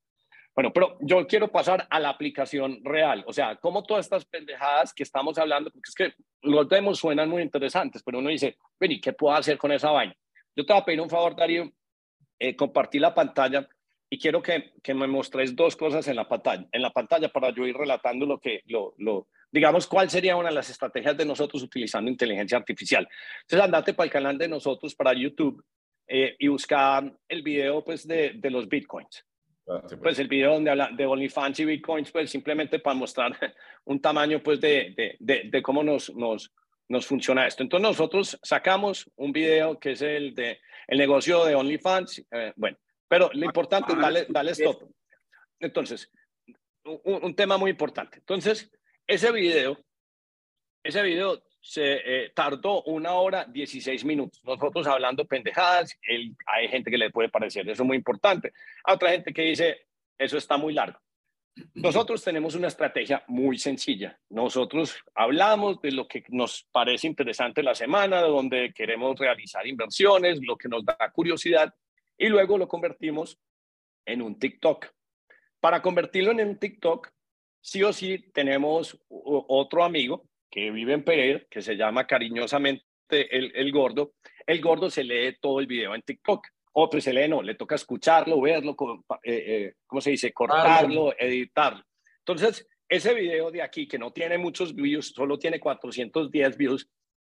Bueno, 0.54 0.72
pero 0.72 0.96
yo 1.00 1.26
quiero 1.26 1.48
pasar 1.48 1.86
a 1.90 2.00
la 2.00 2.08
aplicación 2.08 2.80
real, 2.82 3.22
o 3.26 3.32
sea, 3.32 3.56
cómo 3.56 3.82
todas 3.84 4.06
estas 4.06 4.24
pendejadas 4.24 4.94
que 4.94 5.02
estamos 5.02 5.36
hablando, 5.36 5.70
porque 5.70 5.88
es 5.88 5.94
que 5.94 6.14
los 6.42 6.66
demos 6.66 6.98
suenan 6.98 7.28
muy 7.28 7.42
interesantes, 7.42 8.02
pero 8.02 8.20
uno 8.20 8.30
dice, 8.30 8.56
ven, 8.80 8.98
qué 9.00 9.12
puedo 9.12 9.36
hacer 9.36 9.58
con 9.58 9.70
esa 9.72 9.90
vaina? 9.90 10.16
Yo 10.56 10.64
te 10.64 10.72
voy 10.72 10.80
a 10.80 10.84
pedir 10.84 11.02
un 11.02 11.10
favor, 11.10 11.36
Darío, 11.36 11.70
eh, 12.38 12.56
compartir 12.56 13.02
la 13.02 13.14
pantalla 13.14 13.68
y 14.08 14.18
quiero 14.18 14.42
que, 14.42 14.72
que, 14.82 14.94
me 14.94 15.06
mostres 15.06 15.54
dos 15.54 15.76
cosas 15.76 16.08
en 16.08 16.16
la 16.16 16.26
pantalla, 16.26 16.66
en 16.72 16.80
la 16.80 16.90
pantalla 16.90 17.28
para 17.28 17.50
yo 17.50 17.66
ir 17.66 17.76
relatando 17.76 18.24
lo 18.24 18.40
que, 18.40 18.62
lo, 18.64 18.94
lo, 18.96 19.28
digamos, 19.50 19.86
cuál 19.86 20.10
sería 20.10 20.36
una 20.36 20.48
de 20.48 20.54
las 20.54 20.70
estrategias 20.70 21.16
de 21.16 21.24
nosotros 21.24 21.62
utilizando 21.62 22.10
inteligencia 22.10 22.58
artificial. 22.58 23.08
Entonces, 23.42 23.64
andate 23.64 23.94
para 23.94 24.06
el 24.06 24.12
canal 24.12 24.38
de 24.38 24.48
nosotros, 24.48 24.94
para 24.94 25.14
YouTube, 25.14 25.64
eh, 26.08 26.36
y 26.38 26.48
busca 26.48 27.02
el 27.28 27.42
video, 27.42 27.82
pues, 27.84 28.06
de, 28.06 28.32
de 28.36 28.50
los 28.50 28.68
Bitcoins. 28.68 29.24
Ah, 29.68 29.80
pues. 29.82 29.98
pues 30.00 30.18
el 30.18 30.28
video 30.28 30.54
donde 30.54 30.70
habla 30.70 30.90
de 30.92 31.06
OnlyFans 31.06 31.58
y 31.60 31.64
Bitcoins, 31.64 32.12
pues 32.12 32.30
simplemente 32.30 32.78
para 32.78 32.94
mostrar 32.94 33.32
un 33.84 34.00
tamaño, 34.00 34.42
pues, 34.42 34.60
de, 34.60 34.94
de, 34.96 35.16
de, 35.18 35.50
de 35.50 35.62
cómo 35.62 35.82
nos, 35.82 36.14
nos, 36.14 36.52
nos 36.88 37.06
funciona 37.06 37.46
esto. 37.46 37.62
Entonces 37.62 37.88
nosotros 37.88 38.38
sacamos 38.42 39.10
un 39.16 39.32
video 39.32 39.78
que 39.78 39.92
es 39.92 40.02
el 40.02 40.34
de 40.34 40.60
el 40.86 40.98
negocio 40.98 41.44
de 41.44 41.54
OnlyFans. 41.54 42.24
Eh, 42.30 42.52
bueno, 42.56 42.78
pero 43.08 43.30
lo 43.32 43.44
importante 43.44 43.92
es 43.92 43.98
darle, 43.98 44.26
darle 44.28 44.52
stop. 44.52 44.88
Entonces, 45.60 46.10
un, 46.84 47.34
tema 47.34 47.56
muy 47.56 47.70
importante. 47.70 48.18
Entonces, 48.18 48.70
ese 49.06 49.32
video, 49.32 49.78
ese 50.82 51.02
video 51.02 51.42
se 51.60 51.94
eh, 52.04 52.32
tardó 52.34 52.82
una 52.84 53.14
hora 53.14 53.44
16 53.44 54.04
minutos. 54.04 54.40
Nosotros 54.44 54.86
hablando 54.86 55.24
pendejadas, 55.24 55.98
hay 56.46 56.68
gente 56.68 56.90
que 56.90 56.98
le 56.98 57.10
puede 57.10 57.28
parecer 57.28 57.68
eso 57.68 57.84
muy 57.84 57.96
importante. 57.96 58.52
Hay 58.84 58.94
otra 58.94 59.10
gente 59.10 59.32
que 59.32 59.42
dice, 59.42 59.86
eso 60.16 60.38
está 60.38 60.56
muy 60.56 60.74
largo. 60.74 61.00
Nosotros 61.74 62.22
tenemos 62.22 62.54
una 62.54 62.68
estrategia 62.68 63.24
muy 63.28 63.58
sencilla. 63.58 64.18
Nosotros 64.28 64.96
hablamos 65.14 65.80
de 65.80 65.90
lo 65.90 66.06
que 66.06 66.22
nos 66.28 66.68
parece 66.70 67.06
interesante 67.06 67.62
la 67.62 67.74
semana, 67.74 68.20
donde 68.20 68.72
queremos 68.74 69.18
realizar 69.18 69.66
inversiones, 69.66 70.38
lo 70.42 70.56
que 70.56 70.68
nos 70.68 70.84
da 70.84 70.96
curiosidad, 71.12 71.74
y 72.18 72.28
luego 72.28 72.58
lo 72.58 72.68
convertimos 72.68 73.38
en 74.04 74.22
un 74.22 74.38
TikTok. 74.38 74.86
Para 75.58 75.80
convertirlo 75.80 76.30
en 76.32 76.46
un 76.46 76.58
TikTok, 76.58 77.08
sí 77.66 77.82
o 77.82 77.92
sí 77.92 78.18
tenemos 78.32 78.96
otro 79.08 79.82
amigo 79.82 80.28
que 80.48 80.70
vive 80.70 80.92
en 80.92 81.02
Pereira, 81.02 81.42
que 81.50 81.60
se 81.60 81.74
llama 81.74 82.06
cariñosamente 82.06 82.84
el, 83.10 83.50
el 83.56 83.72
Gordo. 83.72 84.12
El 84.46 84.60
Gordo 84.60 84.88
se 84.88 85.02
lee 85.02 85.36
todo 85.40 85.58
el 85.58 85.66
video 85.66 85.92
en 85.92 86.02
TikTok. 86.02 86.46
Otro 86.74 87.00
se 87.00 87.12
lee, 87.12 87.28
no, 87.28 87.42
le 87.42 87.56
toca 87.56 87.74
escucharlo, 87.74 88.40
verlo, 88.40 88.76
eh, 89.24 89.44
eh, 89.46 89.74
¿cómo 89.84 90.00
se 90.00 90.10
dice? 90.10 90.32
Cortarlo, 90.32 91.12
editarlo. 91.18 91.82
Entonces, 92.18 92.68
ese 92.88 93.14
video 93.14 93.50
de 93.50 93.62
aquí, 93.62 93.88
que 93.88 93.98
no 93.98 94.12
tiene 94.12 94.38
muchos 94.38 94.72
views, 94.72 95.08
solo 95.08 95.36
tiene 95.36 95.58
410 95.58 96.56
views, 96.56 96.88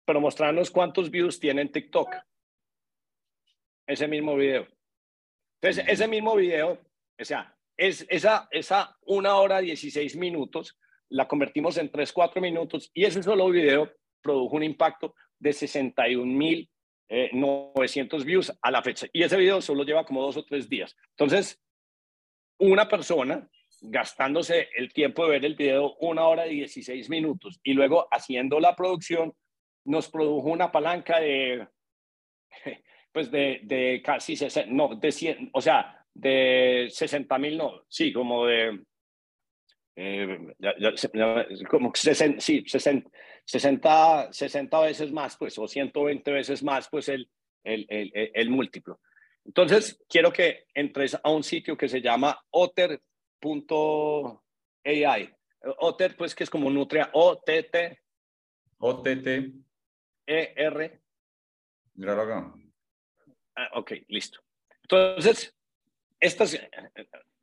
pero 0.05 0.21
mostrarnos 0.21 0.71
cuántos 0.71 1.11
views 1.11 1.41
tiene 1.41 1.63
en 1.63 1.73
TikTok. 1.73 2.07
Ese 3.85 4.07
mismo 4.07 4.37
video. 4.37 4.65
Entonces, 5.61 5.85
ese 5.89 6.07
mismo 6.07 6.37
video, 6.37 6.79
o 7.19 7.25
sea, 7.25 7.53
es, 7.81 8.05
esa, 8.09 8.97
una 9.01 9.35
hora 9.37 9.59
16 9.59 10.15
minutos, 10.15 10.77
la 11.09 11.27
convertimos 11.27 11.77
en 11.77 11.89
3, 11.91 12.13
4 12.13 12.39
minutos 12.39 12.91
y 12.93 13.05
ese 13.05 13.23
solo 13.23 13.49
video 13.49 13.91
produjo 14.21 14.55
un 14.55 14.63
impacto 14.63 15.15
de 15.39 15.51
61 15.51 16.31
mil 16.31 16.69
900 17.33 18.21
eh, 18.21 18.25
views 18.25 18.53
a 18.61 18.71
la 18.71 18.83
fecha. 18.83 19.07
Y 19.11 19.23
ese 19.23 19.35
video 19.35 19.61
solo 19.61 19.83
lleva 19.83 20.05
como 20.05 20.21
dos 20.21 20.37
o 20.37 20.45
tres 20.45 20.69
días. 20.69 20.95
Entonces, 21.17 21.59
una 22.59 22.87
persona 22.87 23.49
gastándose 23.81 24.69
el 24.75 24.93
tiempo 24.93 25.25
de 25.25 25.31
ver 25.31 25.45
el 25.45 25.55
video 25.55 25.95
una 26.01 26.25
hora 26.27 26.45
y 26.45 26.57
16 26.57 27.09
minutos 27.09 27.59
y 27.63 27.73
luego 27.73 28.07
haciendo 28.11 28.59
la 28.59 28.75
producción, 28.75 29.33
nos 29.85 30.07
produjo 30.07 30.49
una 30.49 30.71
palanca 30.71 31.19
de, 31.19 31.67
pues 33.11 33.31
de, 33.31 33.61
de 33.63 34.03
casi 34.05 34.35
60, 34.35 34.71
no, 34.71 34.95
de 34.95 35.11
100, 35.11 35.49
o 35.51 35.61
sea, 35.61 36.00
de 36.13 36.87
60 36.89 37.37
mil, 37.37 37.57
no, 37.57 37.83
sí, 37.87 38.11
como 38.11 38.45
de 38.45 38.83
eh, 39.95 40.55
como 41.69 41.91
60, 41.93 42.39
sí, 42.39 42.63
60, 42.65 43.09
60, 44.31 44.79
veces 44.81 45.11
más, 45.11 45.37
pues, 45.37 45.57
o 45.57 45.67
120 45.67 46.31
veces 46.31 46.63
más, 46.63 46.87
pues, 46.89 47.09
el, 47.09 47.29
el, 47.63 47.85
el, 47.89 48.11
el 48.33 48.49
múltiplo. 48.49 48.99
Entonces, 49.45 50.01
quiero 50.07 50.31
que 50.31 50.65
entres 50.73 51.17
a 51.21 51.29
un 51.29 51.43
sitio 51.43 51.75
que 51.75 51.89
se 51.89 52.01
llama 52.01 52.39
otter.ai. 52.51 52.99
Otter, 55.79 56.15
pues, 56.15 56.33
que 56.33 56.43
es 56.43 56.49
como 56.49 56.69
Nutria, 56.69 57.09
O-T-T, 57.13 58.01
O-T-T. 58.83 59.51
E-R. 60.25 61.01
Míralo 61.93 62.21
acá. 62.23 62.53
Ah, 63.55 63.69
ok, 63.75 63.91
listo. 64.07 64.39
Entonces, 64.81 65.55
esta 66.21 66.45
es, 66.45 66.61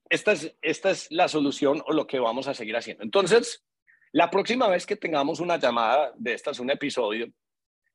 esta, 0.09 0.33
es, 0.33 0.57
esta 0.63 0.91
es 0.91 1.11
la 1.11 1.29
solución 1.29 1.83
o 1.87 1.93
lo 1.93 2.07
que 2.07 2.19
vamos 2.19 2.49
a 2.49 2.55
seguir 2.55 2.77
haciendo. 2.77 3.05
Entonces, 3.05 3.65
la 4.13 4.31
próxima 4.31 4.69
vez 4.69 4.87
que 4.87 4.97
tengamos 4.97 5.41
una 5.41 5.59
llamada 5.59 6.13
de 6.17 6.33
estas, 6.33 6.59
un 6.61 6.71
episodio, 6.71 7.27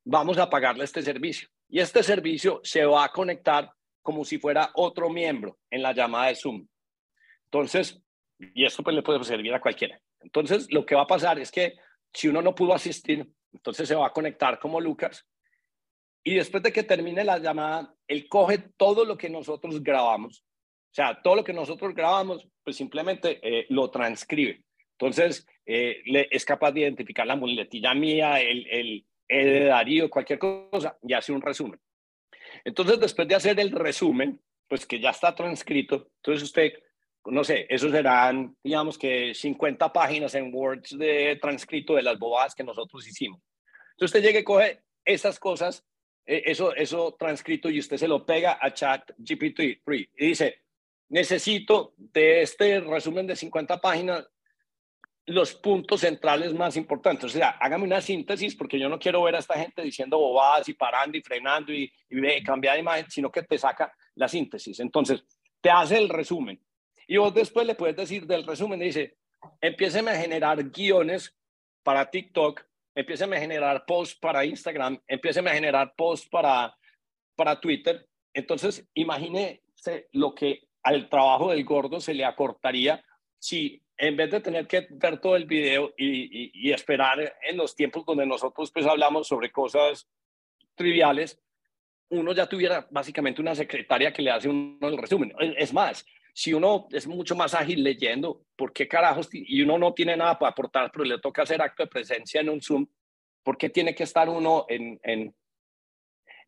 vamos 0.06 0.38
a 0.38 0.50
pagarle 0.50 0.84
este 0.84 1.02
servicio. 1.02 1.50
Y 1.70 1.80
este 1.80 2.04
servicio 2.04 2.62
se 2.64 2.86
va 2.86 3.06
a 3.06 3.12
conectar 3.12 3.72
como 4.04 4.24
si 4.24 4.38
fuera 4.38 4.70
otro 4.76 5.10
miembro 5.10 5.58
en 5.72 5.82
la 5.82 5.94
llamada 5.94 6.28
de 6.28 6.36
Zoom. 6.36 6.68
Entonces, 7.46 8.00
y 8.38 8.66
esto 8.66 8.84
pues 8.84 8.96
le 8.96 9.02
puede 9.02 9.24
servir 9.24 9.54
a 9.54 9.62
cualquiera. 9.62 10.00
Entonces, 10.20 10.72
lo 10.72 10.86
que 10.86 10.96
va 10.96 11.04
a 11.04 11.08
pasar 11.08 11.40
es 11.40 11.52
que 11.52 11.76
si 12.14 12.28
uno 12.28 12.42
no 12.42 12.54
pudo 12.54 12.74
asistir, 12.74 13.28
entonces 13.52 13.88
se 13.88 13.96
va 13.96 14.08
a 14.08 14.14
conectar 14.14 14.60
como 14.60 14.80
Lucas 14.80 15.26
y 16.24 16.36
después 16.36 16.64
de 16.64 16.72
que 16.72 16.84
termine 16.84 17.24
la 17.24 17.38
llamada, 17.38 17.94
él 18.08 18.28
coge 18.30 18.58
todo 18.78 19.04
lo 19.04 19.18
que 19.18 19.30
nosotros 19.30 19.84
grabamos, 19.84 20.44
o 20.94 20.96
sea, 20.96 21.20
todo 21.24 21.38
lo 21.38 21.44
que 21.44 21.54
nosotros 21.54 21.96
grabamos, 21.96 22.48
pues 22.64 22.76
simplemente 22.76 23.40
eh, 23.42 23.66
lo 23.70 23.90
transcribe. 23.90 24.62
Entonces, 24.92 25.48
eh, 25.66 26.04
le, 26.06 26.28
es 26.30 26.46
capaz 26.46 26.72
de 26.72 26.82
identificar 26.82 27.26
la 27.26 27.36
muletilla 27.36 27.96
mía, 27.96 28.40
el, 28.40 28.68
el, 28.68 29.06
el 29.28 29.46
de 29.46 29.66
Darío, 29.66 30.08
cualquier 30.08 30.38
cosa, 30.38 30.96
y 31.02 31.14
hace 31.14 31.32
un 31.32 31.42
resumen. 31.42 31.80
Entonces, 32.64 33.00
después 33.00 33.28
de 33.28 33.34
hacer 33.34 33.60
el 33.60 33.72
resumen, 33.72 34.40
pues 34.68 34.86
que 34.86 35.00
ya 35.00 35.10
está 35.10 35.34
transcrito, 35.34 36.12
entonces 36.18 36.44
usted, 36.44 36.74
no 37.26 37.44
sé, 37.44 37.66
eso 37.70 37.90
serán, 37.90 38.56
digamos 38.64 38.96
que 38.96 39.34
50 39.34 39.92
páginas 39.92 40.36
en 40.36 40.54
Words 40.54 40.96
de 40.96 41.40
transcrito 41.42 41.96
de 41.96 42.04
las 42.04 42.20
bobadas 42.20 42.54
que 42.54 42.64
nosotros 42.64 43.08
hicimos. 43.08 43.42
Entonces 43.94 44.16
usted 44.16 44.22
llega 44.22 44.40
y 44.42 44.44
coge 44.44 44.84
esas 45.04 45.40
cosas, 45.40 45.84
eh, 46.28 46.44
eso, 46.46 46.76
eso 46.76 47.16
transcrito 47.18 47.72
y 47.72 47.80
usted 47.80 47.98
se 47.98 48.08
lo 48.08 48.28
pega 48.28 48.60
a 48.62 48.72
chat 48.76 49.10
GPT-3 49.18 50.10
y 50.18 50.28
dice, 50.28 50.63
necesito 51.14 51.94
de 51.96 52.42
este 52.42 52.80
resumen 52.80 53.28
de 53.28 53.36
50 53.36 53.80
páginas 53.80 54.28
los 55.28 55.54
puntos 55.54 56.02
centrales 56.02 56.56
más 56.56 56.76
importantes. 56.76 57.26
O 57.26 57.30
sea, 57.30 57.50
hágame 57.50 57.84
una 57.84 58.02
síntesis 58.02 58.56
porque 58.56 58.80
yo 58.80 58.90
no 58.90 58.98
quiero 58.98 59.22
ver 59.22 59.36
a 59.36 59.40
esta 59.40 59.54
gente 59.54 59.84
diciendo 59.84 60.18
bobadas 60.18 60.68
y 60.70 60.74
parando 60.74 61.16
y 61.16 61.22
frenando 61.22 61.72
y, 61.72 61.94
y 62.10 62.44
cambiar 62.44 62.74
de 62.74 62.82
imagen, 62.82 63.12
sino 63.12 63.32
que 63.32 63.44
te 63.44 63.60
saca 63.60 63.94
la 64.16 64.28
síntesis. 64.28 64.80
Entonces, 64.80 65.24
te 65.62 65.70
hace 65.70 66.00
el 66.00 66.10
resumen. 66.10 66.60
Y 67.08 67.18
vos 67.18 67.32
después 67.32 67.68
le 67.68 67.76
puedes 67.76 67.96
decir 67.96 68.26
del 68.26 68.48
resumen, 68.48 68.80
dice, 68.80 69.16
empieceme 69.62 70.10
a 70.10 70.16
generar 70.16 70.64
guiones 70.72 71.38
para 71.84 72.10
TikTok, 72.10 72.66
empieceme 72.96 73.38
a 73.38 73.40
generar 73.40 73.86
posts 73.86 74.18
para 74.20 74.44
Instagram, 74.44 75.00
empieceme 75.08 75.52
a 75.52 75.54
generar 75.54 75.94
posts 75.96 76.28
para, 76.28 76.76
para 77.36 77.62
Twitter. 77.62 78.10
Entonces, 78.34 78.90
imagínese 78.96 80.10
lo 80.12 80.34
que 80.34 80.73
al 80.84 81.10
trabajo 81.10 81.52
del 81.52 81.64
gordo 81.64 82.00
se 82.00 82.14
le 82.14 82.26
acortaría 82.26 83.04
si 83.40 83.82
en 83.98 84.18
vez 84.18 84.32
de 84.32 84.42
tener 84.42 84.68
que 84.68 84.88
ver 84.92 85.20
todo 85.20 85.36
el 85.36 85.46
video 85.46 85.94
y, 85.98 86.72
esperar 86.72 87.36
en 87.48 87.58
los 87.58 87.76
tiempos 87.76 88.06
donde 88.06 88.26
nosotros 88.26 88.72
pues 88.72 88.86
hablamos 88.86 89.28
sobre 89.28 89.52
cosas 89.52 90.08
triviales, 90.76 91.40
uno 92.10 92.34
ya 92.34 92.48
tuviera 92.48 92.88
básicamente 92.90 93.42
una 93.42 93.56
secretaria 93.56 94.12
que 94.12 94.22
le 94.22 94.32
hace 94.32 94.50
un, 94.50 94.78
el 94.82 94.98
resumen. 94.98 95.34
Es 95.58 95.74
más, 95.74 96.06
si 96.34 96.54
uno 96.54 96.88
es 96.92 97.08
mucho 97.08 97.36
más 97.36 97.54
ágil 97.54 97.84
leyendo, 97.84 98.44
¿por 98.56 98.74
qué 98.74 98.88
carajos? 98.88 99.30
Y 99.32 99.62
uno 99.62 99.78
no 99.78 99.94
tiene 99.94 100.18
nada 100.18 100.38
para 100.40 100.52
aportar, 100.52 100.92
pero 100.92 101.06
le 101.06 101.20
toca 101.20 101.44
hacer 101.44 101.62
acto 101.62 101.84
de 101.84 101.90
presencia 101.90 102.42
en 102.42 102.50
un 102.50 102.62
Zoom, 102.62 102.88
¿por 103.44 103.58
qué 103.58 103.70
tiene 103.70 103.94
que 103.94 104.04
estar 104.04 104.30
uno 104.30 104.66
en, 104.68 105.00
en, 105.04 105.36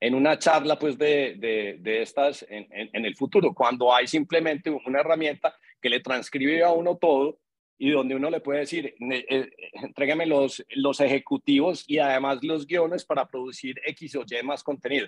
en 0.05 0.13
una 0.13 0.37
charla 0.37 0.77
pues 0.77 0.99
de, 0.99 1.35
de, 1.81 2.01
estas 2.03 2.45
en, 2.47 3.05
el 3.05 3.15
futuro, 3.15 3.55
cuando 3.55 3.91
hay 3.91 4.05
simplemente 4.05 4.69
una 4.69 4.99
herramienta 4.99 5.55
que 5.81 5.89
le 5.89 5.99
transcribe 5.99 6.63
a 6.63 6.71
uno 6.71 6.97
todo 6.97 7.39
y 7.79 7.89
donde 7.89 8.15
uno 8.15 8.29
le 8.29 8.39
puede 8.39 8.59
decir, 8.59 8.93
eh, 8.99 9.49
entrégame 9.73 10.27
los, 10.27 10.63
los 10.75 10.99
ejecutivos 10.99 11.83
y 11.87 11.97
además 11.97 12.43
los 12.43 12.67
guiones 12.67 13.03
para 13.03 13.27
producir 13.27 13.81
X 13.83 14.15
o 14.15 14.23
Y 14.29 14.43
más 14.43 14.61
contenido. 14.63 15.07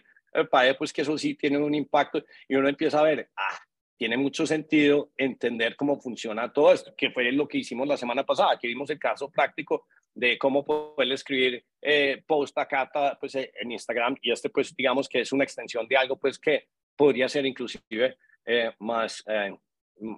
Para 0.49 0.75
pues 0.75 0.91
que 0.91 1.03
eso 1.03 1.15
sí 1.15 1.35
tiene 1.35 1.59
un 1.59 1.75
impacto 1.75 2.23
y 2.47 2.55
uno 2.55 2.67
empieza 2.67 2.99
a 2.99 3.03
ver, 3.03 3.29
ah, 3.37 3.59
tiene 3.97 4.17
mucho 4.17 4.47
sentido 4.47 5.11
entender 5.15 5.75
cómo 5.75 6.01
funciona 6.01 6.51
todo 6.51 6.73
esto, 6.73 6.91
que 6.97 7.11
fue 7.11 7.31
lo 7.31 7.47
que 7.47 7.59
hicimos 7.59 7.87
la 7.87 7.97
semana 7.97 8.25
pasada, 8.25 8.57
que 8.57 8.67
vimos 8.67 8.89
el 8.89 8.97
caso 8.97 9.29
práctico 9.29 9.85
de 10.18 10.38
cómo 10.38 10.65
poder 10.65 11.11
escribir 11.11 11.63
eh, 11.80 12.24
post 12.26 12.57
acá 12.57 12.89
pues, 13.20 13.36
eh, 13.36 13.51
en 13.61 13.72
Instagram 13.72 14.15
y 14.20 14.32
este 14.32 14.49
pues 14.49 14.76
digamos 14.76 15.07
que 15.07 15.22
es 15.22 15.32
una 15.32 15.43
extensión 15.43 15.88
de 15.88 15.95
algo 15.95 16.18
pues 16.18 16.39
que 16.39 16.70
podría 16.95 17.30
ser 17.30 17.45
inclusive 17.45 18.18
eh, 18.43 18.72
más, 18.80 19.24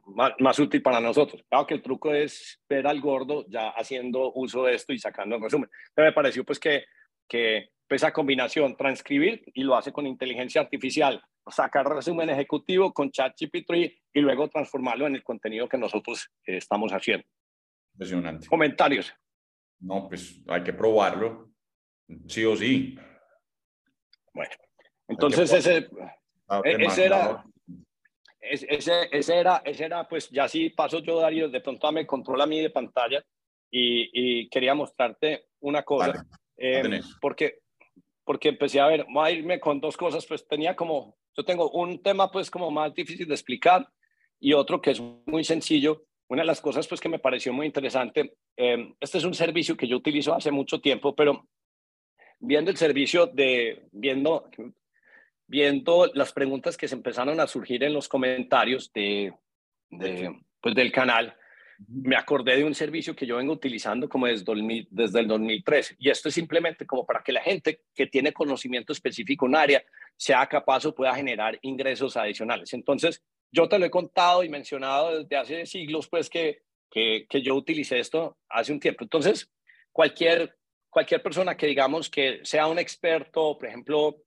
más, 0.05 0.33
más, 0.39 0.59
útil 0.59 0.81
para 0.81 1.01
nosotros. 1.01 1.43
Claro 1.49 1.67
que 1.67 1.73
el 1.73 1.81
truco 1.81 2.13
es 2.13 2.61
ver 2.69 2.87
al 2.87 3.01
gordo 3.01 3.45
ya 3.49 3.69
haciendo 3.71 4.31
uso 4.33 4.63
de 4.63 4.75
esto 4.75 4.93
y 4.93 4.99
sacando 4.99 5.35
el 5.35 5.41
resumen. 5.41 5.69
Pero 5.93 6.07
me 6.07 6.13
pareció 6.13 6.45
pues 6.45 6.59
que, 6.59 6.85
que 7.27 7.69
pues, 7.85 8.01
esa 8.01 8.13
combinación, 8.13 8.77
transcribir 8.77 9.43
y 9.53 9.63
lo 9.63 9.75
hace 9.75 9.91
con 9.91 10.07
inteligencia 10.07 10.61
artificial, 10.61 11.21
sacar 11.47 11.85
resumen 11.87 12.29
ejecutivo 12.29 12.93
con 12.93 13.11
ChatGPT 13.11 13.71
y 14.13 14.21
luego 14.21 14.47
transformarlo 14.47 15.07
en 15.07 15.15
el 15.15 15.23
contenido 15.23 15.67
que 15.67 15.77
nosotros 15.77 16.29
eh, 16.45 16.57
estamos 16.57 16.93
haciendo. 16.93 17.25
Impresionante. 17.95 18.47
Comentarios. 18.47 19.13
No, 19.79 20.07
pues 20.07 20.41
hay 20.47 20.63
que 20.63 20.73
probarlo, 20.73 21.51
sí 22.27 22.43
o 22.45 22.55
sí. 22.55 22.97
Bueno, 24.33 24.51
entonces 25.07 25.51
ese, 25.53 25.77
e, 26.63 26.85
ese 26.85 27.05
era, 27.05 27.43
ese, 28.39 29.09
ese, 29.11 29.37
era, 29.37 29.61
ese 29.65 29.85
era, 29.85 30.07
pues 30.07 30.29
ya 30.29 30.47
sí 30.47 30.69
paso 30.69 30.99
yo, 30.99 31.19
Darío, 31.19 31.49
de 31.49 31.61
pronto 31.61 31.91
me 31.91 32.05
controla 32.05 32.43
a 32.43 32.47
mí 32.47 32.59
de 32.59 32.69
pantalla 32.69 33.23
y, 33.71 34.09
y 34.41 34.49
quería 34.49 34.75
mostrarte 34.75 35.47
una 35.61 35.83
cosa, 35.83 36.25
eh, 36.57 37.01
porque, 37.21 37.59
porque 38.23 38.49
empecé 38.49 38.79
a 38.79 38.87
ver, 38.87 39.05
voy 39.09 39.27
a 39.27 39.31
irme 39.31 39.59
con 39.59 39.79
dos 39.79 39.95
cosas, 39.95 40.25
pues 40.25 40.47
tenía 40.47 40.75
como 40.75 41.19
yo 41.39 41.45
tengo 41.45 41.69
un 41.71 42.03
tema 42.03 42.29
pues 42.29 42.51
como 42.51 42.69
más 42.69 42.93
difícil 42.93 43.25
de 43.25 43.33
explicar 43.33 43.87
y 44.41 44.51
otro 44.51 44.81
que 44.81 44.91
es 44.91 44.99
muy 44.99 45.45
sencillo. 45.45 46.03
Una 46.29 46.43
de 46.43 46.47
las 46.47 46.61
cosas 46.61 46.87
pues 46.87 47.01
que 47.01 47.09
me 47.09 47.19
pareció 47.19 47.51
muy 47.51 47.65
interesante, 47.65 48.37
eh, 48.55 48.93
este 48.99 49.17
es 49.17 49.23
un 49.23 49.33
servicio 49.33 49.75
que 49.75 49.87
yo 49.87 49.97
utilizo 49.97 50.33
hace 50.33 50.51
mucho 50.51 50.79
tiempo, 50.79 51.15
pero 51.15 51.47
viendo 52.39 52.69
el 52.69 52.77
servicio 52.77 53.25
de, 53.25 53.87
viendo, 53.91 54.47
viendo 55.47 56.11
las 56.13 56.31
preguntas 56.31 56.77
que 56.77 56.87
se 56.87 56.93
empezaron 56.93 57.39
a 57.39 57.47
surgir 57.47 57.83
en 57.83 57.93
los 57.93 58.07
comentarios 58.07 58.93
de, 58.93 59.33
de 59.89 60.39
pues 60.61 60.75
del 60.75 60.91
canal, 60.91 61.35
me 61.87 62.15
acordé 62.15 62.57
de 62.57 62.63
un 62.63 62.75
servicio 62.75 63.15
que 63.15 63.25
yo 63.25 63.37
vengo 63.37 63.53
utilizando 63.53 64.07
como 64.07 64.27
desde, 64.27 64.45
desde 64.91 65.19
el 65.21 65.27
2003 65.27 65.95
y 65.97 66.09
esto 66.09 66.29
es 66.29 66.35
simplemente 66.35 66.85
como 66.85 67.07
para 67.07 67.23
que 67.23 67.31
la 67.31 67.41
gente 67.41 67.81
que 67.95 68.05
tiene 68.05 68.33
conocimiento 68.33 68.93
específico 68.93 69.45
en 69.45 69.51
un 69.51 69.55
área 69.55 69.83
sea 70.15 70.45
capaz 70.45 70.85
o 70.85 70.93
pueda 70.93 71.15
generar 71.15 71.57
ingresos 71.63 72.17
adicionales. 72.17 72.73
Entonces, 72.73 73.23
yo 73.51 73.67
te 73.67 73.79
lo 73.79 73.85
he 73.85 73.89
contado 73.89 74.43
y 74.43 74.49
mencionado 74.49 75.19
desde 75.19 75.37
hace 75.37 75.65
siglos, 75.65 76.07
pues 76.07 76.29
que, 76.29 76.61
que, 76.89 77.25
yo 77.43 77.55
utilicé 77.55 77.99
esto 77.99 78.37
hace 78.49 78.71
un 78.71 78.79
tiempo. 78.79 79.03
Entonces, 79.03 79.49
cualquier, 79.91 80.55
cualquier 80.89 81.21
persona 81.21 81.55
que 81.55 81.67
digamos 81.67 82.09
que 82.09 82.39
sea 82.43 82.67
un 82.67 82.79
experto, 82.79 83.57
por 83.57 83.67
ejemplo, 83.67 84.17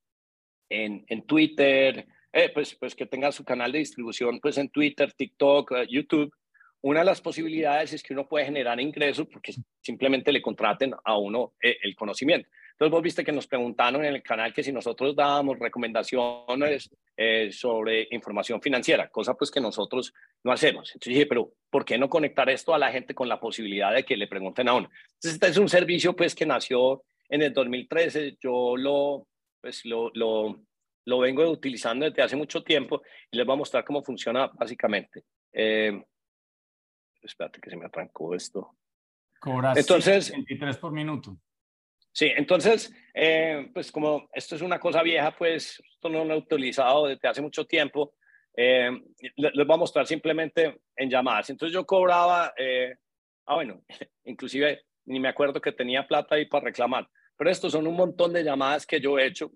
en, 0.69 1.05
en 1.09 1.27
Twitter, 1.27 2.07
eh, 2.33 2.51
pues, 2.53 2.75
pues 2.75 2.95
que 2.95 3.07
tenga 3.07 3.31
su 3.31 3.45
canal 3.45 3.73
de 3.73 3.81
distribución 3.81 4.41
pues 4.41 4.57
en 4.57 4.71
Twitter, 4.71 5.13
TikTok, 5.13 5.73
eh, 5.73 5.87
YouTube, 5.89 6.33
una 6.81 7.01
de 7.01 7.07
las 7.07 7.21
posibilidades 7.21 7.93
es 7.93 8.03
que 8.03 8.13
uno 8.13 8.29
puede 8.29 8.47
generar 8.47 8.81
ingresos 8.81 9.29
porque 9.33 9.55
simplemente 9.81 10.33
le 10.33 10.43
contraten 10.43 10.95
a 11.05 11.17
uno 11.17 11.55
eh, 11.63 11.77
el 11.83 11.95
conocimiento. 11.95 12.49
Entonces 12.73 12.91
vos 12.91 13.03
viste 13.03 13.25
que 13.25 13.33
nos 13.33 13.47
preguntaron 13.47 14.05
en 14.05 14.15
el 14.15 14.23
canal 14.23 14.53
que 14.53 14.63
si 14.63 14.73
nosotros 14.73 15.15
dábamos 15.15 15.59
recomendaciones 15.59 16.91
eh, 17.17 17.51
sobre 17.53 18.09
información 18.11 18.61
financiera, 18.61 19.09
cosa 19.09 19.35
pues 19.35 19.51
que 19.51 19.61
nosotros 19.61 20.13
no 20.45 20.53
hacemos. 20.53 20.91
Entonces 20.91 21.15
dije, 21.15 21.27
pero 21.27 21.53
¿por 21.71 21.85
qué 21.85 21.99
no 21.99 22.09
conectar 22.09 22.49
esto 22.51 22.75
a 22.75 22.79
la 22.79 22.91
gente 22.91 23.15
con 23.15 23.29
la 23.29 23.39
posibilidad 23.39 23.95
de 23.95 24.05
que 24.05 24.17
le 24.17 24.27
pregunten 24.27 24.69
a 24.69 24.75
uno? 24.75 24.91
Entonces 25.15 25.35
este 25.35 25.47
es 25.49 25.57
un 25.59 25.69
servicio 25.69 26.15
pues 26.15 26.35
que 26.35 26.47
nació 26.47 27.05
en 27.29 27.43
el 27.43 27.53
2013, 27.53 28.37
yo 28.41 28.77
lo, 28.77 29.27
pues 29.61 29.85
lo, 29.85 30.11
lo, 30.15 30.61
lo 31.07 31.19
vengo 31.19 31.49
utilizando 31.49 32.05
desde 32.05 32.23
hace 32.23 32.37
mucho 32.37 32.63
tiempo 32.63 33.03
y 33.31 33.37
les 33.37 33.47
voy 33.47 33.55
a 33.55 33.59
mostrar 33.59 33.85
cómo 33.85 34.03
funciona 34.03 34.49
básicamente. 34.49 35.25
Eh, 35.53 36.03
espérate 37.23 37.61
que 37.61 37.71
se 37.71 37.77
me 37.77 37.87
arrancó 37.87 38.35
esto. 38.35 38.77
Cobras 39.41 39.77
entonces, 39.77 40.31
23 40.31 40.77
por 40.77 40.93
minuto. 40.93 41.37
Sí, 42.13 42.31
entonces, 42.37 42.93
eh, 43.15 43.71
pues 43.73 43.91
como 43.91 44.29
esto 44.35 44.55
es 44.55 44.63
una 44.63 44.79
cosa 44.79 45.03
vieja, 45.03 45.35
pues 45.37 45.83
esto 45.91 46.11
no 46.11 46.25
lo 46.25 46.35
he 46.35 46.39
utilizado 46.39 47.07
desde 47.07 47.27
hace 47.27 47.41
mucho 47.41 47.65
tiempo, 47.67 48.15
eh, 48.55 48.91
les, 49.37 49.53
voy 49.55 49.75
a 49.75 49.79
mostrar 49.79 50.07
simplemente 50.07 50.83
en 50.95 51.09
llamadas. 51.09 51.49
Entonces 51.49 51.73
yo 51.73 51.87
cobraba, 51.87 52.53
eh, 52.59 52.95
ah 53.47 53.55
bueno, 53.55 53.83
inclusive 54.25 54.85
ni 55.07 55.19
me 55.21 55.29
acuerdo 55.29 55.61
que 55.61 55.73
tenía 55.73 56.07
plata 56.07 56.35
ahí 56.35 56.47
para 56.47 56.67
reclamar. 56.67 57.09
pero 57.37 57.51
estos 57.51 57.73
son 57.73 57.87
un 57.87 57.97
montón 57.97 58.33
de 58.33 58.45
llamadas 58.45 58.87
que 58.87 59.01
yo 59.01 59.19
he 59.19 59.27
hecho, 59.27 59.51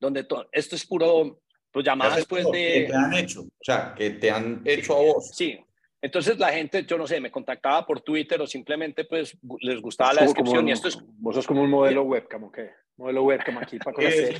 donde 0.00 0.26
esto 0.52 0.76
es 0.76 0.86
puro, 0.86 1.42
pues 1.70 1.84
llamadas 1.84 2.16
después 2.16 2.44
de... 2.50 2.86
Que 2.86 2.86
te 2.88 2.96
han 2.96 3.14
hecho, 3.14 3.42
o 3.42 3.50
sea, 3.60 3.94
que 3.96 4.10
te 4.10 4.30
han 4.30 4.62
hecho 4.64 4.96
a 4.96 5.02
vos. 5.02 5.30
Sí, 5.32 5.60
entonces 6.02 6.36
la 6.36 6.52
gente, 6.52 6.84
yo 6.84 6.98
no 6.98 7.06
sé, 7.06 7.20
me 7.20 7.30
contactaba 7.30 7.86
por 7.86 8.00
Twitter 8.00 8.40
o 8.40 8.46
simplemente 8.46 9.04
pues 9.04 9.38
les 9.60 9.80
gustaba 9.80 10.12
la 10.12 10.22
descripción 10.22 10.68
y 10.68 10.72
esto 10.72 10.88
es... 10.88 10.98
Vos 11.00 11.36
sos 11.36 11.46
como 11.46 11.62
un 11.62 11.70
modelo 11.70 12.02
webcam, 12.02 12.42
¿ok? 12.42 12.58
Modelo 12.96 13.22
webcam 13.22 13.56
aquí 13.58 13.78
para 13.78 13.94
conocer. 13.94 14.36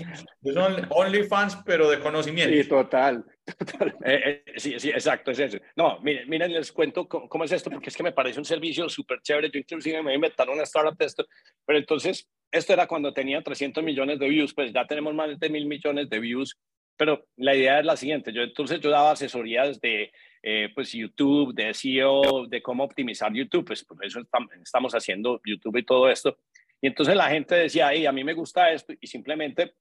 son 0.53 0.87
OnlyFans, 0.91 1.63
pero 1.65 1.89
de 1.89 2.01
conocimiento. 2.01 2.53
Sí, 2.53 2.69
total. 2.69 3.25
total. 3.59 3.97
Eh, 4.05 4.43
eh, 4.47 4.53
sí, 4.57 4.75
sí, 4.81 4.91
exacto, 4.91 5.31
es 5.31 5.39
eso. 5.39 5.59
No, 5.77 6.01
miren, 6.01 6.29
miren, 6.29 6.53
les 6.53 6.73
cuento 6.73 7.09
cómo, 7.09 7.45
es 7.45 7.53
esto, 7.53 7.71
porque 7.71 7.91
es 7.91 7.97
que 7.97 8.03
me 8.03 8.13
parece 8.13 8.41
un 8.41 8.45
servicio 8.45 8.89
súper 8.89 9.21
chévere. 9.23 9.49
Yo 9.53 9.61
inclusive 9.61 10.03
me 10.03 10.17
inventaron 10.17 10.55
una 10.55 10.65
startup 10.65 10.99
de 10.99 11.07
esto, 11.07 11.25
pero 11.65 11.79
entonces, 11.79 12.29
esto 12.51 12.73
era 12.73 12.89
cuando 12.89 13.15
tenía 13.15 13.41
300 13.41 13.85
millones 13.85 14.19
de 14.19 14.29
views, 14.29 14.53
pues 14.53 14.73
ya 14.73 14.85
tenemos 14.85 15.15
más 15.15 15.39
de 15.39 15.49
mil 15.49 15.67
millones 15.67 16.11
de 16.11 16.19
views, 16.19 16.59
pero 16.97 17.27
la 17.37 17.55
idea 17.55 17.81
es 17.81 17.87
la 17.87 17.97
siguiente, 17.97 18.33
yo 18.33 18.43
entonces 18.43 18.81
yo 18.81 18.91
daba 18.91 19.13
asesorías 19.13 19.81
de 19.81 20.13
eh, 20.43 20.69
pues 20.75 20.93
YouTube, 20.93 21.55
de 21.55 21.73
SEO, 21.73 22.47
de 22.47 22.63
cómo 22.63 22.85
optimizar 22.85 23.33
YouTube, 23.33 23.65
pues 23.65 23.85
por 23.85 24.05
eso 24.05 24.21
estamos 24.63 24.93
haciendo 24.93 25.41
YouTube 25.45 25.77
y 25.79 25.85
todo 25.85 26.11
esto. 26.11 26.39
Y 26.81 26.89
entonces 26.89 27.15
la 27.15 27.31
gente 27.31 27.55
decía, 27.55 27.91
hey, 27.93 28.07
a 28.07 28.13
mí 28.13 28.25
me 28.25 28.35
gusta 28.35 28.73
esto, 28.73 28.93
y 29.01 29.07
simplemente 29.07 29.75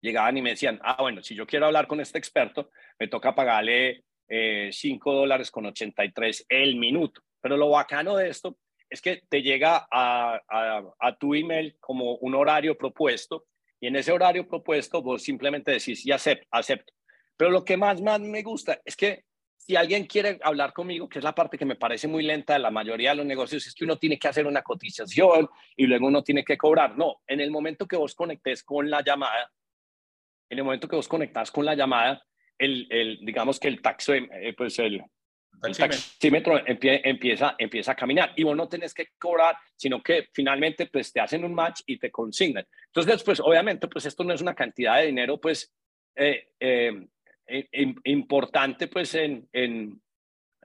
llegaban 0.00 0.36
y 0.36 0.42
me 0.42 0.50
decían, 0.50 0.80
ah, 0.82 0.96
bueno, 1.00 1.22
si 1.22 1.34
yo 1.34 1.46
quiero 1.46 1.66
hablar 1.66 1.86
con 1.86 2.00
este 2.00 2.18
experto, 2.18 2.70
me 2.98 3.08
toca 3.08 3.34
pagarle 3.34 4.04
eh, 4.28 4.70
5 4.72 5.12
dólares 5.12 5.50
con 5.50 5.66
83 5.66 6.46
el 6.48 6.76
minuto. 6.76 7.22
Pero 7.40 7.56
lo 7.56 7.70
bacano 7.70 8.16
de 8.16 8.28
esto 8.28 8.58
es 8.90 9.00
que 9.00 9.22
te 9.28 9.42
llega 9.42 9.86
a, 9.90 10.40
a, 11.00 11.16
tu 11.16 11.34
email 11.34 11.76
como 11.80 12.16
un 12.16 12.34
horario 12.34 12.76
propuesto 12.76 13.46
y 13.84 13.86
en 13.86 13.96
ese 13.96 14.12
horario 14.12 14.48
propuesto 14.48 15.02
vos 15.02 15.22
simplemente 15.22 15.72
decís, 15.72 16.00
sí, 16.00 16.10
acepto, 16.10 16.48
acepto. 16.50 16.94
Pero 17.36 17.50
lo 17.50 17.66
que 17.66 17.76
más, 17.76 18.00
más 18.00 18.18
me 18.18 18.42
gusta 18.42 18.80
es 18.82 18.96
que 18.96 19.26
si 19.58 19.76
alguien 19.76 20.06
quiere 20.06 20.38
hablar 20.42 20.72
conmigo, 20.72 21.06
que 21.06 21.18
es 21.18 21.22
la 21.22 21.34
parte 21.34 21.58
que 21.58 21.66
me 21.66 21.76
parece 21.76 22.08
muy 22.08 22.22
lenta 22.22 22.54
de 22.54 22.60
la 22.60 22.70
mayoría 22.70 23.10
de 23.10 23.16
los 23.16 23.26
negocios, 23.26 23.66
es 23.66 23.74
que 23.74 23.84
uno 23.84 23.98
tiene 23.98 24.18
que 24.18 24.26
hacer 24.26 24.46
una 24.46 24.62
cotización 24.62 25.50
y 25.76 25.86
luego 25.86 26.06
uno 26.06 26.22
tiene 26.22 26.42
que 26.42 26.56
cobrar. 26.56 26.96
No, 26.96 27.20
en 27.26 27.40
el 27.40 27.50
momento 27.50 27.86
que 27.86 27.96
vos 27.96 28.14
conectes 28.14 28.62
con 28.62 28.88
la 28.88 29.04
llamada, 29.04 29.52
en 30.48 30.56
el 30.56 30.64
momento 30.64 30.88
que 30.88 30.96
vos 30.96 31.06
conectas 31.06 31.50
con 31.50 31.66
la 31.66 31.74
llamada, 31.74 32.24
el, 32.56 32.86
el 32.88 33.18
digamos 33.22 33.60
que 33.60 33.68
el 33.68 33.82
taxi, 33.82 34.12
eh, 34.32 34.54
pues 34.56 34.78
el, 34.78 35.04
taxímetro 35.60 36.60
empieza, 36.66 37.54
empieza 37.58 37.92
a 37.92 37.96
caminar 37.96 38.32
y 38.36 38.42
vos 38.42 38.56
no 38.56 38.68
tenés 38.68 38.92
que 38.92 39.08
cobrar, 39.18 39.56
sino 39.76 40.02
que 40.02 40.28
finalmente 40.32 40.86
pues 40.86 41.12
te 41.12 41.20
hacen 41.20 41.44
un 41.44 41.54
match 41.54 41.80
y 41.86 41.98
te 41.98 42.10
consignan. 42.10 42.66
Entonces, 42.86 43.22
pues 43.22 43.40
obviamente, 43.40 43.88
pues 43.88 44.06
esto 44.06 44.24
no 44.24 44.34
es 44.34 44.40
una 44.40 44.54
cantidad 44.54 44.98
de 44.98 45.06
dinero, 45.06 45.40
pues 45.40 45.72
eh, 46.16 46.48
eh, 46.60 47.06
importante 48.04 48.88
pues 48.88 49.14
en, 49.14 49.48
en, 49.52 50.00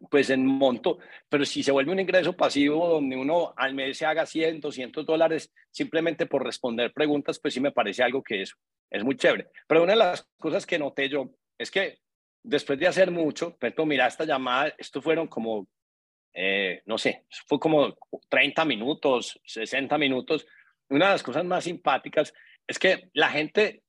pues 0.10 0.30
en 0.30 0.46
monto, 0.46 1.00
pero 1.28 1.46
si 1.46 1.64
se 1.64 1.72
vuelve 1.72 1.92
un 1.92 2.00
ingreso 2.00 2.34
pasivo 2.34 2.88
donde 2.88 3.18
uno 3.18 3.54
al 3.58 3.74
mes 3.74 3.98
se 3.98 4.06
haga 4.06 4.26
100, 4.26 4.62
200 4.62 5.06
dólares 5.06 5.52
simplemente 5.72 6.26
por 6.26 6.44
responder 6.44 6.94
preguntas, 6.94 7.40
pues 7.40 7.54
sí 7.54 7.60
me 7.60 7.72
parece 7.72 8.04
algo 8.04 8.24
que 8.24 8.44
es, 8.44 8.54
es 8.90 9.04
muy 9.04 9.16
chévere. 9.18 9.48
Pero 9.68 9.84
una 9.84 9.94
de 9.94 10.00
las 10.00 10.28
cosas 10.38 10.66
que 10.66 10.80
noté 10.80 11.10
yo 11.10 11.32
es 11.58 11.70
que 11.70 12.00
después 12.44 12.80
de 12.80 12.88
hacer 12.88 13.12
mucho, 13.12 13.58
pero 13.60 13.86
mira 13.86 14.08
esta 14.08 14.26
llamada, 14.26 14.74
esto 14.78 15.02
fueron 15.02 15.28
como, 15.28 15.68
eh, 16.34 16.82
no 16.86 16.98
sé, 16.98 17.26
fue 17.48 17.60
como 17.60 17.98
30 18.30 18.66
minutos, 18.66 19.40
60 19.46 19.98
minutos. 19.98 20.46
Una 20.90 21.08
de 21.08 21.12
las 21.14 21.24
cosas 21.24 21.46
más 21.46 21.64
simpáticas 21.64 22.34
es 22.68 22.80
que 22.80 23.10
la 23.14 23.30
gente 23.30 23.84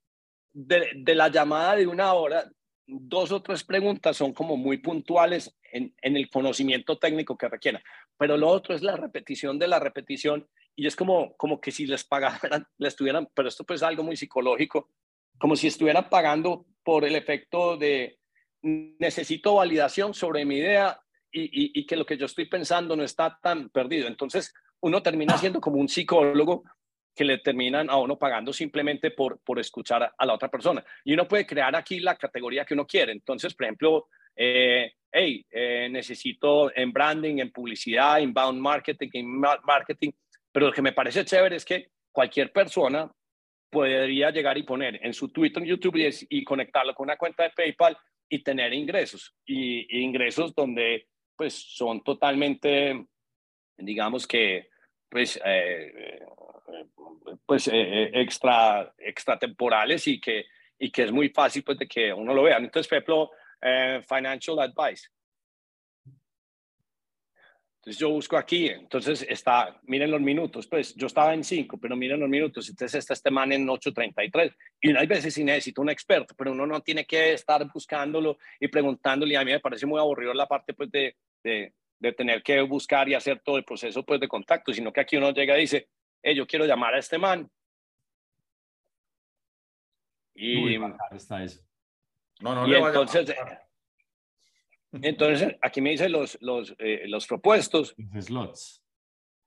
de, 0.52 0.90
de 0.96 1.14
la 1.14 1.28
llamada 1.28 1.76
de 1.76 1.86
una 1.86 2.12
hora 2.14 2.50
dos 2.86 3.30
o 3.30 3.42
tres 3.42 3.62
preguntas 3.62 4.16
son 4.16 4.32
como 4.32 4.56
muy 4.56 4.78
puntuales 4.78 5.56
en, 5.72 5.94
en, 6.02 6.16
el 6.16 6.28
conocimiento 6.28 6.98
técnico 6.98 7.38
que 7.38 7.48
requiera, 7.48 7.80
pero 8.16 8.36
lo 8.36 8.48
otro 8.48 8.74
es 8.74 8.82
la 8.82 8.96
repetición 8.96 9.58
de 9.58 9.68
la 9.68 9.78
repetición 9.78 10.48
y 10.74 10.86
es 10.86 10.96
como, 10.96 11.36
como 11.36 11.60
que 11.60 11.70
si 11.70 11.86
les 11.86 12.04
pagaran, 12.04 12.66
les 12.78 12.94
estuvieran, 12.94 13.28
pero 13.34 13.48
esto 13.48 13.64
pues 13.64 13.80
es 13.80 13.86
algo 13.86 14.02
muy 14.02 14.16
psicológico, 14.16 14.90
como 15.38 15.56
si 15.56 15.68
estuvieran 15.68 16.08
pagando 16.08 16.66
por 16.82 17.04
el 17.04 17.14
efecto 17.14 17.76
de 17.76 18.18
necesito 18.62 19.54
validación 19.54 20.14
sobre 20.14 20.44
mi 20.44 20.56
idea 20.56 21.00
y, 21.32 21.78
y, 21.78 21.86
que 21.86 21.96
lo 21.96 22.04
que 22.04 22.16
yo 22.16 22.26
estoy 22.26 22.46
pensando 22.46 22.96
no 22.96 23.04
está 23.04 23.38
tan 23.40 23.70
perdido. 23.70 24.08
Entonces 24.08 24.52
uno 24.80 25.02
termina 25.02 25.36
siendo 25.38 25.60
como 25.60 25.76
un 25.78 25.88
psicólogo 25.88 26.64
que 27.14 27.24
le 27.24 27.38
terminan 27.38 27.90
a 27.90 27.96
uno 27.96 28.18
pagando 28.18 28.52
simplemente 28.52 29.10
por, 29.10 29.40
por 29.40 29.58
escuchar 29.58 30.12
a, 30.16 30.26
la 30.26 30.34
otra 30.34 30.50
persona. 30.50 30.84
Y 31.04 31.12
uno 31.12 31.28
puede 31.28 31.46
crear 31.46 31.74
aquí 31.76 32.00
la 32.00 32.16
categoría 32.16 32.64
que 32.64 32.74
uno 32.74 32.86
quiere. 32.86 33.12
Entonces, 33.12 33.54
por 33.54 33.64
ejemplo, 33.64 34.08
eh, 34.34 34.92
hey, 35.10 35.44
eh, 35.50 35.88
necesito 35.90 36.74
en 36.74 36.92
branding, 36.92 37.38
en 37.38 37.52
publicidad, 37.52 38.18
inbound 38.18 38.60
marketing, 38.60 39.08
en 39.12 39.38
marketing. 39.38 40.10
Pero 40.52 40.66
lo 40.66 40.72
que 40.72 40.82
me 40.82 40.92
parece 40.92 41.24
chévere 41.24 41.56
es 41.56 41.64
que 41.64 41.90
cualquier 42.10 42.52
persona 42.52 43.10
podría 43.68 44.30
llegar 44.30 44.58
y 44.58 44.64
poner 44.64 44.98
en 45.04 45.14
su 45.14 45.28
Twitter, 45.28 45.62
en 45.62 45.68
YouTube 45.68 45.96
y, 45.96 46.08
y 46.38 46.44
conectarlo 46.44 46.94
con 46.94 47.04
una 47.04 47.16
cuenta 47.16 47.44
de 47.44 47.50
PayPal 47.50 47.96
y 48.30 48.42
tener 48.42 48.72
ingresos. 48.72 49.34
Y, 49.44 49.80
y 49.94 50.00
ingresos 50.02 50.54
donde 50.54 51.06
pues 51.36 51.54
son 51.54 52.02
totalmente, 52.02 53.06
digamos 53.76 54.26
que, 54.26 54.68
pues, 55.08 55.40
eh, 55.44 56.20
pues 57.46 57.68
eh, 57.68 57.72
eh, 57.72 58.10
extra, 58.14 58.94
extratemporales 58.98 60.06
y 60.06 60.20
que, 60.20 60.44
y 60.78 60.90
que 60.90 61.04
es 61.04 61.12
muy 61.12 61.30
fácil 61.30 61.64
pues 61.64 61.78
de 61.78 61.88
que 61.88 62.12
uno 62.12 62.32
lo 62.32 62.44
vea. 62.44 62.58
Entonces, 62.58 62.88
por 62.88 62.98
ejemplo, 62.98 63.30
eh, 63.60 64.00
financial 64.08 64.58
advice. 64.60 65.08
Entonces 67.80 67.98
yo 67.98 68.10
busco 68.10 68.36
aquí, 68.36 68.68
entonces 68.68 69.24
está, 69.26 69.80
miren 69.84 70.10
los 70.10 70.20
minutos, 70.20 70.66
pues 70.66 70.94
yo 70.96 71.06
estaba 71.06 71.32
en 71.32 71.42
5, 71.42 71.78
pero 71.78 71.96
miren 71.96 72.20
los 72.20 72.28
minutos, 72.28 72.68
entonces 72.68 72.98
está 72.98 73.14
este 73.14 73.30
man 73.30 73.52
en 73.52 73.66
8.33. 73.66 74.54
Y 74.82 74.94
hay 74.94 75.06
veces 75.06 75.32
sí 75.32 75.42
necesito 75.42 75.80
un 75.80 75.88
experto, 75.88 76.34
pero 76.36 76.52
uno 76.52 76.66
no 76.66 76.82
tiene 76.82 77.06
que 77.06 77.32
estar 77.32 77.66
buscándolo 77.72 78.36
y 78.60 78.68
preguntándole. 78.68 79.34
A 79.34 79.44
mí 79.46 79.52
me 79.52 79.60
parece 79.60 79.86
muy 79.86 79.98
aburrido 79.98 80.34
la 80.34 80.46
parte 80.46 80.74
pues 80.74 80.90
de, 80.90 81.16
de, 81.42 81.72
de 81.98 82.12
tener 82.12 82.42
que 82.42 82.60
buscar 82.60 83.08
y 83.08 83.14
hacer 83.14 83.40
todo 83.40 83.56
el 83.56 83.64
proceso 83.64 84.04
pues 84.04 84.20
de 84.20 84.28
contacto, 84.28 84.74
sino 84.74 84.92
que 84.92 85.00
aquí 85.00 85.16
uno 85.16 85.30
llega 85.30 85.56
y 85.56 85.62
dice, 85.62 85.88
eh, 86.22 86.34
yo 86.34 86.46
quiero 86.46 86.66
llamar 86.66 86.92
a 86.92 86.98
este 86.98 87.16
man. 87.16 87.50
Y, 90.34 90.78
está 91.12 91.42
eso. 91.42 91.62
No, 92.40 92.54
no 92.54 92.68
y 92.68 92.74
entonces, 92.74 93.34
entonces, 94.92 95.56
aquí 95.60 95.80
me 95.80 95.90
dicen 95.90 96.12
los, 96.12 96.38
los, 96.40 96.74
eh, 96.78 97.04
los 97.06 97.26
propuestos. 97.26 97.94
Los 97.96 98.24
slots. 98.26 98.82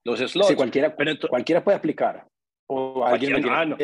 Los 0.03 0.19
slots. 0.19 0.47
Sí, 0.49 0.55
cualquiera, 0.55 0.95
pero 0.95 1.13
cualquiera 1.29 1.63
puede 1.63 1.77
aplicar. 1.77 2.27
O 2.67 3.05
alguien 3.05 3.35
ah, 3.49 3.65
no, 3.65 3.77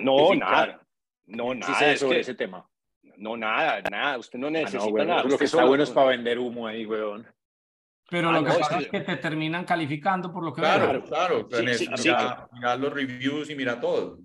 no, 0.00 0.34
nada. 0.34 0.86
No, 1.26 1.54
nada. 1.54 1.92
Sí 1.92 1.98
sobre 1.98 2.20
ese 2.20 2.34
tema. 2.34 2.68
No, 3.16 3.36
nada, 3.36 3.82
nada. 3.90 4.18
Usted 4.18 4.38
no 4.38 4.48
ah, 4.48 4.50
necesita 4.50 5.04
nada. 5.04 5.24
Lo 5.24 5.38
que 5.38 5.44
está 5.44 5.64
bueno 5.64 5.84
es 5.84 5.90
para 5.90 6.08
vender 6.08 6.38
humo 6.38 6.66
ahí, 6.66 6.84
weón. 6.84 7.26
Pero 8.08 8.30
lo 8.30 8.38
ah, 8.38 8.44
que 8.44 8.58
pasa 8.60 8.78
es 8.78 8.88
que 8.88 9.00
te 9.00 9.16
terminan 9.16 9.64
calificando 9.64 10.32
por 10.32 10.44
lo 10.44 10.52
que 10.52 10.60
Claro, 10.60 11.02
claro. 11.04 11.48
Sí, 11.50 11.88
mira, 12.04 12.76
los 12.76 12.92
reviews 12.92 13.50
y 13.50 13.54
mira 13.56 13.80
todo. 13.80 14.18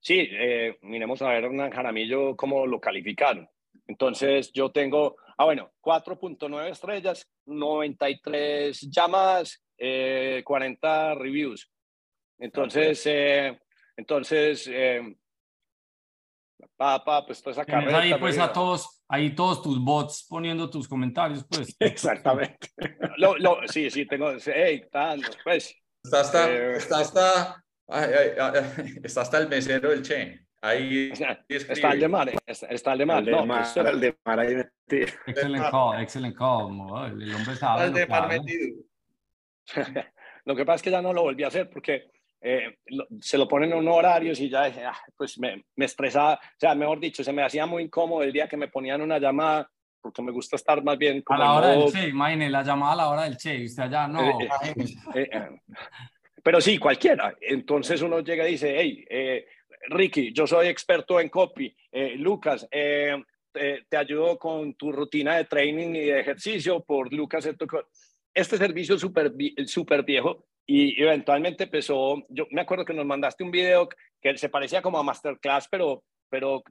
Sí, 0.00 0.28
eh, 0.30 0.78
miremos 0.82 1.20
a 1.22 1.28
ver, 1.28 1.44
Hernán 1.44 1.70
Jaramillo, 1.70 2.36
cómo 2.36 2.66
lo 2.66 2.80
calificaron. 2.80 3.48
Entonces, 3.86 4.52
yo 4.52 4.70
tengo, 4.70 5.16
ah, 5.38 5.44
bueno, 5.44 5.72
4.9 5.80 6.70
estrellas, 6.70 7.26
93 7.46 8.80
llamadas, 8.90 9.64
40 9.78 9.78
eh, 9.78 11.14
reviews. 11.14 11.70
Entonces, 12.38 13.02
eh, 13.06 13.58
entonces, 13.96 14.70
papá, 16.76 17.24
pues 17.26 17.42
toda 17.42 17.52
esa 17.52 17.64
carrera. 17.64 18.00
Ahí, 18.00 18.14
pues, 18.18 18.38
a 18.38 18.52
todos 18.52 18.98
ahí 19.08 19.34
todos 19.34 19.62
tus 19.62 19.82
bots 19.82 20.26
poniendo 20.28 20.68
tus 20.68 20.86
comentarios, 20.86 21.44
pues. 21.48 21.74
Exactamente. 21.80 22.68
lo, 23.16 23.36
lo, 23.38 23.60
sí, 23.66 23.90
sí, 23.90 24.06
tengo, 24.06 24.32
hey, 24.44 24.82
tanto, 24.90 25.30
pues. 25.42 25.74
Está 26.04 26.20
hasta, 26.20 26.50
eh, 26.50 26.76
está 26.76 27.00
hasta, 27.00 27.64
ay, 27.88 28.10
ay, 28.38 29.00
está 29.02 29.22
hasta 29.22 29.38
el 29.38 29.48
mesero 29.48 29.90
del 29.90 30.02
Che. 30.02 30.47
Ahí 30.60 31.12
está 31.48 31.92
el 31.92 32.00
de 32.00 32.08
Mar, 32.08 32.30
está, 32.46 32.92
el 32.92 32.98
de 32.98 33.06
Mar. 33.06 33.24
No, 33.24 33.42
el 33.42 34.00
de 34.00 34.16
Mar 34.24 34.40
ahí 34.40 34.54
metido. 34.56 35.08
Excelente 35.26 35.70
call, 35.70 36.02
excelente 36.02 36.36
call. 36.36 36.70
El 37.22 37.34
hombre 37.34 37.56
sabe. 37.56 37.84
El 37.84 37.92
de 37.92 38.06
Mar 38.06 38.28
metido. 38.28 38.76
lo 40.44 40.56
que 40.56 40.64
pasa 40.64 40.76
es 40.76 40.82
que 40.82 40.90
ya 40.90 41.02
no 41.02 41.12
lo 41.12 41.22
volví 41.22 41.44
a 41.44 41.48
hacer 41.48 41.68
porque 41.70 42.10
eh, 42.40 42.78
se 43.20 43.36
lo 43.36 43.46
ponen 43.46 43.72
en 43.72 43.78
unos 43.78 43.96
horarios 43.96 44.40
y 44.40 44.48
ya 44.48 44.64
ah, 44.64 44.98
pues 45.16 45.38
me, 45.38 45.64
me, 45.76 45.84
estresaba, 45.84 46.34
o 46.34 46.58
sea, 46.58 46.74
mejor 46.74 47.00
dicho, 47.00 47.22
se 47.22 47.32
me 47.32 47.42
hacía 47.42 47.66
muy 47.66 47.82
incómodo 47.84 48.22
el 48.22 48.32
día 48.32 48.48
que 48.48 48.56
me 48.56 48.68
ponían 48.68 49.02
una 49.02 49.18
llamada, 49.18 49.70
porque 50.00 50.22
me 50.22 50.32
gusta 50.32 50.56
estar 50.56 50.82
más 50.82 50.96
bien 50.96 51.22
como 51.22 51.42
A 51.42 51.44
la 51.44 51.52
hora 51.52 51.68
del 51.68 51.92
Che, 51.92 52.08
imagínese, 52.08 52.50
la 52.50 52.62
llamada 52.62 52.92
a 52.92 52.96
la 52.96 53.08
hora 53.08 53.22
del 53.24 53.36
Che, 53.36 53.64
usted 53.64 53.82
allá 53.82 54.08
no. 54.08 54.40
Eh, 54.40 54.76
eh, 55.14 55.48
pero 56.42 56.60
sí, 56.60 56.78
cualquiera. 56.78 57.34
Entonces 57.40 58.00
uno 58.00 58.20
llega 58.20 58.48
y 58.48 58.52
dice, 58.52 58.74
hey, 58.78 59.04
eh, 59.10 59.46
Ricky, 59.88 60.32
yo 60.32 60.46
soy 60.46 60.68
experto 60.68 61.20
en 61.20 61.28
copy. 61.28 61.74
Eh, 61.90 62.16
Lucas, 62.16 62.66
eh, 62.70 63.16
te, 63.52 63.96
ayudo 63.96 64.38
con 64.38 64.74
tu 64.74 64.92
rutina 64.92 65.36
de 65.36 65.44
training 65.44 65.94
y 65.94 66.06
de 66.06 66.20
ejercicio 66.20 66.80
por 66.84 67.12
Lucas. 67.12 67.48
Este 68.34 68.56
servicio 68.56 68.94
es 68.94 69.00
súper 69.00 69.32
super 69.66 70.04
viejo 70.04 70.46
y 70.66 71.02
eventualmente 71.02 71.64
empezó, 71.64 72.24
yo 72.28 72.46
me 72.50 72.60
acuerdo 72.60 72.84
que 72.84 72.94
nos 72.94 73.06
mandaste 73.06 73.42
un 73.42 73.50
video 73.50 73.88
que 74.20 74.36
se 74.36 74.48
parecía 74.48 74.82
como 74.82 74.98
a 74.98 75.02
Masterclass, 75.02 75.68
pero, 75.68 76.04
pero 76.28 76.62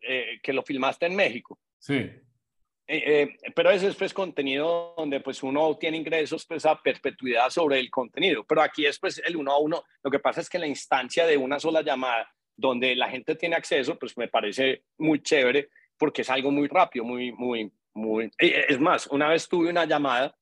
que 0.44 0.54
lo 0.54 0.64
filmaste 0.64 1.08
en 1.08 1.16
México. 1.16 1.60
Sí. 1.80 2.10
Eh, 2.90 3.04
eh, 3.22 3.52
pero 3.54 3.70
ese 3.70 3.88
es 3.88 3.96
pues 3.96 4.14
contenido 4.14 4.94
donde 4.96 5.20
pues 5.20 5.44
uno 5.44 5.76
tiene 5.78 5.98
ingresos 5.98 6.46
pues 6.46 6.66
a 6.66 6.82
perpetuidad 6.82 7.50
sobre 7.50 7.80
el 7.80 7.90
contenido, 7.92 8.46
pero 8.46 8.62
aquí 8.62 8.86
es 8.86 8.98
pues 8.98 9.22
el 9.26 9.36
uno 9.36 9.52
a 9.52 9.60
uno, 9.60 9.84
lo 10.02 10.10
que 10.10 10.20
pasa 10.20 10.40
es 10.40 10.50
que 10.50 10.58
la 10.58 10.68
instancia 10.68 11.26
de 11.26 11.36
una 11.36 11.60
sola 11.60 11.82
llamada 11.82 12.34
donde 12.58 12.96
la 12.96 13.10
gente 13.10 13.36
tiene 13.36 13.56
acceso 13.56 13.98
pues 13.98 14.18
me 14.18 14.28
parece 14.28 14.84
muy 14.98 15.22
chévere 15.22 15.70
porque 15.98 16.24
es 16.24 16.30
algo 16.30 16.52
muy 16.52 16.68
rápido, 16.68 17.06
muy, 17.06 17.32
muy, 17.32 17.72
muy, 17.94 18.30
es 18.38 18.80
más, 18.80 19.08
una 19.08 19.30
vez 19.30 19.48
tuve 19.48 19.70
una 19.70 19.86
llamada 19.86 20.36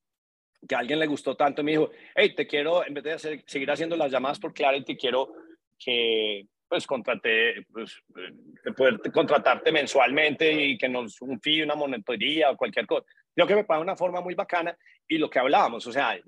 que 0.68 0.76
a 0.76 0.80
alguien 0.80 1.00
le 1.00 1.06
gustó 1.06 1.36
tanto 1.36 1.62
y 1.62 1.66
me 1.66 1.72
dijo, 1.72 1.92
hey, 2.16 2.34
te 2.36 2.48
quiero, 2.48 2.86
en 2.86 2.94
vez 2.94 3.04
de 3.04 3.44
seguir 3.46 3.70
haciendo 3.72 3.96
las 3.96 4.12
llamadas 4.12 4.40
por 4.40 4.54
Clarity, 4.54 4.98
quiero 4.98 5.34
que 5.78 6.48
pues 6.68 6.88
contraté, 6.88 7.64
pues, 7.72 8.02
eh, 8.18 8.72
poder 8.76 9.00
contratarte 9.14 9.72
mensualmente 9.72 10.52
y 10.52 10.78
que 10.78 10.90
nos 10.90 11.22
un 11.22 11.40
fee, 11.40 11.62
una 11.62 11.76
monetoría 11.76 12.52
o 12.52 12.58
cualquier 12.58 12.88
cosa. 12.88 13.06
Creo 13.34 13.48
que 13.48 13.56
me 13.56 13.64
paga 13.64 13.82
una 13.82 13.96
forma 13.96 14.20
muy 14.22 14.34
bacana 14.34 14.76
y 15.08 15.18
lo 15.18 15.30
que 15.30 15.40
hablábamos, 15.40 15.86
o 15.86 15.92
sea, 15.92 16.20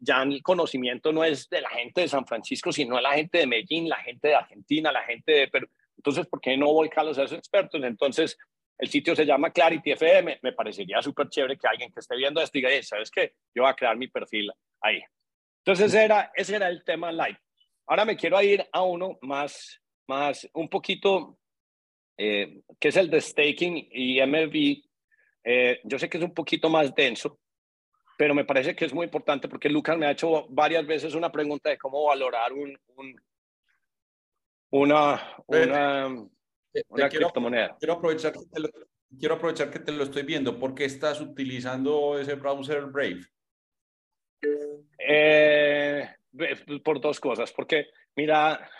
ya 0.00 0.22
el 0.22 0.42
conocimiento 0.42 1.12
no 1.12 1.24
es 1.24 1.48
de 1.48 1.60
la 1.60 1.70
gente 1.70 2.02
de 2.02 2.08
San 2.08 2.26
Francisco, 2.26 2.70
sino 2.72 2.96
de 2.96 3.02
la 3.02 3.12
gente 3.12 3.38
de 3.38 3.46
Medellín, 3.46 3.88
la 3.88 3.96
gente 3.96 4.28
de 4.28 4.34
Argentina, 4.36 4.92
la 4.92 5.02
gente 5.02 5.32
de 5.32 5.48
Perú. 5.48 5.68
Entonces, 5.96 6.26
¿por 6.26 6.40
qué 6.40 6.56
no 6.56 6.72
volcarlos 6.72 7.18
a 7.18 7.24
esos 7.24 7.38
expertos? 7.38 7.82
Entonces, 7.82 8.38
el 8.78 8.88
sitio 8.88 9.14
se 9.14 9.26
llama 9.26 9.50
Clarity 9.50 9.92
FM. 9.92 10.38
Me 10.42 10.52
parecería 10.52 11.02
súper 11.02 11.28
chévere 11.28 11.58
que 11.58 11.66
alguien 11.66 11.92
que 11.92 12.00
esté 12.00 12.16
viendo 12.16 12.40
esto 12.40 12.52
diga, 12.54 12.70
¿sabes 12.82 13.10
qué? 13.10 13.34
Yo 13.54 13.62
voy 13.62 13.70
a 13.70 13.74
crear 13.74 13.96
mi 13.96 14.08
perfil 14.08 14.50
ahí. 14.80 15.02
Entonces, 15.64 15.92
era, 15.92 16.30
ese 16.34 16.56
era 16.56 16.68
el 16.68 16.84
tema 16.84 17.10
live. 17.12 17.38
Ahora 17.86 18.04
me 18.04 18.16
quiero 18.16 18.40
ir 18.40 18.64
a 18.72 18.82
uno 18.82 19.18
más, 19.22 19.82
más 20.06 20.48
un 20.54 20.68
poquito, 20.68 21.36
eh, 22.16 22.62
que 22.78 22.88
es 22.88 22.96
el 22.96 23.10
de 23.10 23.20
staking 23.20 23.88
y 23.90 24.24
MLB. 24.24 24.84
Eh, 25.42 25.80
yo 25.82 25.98
sé 25.98 26.08
que 26.08 26.18
es 26.18 26.24
un 26.24 26.32
poquito 26.32 26.70
más 26.70 26.94
denso, 26.94 27.39
pero 28.20 28.34
me 28.34 28.44
parece 28.44 28.76
que 28.76 28.84
es 28.84 28.92
muy 28.92 29.04
importante 29.04 29.48
porque 29.48 29.70
Lucas 29.70 29.96
me 29.96 30.04
ha 30.04 30.10
hecho 30.10 30.46
varias 30.50 30.86
veces 30.86 31.14
una 31.14 31.32
pregunta 31.32 31.70
de 31.70 31.78
cómo 31.78 32.04
valorar 32.04 32.52
un, 32.52 32.78
una, 34.72 35.36
una, 35.46 36.06
una 36.88 37.08
criptomoneda. 37.08 37.78
Quiero 37.78 37.94
aprovechar, 37.94 38.34
que 38.34 38.40
te 38.52 38.60
lo, 38.60 38.68
quiero 39.18 39.34
aprovechar 39.36 39.70
que 39.70 39.78
te 39.78 39.92
lo 39.92 40.04
estoy 40.04 40.24
viendo. 40.24 40.58
¿Por 40.58 40.74
qué 40.74 40.84
estás 40.84 41.18
utilizando 41.22 42.18
ese 42.18 42.34
browser 42.34 42.84
Brave? 42.88 43.22
Eh, 44.98 46.06
por 46.84 47.00
dos 47.00 47.18
cosas, 47.20 47.50
porque 47.52 47.86
mira, 48.16 48.70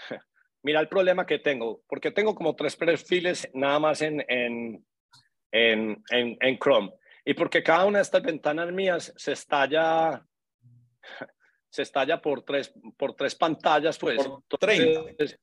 mira 0.62 0.80
el 0.80 0.88
problema 0.88 1.24
que 1.24 1.38
tengo, 1.38 1.80
porque 1.88 2.10
tengo 2.10 2.34
como 2.34 2.54
tres 2.54 2.76
perfiles 2.76 3.48
nada 3.54 3.78
más 3.78 4.02
en, 4.02 4.22
en, 4.28 4.84
en, 5.50 6.04
en, 6.10 6.58
Chrome, 6.58 6.92
y 7.24 7.34
porque 7.34 7.62
cada 7.62 7.84
una 7.84 7.98
de 7.98 8.02
estas 8.02 8.22
ventanas 8.22 8.72
mías 8.72 9.12
se 9.16 9.32
estalla, 9.32 10.24
se 11.68 11.82
estalla 11.82 12.20
por 12.20 12.42
tres, 12.42 12.72
por 12.96 13.14
tres 13.14 13.34
pantallas, 13.34 13.98
pues. 13.98 14.26
Por 14.48 14.58
30. 14.58 15.36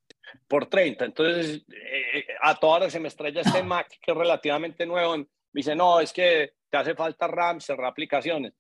por 0.48 0.66
30. 0.68 1.06
Entonces, 1.06 1.66
eh, 1.70 2.28
a 2.42 2.56
todas 2.56 2.82
horas 2.82 2.94
se 2.94 3.00
me 3.00 3.08
estrella 3.08 3.42
este 3.42 3.64
Mac 3.64 3.88
que 4.02 4.12
es 4.12 4.18
relativamente 4.18 4.86
nuevo. 4.86 5.18
Me 5.18 5.26
dice, 5.54 5.76
no, 5.76 6.00
es 6.00 6.12
que 6.12 6.54
te 6.70 6.78
hace 6.78 6.96
falta 6.96 7.28
RAM, 7.28 7.62
cerrar 7.62 7.88
aplicaciones. 7.88 8.54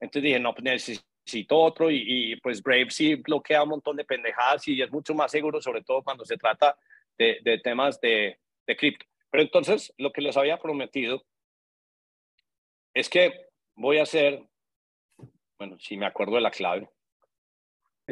Entonces 0.00 0.22
dije, 0.22 0.40
no, 0.40 0.54
pues 0.54 0.64
necesito 0.64 1.58
otro 1.58 1.90
y, 1.90 2.36
pues 2.42 2.62
Brave 2.62 2.90
sí 2.90 3.14
bloquea 3.14 3.62
un 3.62 3.70
montón 3.70 3.96
de 3.96 4.04
pendejadas 4.04 4.66
y 4.68 4.82
es 4.82 4.90
mucho 4.90 5.14
más 5.14 5.30
seguro, 5.30 5.62
sobre 5.62 5.82
todo 5.82 6.02
cuando 6.02 6.24
se 6.24 6.36
trata 6.36 6.76
de, 7.16 7.38
de 7.42 7.58
temas 7.58 8.00
de, 8.00 8.38
de 8.66 8.76
cripto. 8.76 9.06
Pero 9.30 9.42
entonces 9.42 9.92
lo 9.96 10.12
que 10.12 10.20
les 10.20 10.36
había 10.36 10.58
prometido 10.58 11.24
es 12.94 13.08
que 13.08 13.48
voy 13.74 13.98
a 13.98 14.04
hacer, 14.04 14.42
bueno, 15.58 15.76
si 15.78 15.96
me 15.96 16.06
acuerdo 16.06 16.36
de 16.36 16.40
la 16.40 16.50
clave. 16.50 16.88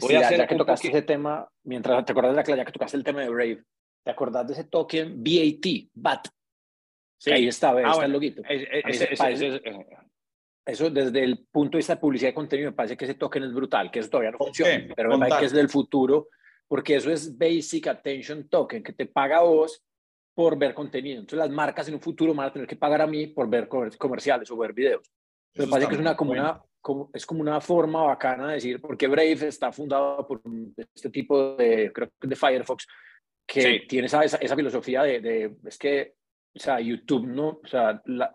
Voy 0.01 0.15
a 0.15 0.21
hacer 0.21 0.39
ya 0.39 0.47
que 0.47 0.57
tocaste 0.57 0.89
ese 0.89 1.03
tema, 1.03 1.49
mientras 1.65 2.05
te 2.05 2.13
acuerdas 2.13 2.33
de 2.33 2.37
la 2.37 2.43
clave, 2.43 2.59
ya 2.59 2.65
que 2.65 2.73
tocaste 2.73 2.97
el 2.97 3.05
tema 3.05 3.21
de 3.21 3.29
Brave, 3.29 3.63
¿te 4.05 4.11
acordás 4.11 4.47
de 4.47 4.55
ese 4.55 4.65
token 4.65 5.23
BAT, 5.23 5.67
BAT? 5.95 6.29
Sí. 7.19 7.31
ahí 7.31 7.47
está, 7.47 7.71
ah, 7.71 7.93
está 7.93 8.05
el 8.05 8.13
loguito. 8.13 8.43
Eso 10.65 10.91
desde 10.91 11.23
el 11.23 11.47
punto 11.47 11.73
de 11.73 11.79
vista 11.79 11.95
de 11.95 12.01
publicidad 12.01 12.31
de 12.31 12.35
contenido 12.35 12.71
me 12.71 12.77
parece 12.77 12.97
que 12.97 13.05
ese 13.05 13.15
token 13.15 13.45
es 13.45 13.53
brutal, 13.53 13.91
que 13.91 14.01
eso 14.01 14.11
todavía 14.11 14.33
no 14.33 14.39
funciona, 14.39 14.93
pero 14.97 15.11
me 15.11 15.19
parece 15.19 15.39
que 15.39 15.47
es 15.47 15.53
del 15.53 15.69
futuro, 15.69 16.29
porque 16.67 16.97
eso 16.97 17.11
es 17.11 17.37
Basic 17.37 17.87
Attention 17.89 18.49
Token, 18.49 18.83
que 18.83 18.93
te 18.93 19.07
paga 19.07 19.39
a 19.39 19.43
vos 19.43 19.85
por 20.35 20.59
ver 20.59 20.75
contenido. 20.75 21.21
Entonces 21.21 21.39
las 21.39 21.51
marcas 21.51 21.89
en 21.89 21.95
un 21.95 22.01
futuro 22.01 22.35
van 22.35 22.49
a 22.49 22.53
tener 22.53 22.69
que 22.69 22.77
pagar 22.77 23.03
a 23.03 23.07
mí 23.07 23.27
por 23.27 23.49
ver 23.49 23.69
comerciales 23.69 24.51
o 24.51 24.57
ver 24.57 24.73
videos. 24.73 25.11
me 25.55 25.67
parece 25.67 25.89
que 25.89 25.95
es 25.95 26.01
una, 26.01 26.17
como 26.17 26.33
una, 26.33 26.61
como, 26.81 27.11
es 27.13 27.27
como 27.27 27.41
una 27.41 27.61
forma 27.61 28.03
bacana 28.03 28.49
de 28.49 28.55
decir, 28.55 28.81
porque 28.81 29.09
Brave 29.09 29.47
está 29.47 29.73
fundado 29.73 30.27
por 30.27 30.41
este 30.95 31.11
tipo 31.11 31.55
de, 31.57 31.93
creo 31.93 32.11
que 32.21 32.29
de 32.29 32.37
Firefox, 32.37 32.87
que 33.47 33.85
tiene 33.89 34.07
esa, 34.07 34.25
esa, 34.25 34.57
filosofía 34.57 35.03
de, 35.03 35.21
de, 35.21 35.57
es 35.65 35.77
que, 35.77 36.15
o 36.55 36.59
sea, 36.59 36.81
YouTube, 36.81 37.27
¿no? 37.27 37.61
O 37.63 37.67
sea, 37.67 38.01
la, 38.07 38.35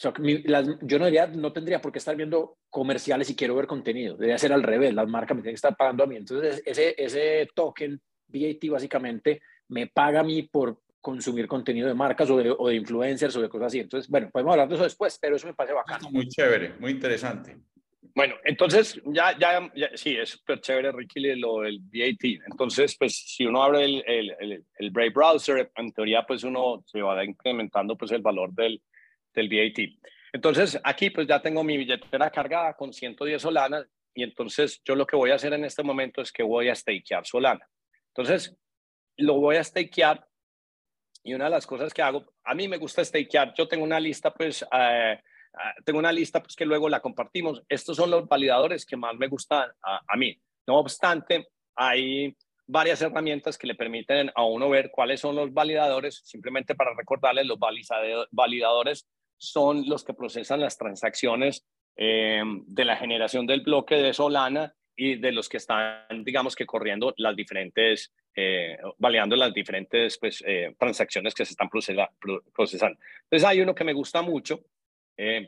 yo 0.00 0.98
no, 0.98 1.06
diría, 1.06 1.26
no 1.26 1.52
tendría 1.52 1.80
por 1.80 1.90
qué 1.90 1.98
estar 1.98 2.14
viendo 2.14 2.58
comerciales 2.70 3.26
si 3.26 3.34
quiero 3.34 3.56
ver 3.56 3.66
contenido. 3.66 4.16
Debería 4.16 4.38
ser 4.38 4.52
al 4.52 4.62
revés. 4.62 4.94
Las 4.94 5.08
marcas 5.08 5.36
me 5.36 5.42
tienen 5.42 5.54
que 5.54 5.56
estar 5.56 5.76
pagando 5.76 6.04
a 6.04 6.06
mí. 6.06 6.16
Entonces, 6.16 6.62
ese, 6.64 6.94
ese 6.96 7.48
token 7.52 8.00
VAT 8.28 8.70
básicamente 8.70 9.42
me 9.68 9.86
paga 9.86 10.20
a 10.20 10.24
mí 10.24 10.42
por 10.42 10.80
consumir 11.00 11.46
contenido 11.46 11.88
de 11.88 11.94
marcas 11.94 12.28
o 12.30 12.36
de, 12.36 12.54
o 12.56 12.68
de 12.68 12.74
influencers 12.74 13.36
o 13.36 13.40
de 13.40 13.48
cosas 13.48 13.68
así. 13.68 13.80
Entonces, 13.80 14.10
bueno, 14.10 14.30
podemos 14.30 14.52
hablar 14.52 14.68
de 14.68 14.74
eso 14.74 14.84
después, 14.84 15.18
pero 15.20 15.36
eso 15.36 15.46
me 15.46 15.54
parece 15.54 15.74
bacano. 15.74 16.10
Muy 16.10 16.28
chévere, 16.28 16.74
muy 16.78 16.92
interesante. 16.92 17.56
Bueno, 18.14 18.34
entonces 18.44 19.00
ya, 19.06 19.38
ya, 19.38 19.70
sí, 19.94 20.16
es 20.16 20.30
súper 20.30 20.60
chévere, 20.60 20.90
Ricky, 20.90 21.20
lo 21.36 21.60
del 21.60 21.78
VAT. 21.80 22.42
Entonces, 22.50 22.96
pues 22.98 23.16
si 23.16 23.46
uno 23.46 23.62
abre 23.62 23.84
el, 23.84 24.04
el, 24.06 24.64
el, 24.76 24.90
Brave 24.90 25.10
Browser, 25.10 25.70
en 25.76 25.92
teoría, 25.92 26.24
pues 26.26 26.42
uno 26.42 26.82
se 26.84 27.00
va 27.00 27.24
incrementando 27.24 27.96
pues 27.96 28.10
el 28.10 28.20
valor 28.20 28.52
del, 28.52 28.82
del 29.32 29.48
VAT. 29.48 29.78
Entonces, 30.32 30.80
aquí 30.82 31.10
pues 31.10 31.26
ya 31.28 31.40
tengo 31.40 31.62
mi 31.62 31.76
billetera 31.76 32.30
cargada 32.30 32.74
con 32.74 32.92
110 32.92 33.40
Solana 33.40 33.86
y 34.14 34.24
entonces 34.24 34.80
yo 34.84 34.96
lo 34.96 35.06
que 35.06 35.16
voy 35.16 35.30
a 35.30 35.36
hacer 35.36 35.52
en 35.52 35.64
este 35.64 35.82
momento 35.82 36.20
es 36.20 36.32
que 36.32 36.42
voy 36.42 36.68
a 36.68 36.74
stakear 36.74 37.24
Solana. 37.24 37.66
Entonces, 38.08 38.56
lo 39.18 39.34
voy 39.34 39.56
a 39.56 39.64
stakear 39.64 40.26
y 41.22 41.34
una 41.34 41.44
de 41.44 41.50
las 41.50 41.66
cosas 41.66 41.92
que 41.92 42.02
hago, 42.02 42.24
a 42.44 42.54
mí 42.54 42.68
me 42.68 42.78
gusta 42.78 43.04
stakear, 43.04 43.52
yo 43.56 43.68
tengo 43.68 43.84
una 43.84 44.00
lista 44.00 44.32
pues, 44.32 44.62
eh, 44.72 45.12
eh, 45.12 45.82
tengo 45.84 45.98
una 45.98 46.12
lista 46.12 46.40
pues 46.40 46.56
que 46.56 46.64
luego 46.64 46.88
la 46.88 47.00
compartimos. 47.00 47.62
Estos 47.68 47.96
son 47.96 48.10
los 48.10 48.26
validadores 48.26 48.86
que 48.86 48.96
más 48.96 49.14
me 49.16 49.28
gustan 49.28 49.68
a, 49.82 50.16
mí. 50.16 50.40
No 50.66 50.78
obstante, 50.78 51.48
hay 51.74 52.34
varias 52.66 53.02
herramientas 53.02 53.58
que 53.58 53.66
le 53.66 53.74
permiten 53.74 54.30
a 54.34 54.44
uno 54.44 54.68
ver 54.68 54.90
cuáles 54.90 55.20
son 55.20 55.36
los 55.36 55.52
validadores. 55.52 56.22
Simplemente 56.24 56.74
para 56.74 56.94
recordarles, 56.94 57.46
los 57.46 57.58
validadores 58.30 59.08
son 59.36 59.88
los 59.88 60.04
que 60.04 60.14
procesan 60.14 60.60
las 60.60 60.76
transacciones 60.76 61.66
eh, 61.96 62.42
de 62.66 62.84
la 62.84 62.96
generación 62.96 63.46
del 63.46 63.62
bloque 63.62 63.96
de 63.96 64.14
Solana 64.14 64.74
y 64.96 65.16
de 65.16 65.32
los 65.32 65.48
que 65.48 65.58
están, 65.58 66.24
digamos 66.24 66.56
que 66.56 66.66
corriendo 66.66 67.14
las 67.18 67.36
diferentes, 67.36 68.12
eh, 68.40 68.78
validando 68.98 69.34
las 69.36 69.52
diferentes 69.52 70.18
pues, 70.18 70.42
eh, 70.46 70.74
transacciones 70.78 71.34
que 71.34 71.44
se 71.44 71.52
están 71.52 71.68
procesando. 71.68 72.98
Entonces 73.24 73.44
hay 73.44 73.60
uno 73.60 73.74
que 73.74 73.84
me 73.84 73.92
gusta 73.92 74.22
mucho, 74.22 74.64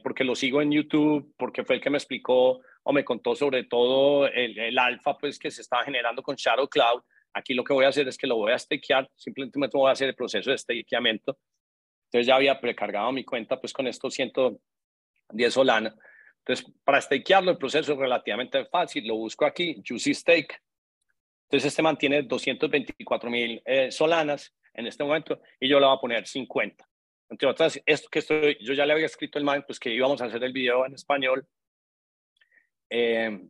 porque 0.02 0.24
lo 0.24 0.34
sigo 0.34 0.60
en 0.60 0.72
YouTube, 0.72 1.32
porque 1.36 1.62
fue 1.62 1.76
el 1.76 1.80
que 1.80 1.90
me 1.90 1.98
explicó 1.98 2.60
o 2.82 2.92
me 2.92 3.04
contó 3.04 3.36
sobre 3.36 3.62
todo 3.64 4.26
el, 4.26 4.58
el 4.58 4.76
alfa 4.76 5.16
pues, 5.16 5.38
que 5.38 5.52
se 5.52 5.62
estaba 5.62 5.84
generando 5.84 6.24
con 6.24 6.34
Shadow 6.34 6.68
Cloud. 6.68 7.02
Aquí 7.34 7.54
lo 7.54 7.62
que 7.62 7.72
voy 7.72 7.84
a 7.84 7.88
hacer 7.90 8.08
es 8.08 8.18
que 8.18 8.26
lo 8.26 8.34
voy 8.34 8.50
a 8.50 8.58
stakear, 8.58 9.08
simplemente 9.14 9.78
voy 9.78 9.88
a 9.88 9.92
hacer 9.92 10.08
el 10.08 10.16
proceso 10.16 10.50
de 10.50 10.58
stakeamiento 10.58 11.38
entonces 12.10 12.26
ya 12.26 12.34
había 12.34 12.60
precargado 12.60 13.12
mi 13.12 13.24
cuenta 13.24 13.60
pues 13.60 13.72
con 13.72 13.86
estos 13.86 14.14
110 14.14 14.58
Solana. 15.54 15.94
Entonces, 16.38 16.66
para 16.82 17.00
stakearlo, 17.00 17.52
el 17.52 17.58
proceso 17.58 17.92
es 17.92 17.98
relativamente 17.98 18.64
fácil. 18.64 19.06
Lo 19.06 19.14
busco 19.14 19.44
aquí, 19.44 19.80
Juicy 19.86 20.14
Stake. 20.14 20.60
Entonces, 21.50 21.72
este 21.72 21.82
mantiene 21.82 22.22
224 22.22 23.28
mil 23.28 23.60
eh, 23.64 23.90
Solanas 23.90 24.54
en 24.72 24.86
este 24.86 25.02
momento 25.02 25.40
y 25.58 25.68
yo 25.68 25.80
le 25.80 25.86
voy 25.86 25.96
a 25.96 26.00
poner 26.00 26.24
50. 26.24 26.88
Entre 27.28 27.48
otras, 27.48 27.80
esto 27.84 28.08
que 28.08 28.20
estoy, 28.20 28.56
yo 28.60 28.72
ya 28.72 28.86
le 28.86 28.92
había 28.92 29.06
escrito 29.06 29.36
el 29.36 29.44
man, 29.44 29.64
pues 29.66 29.80
que 29.80 29.90
íbamos 29.90 30.22
a 30.22 30.26
hacer 30.26 30.44
el 30.44 30.52
video 30.52 30.86
en 30.86 30.94
español. 30.94 31.44
Eh, 32.88 33.40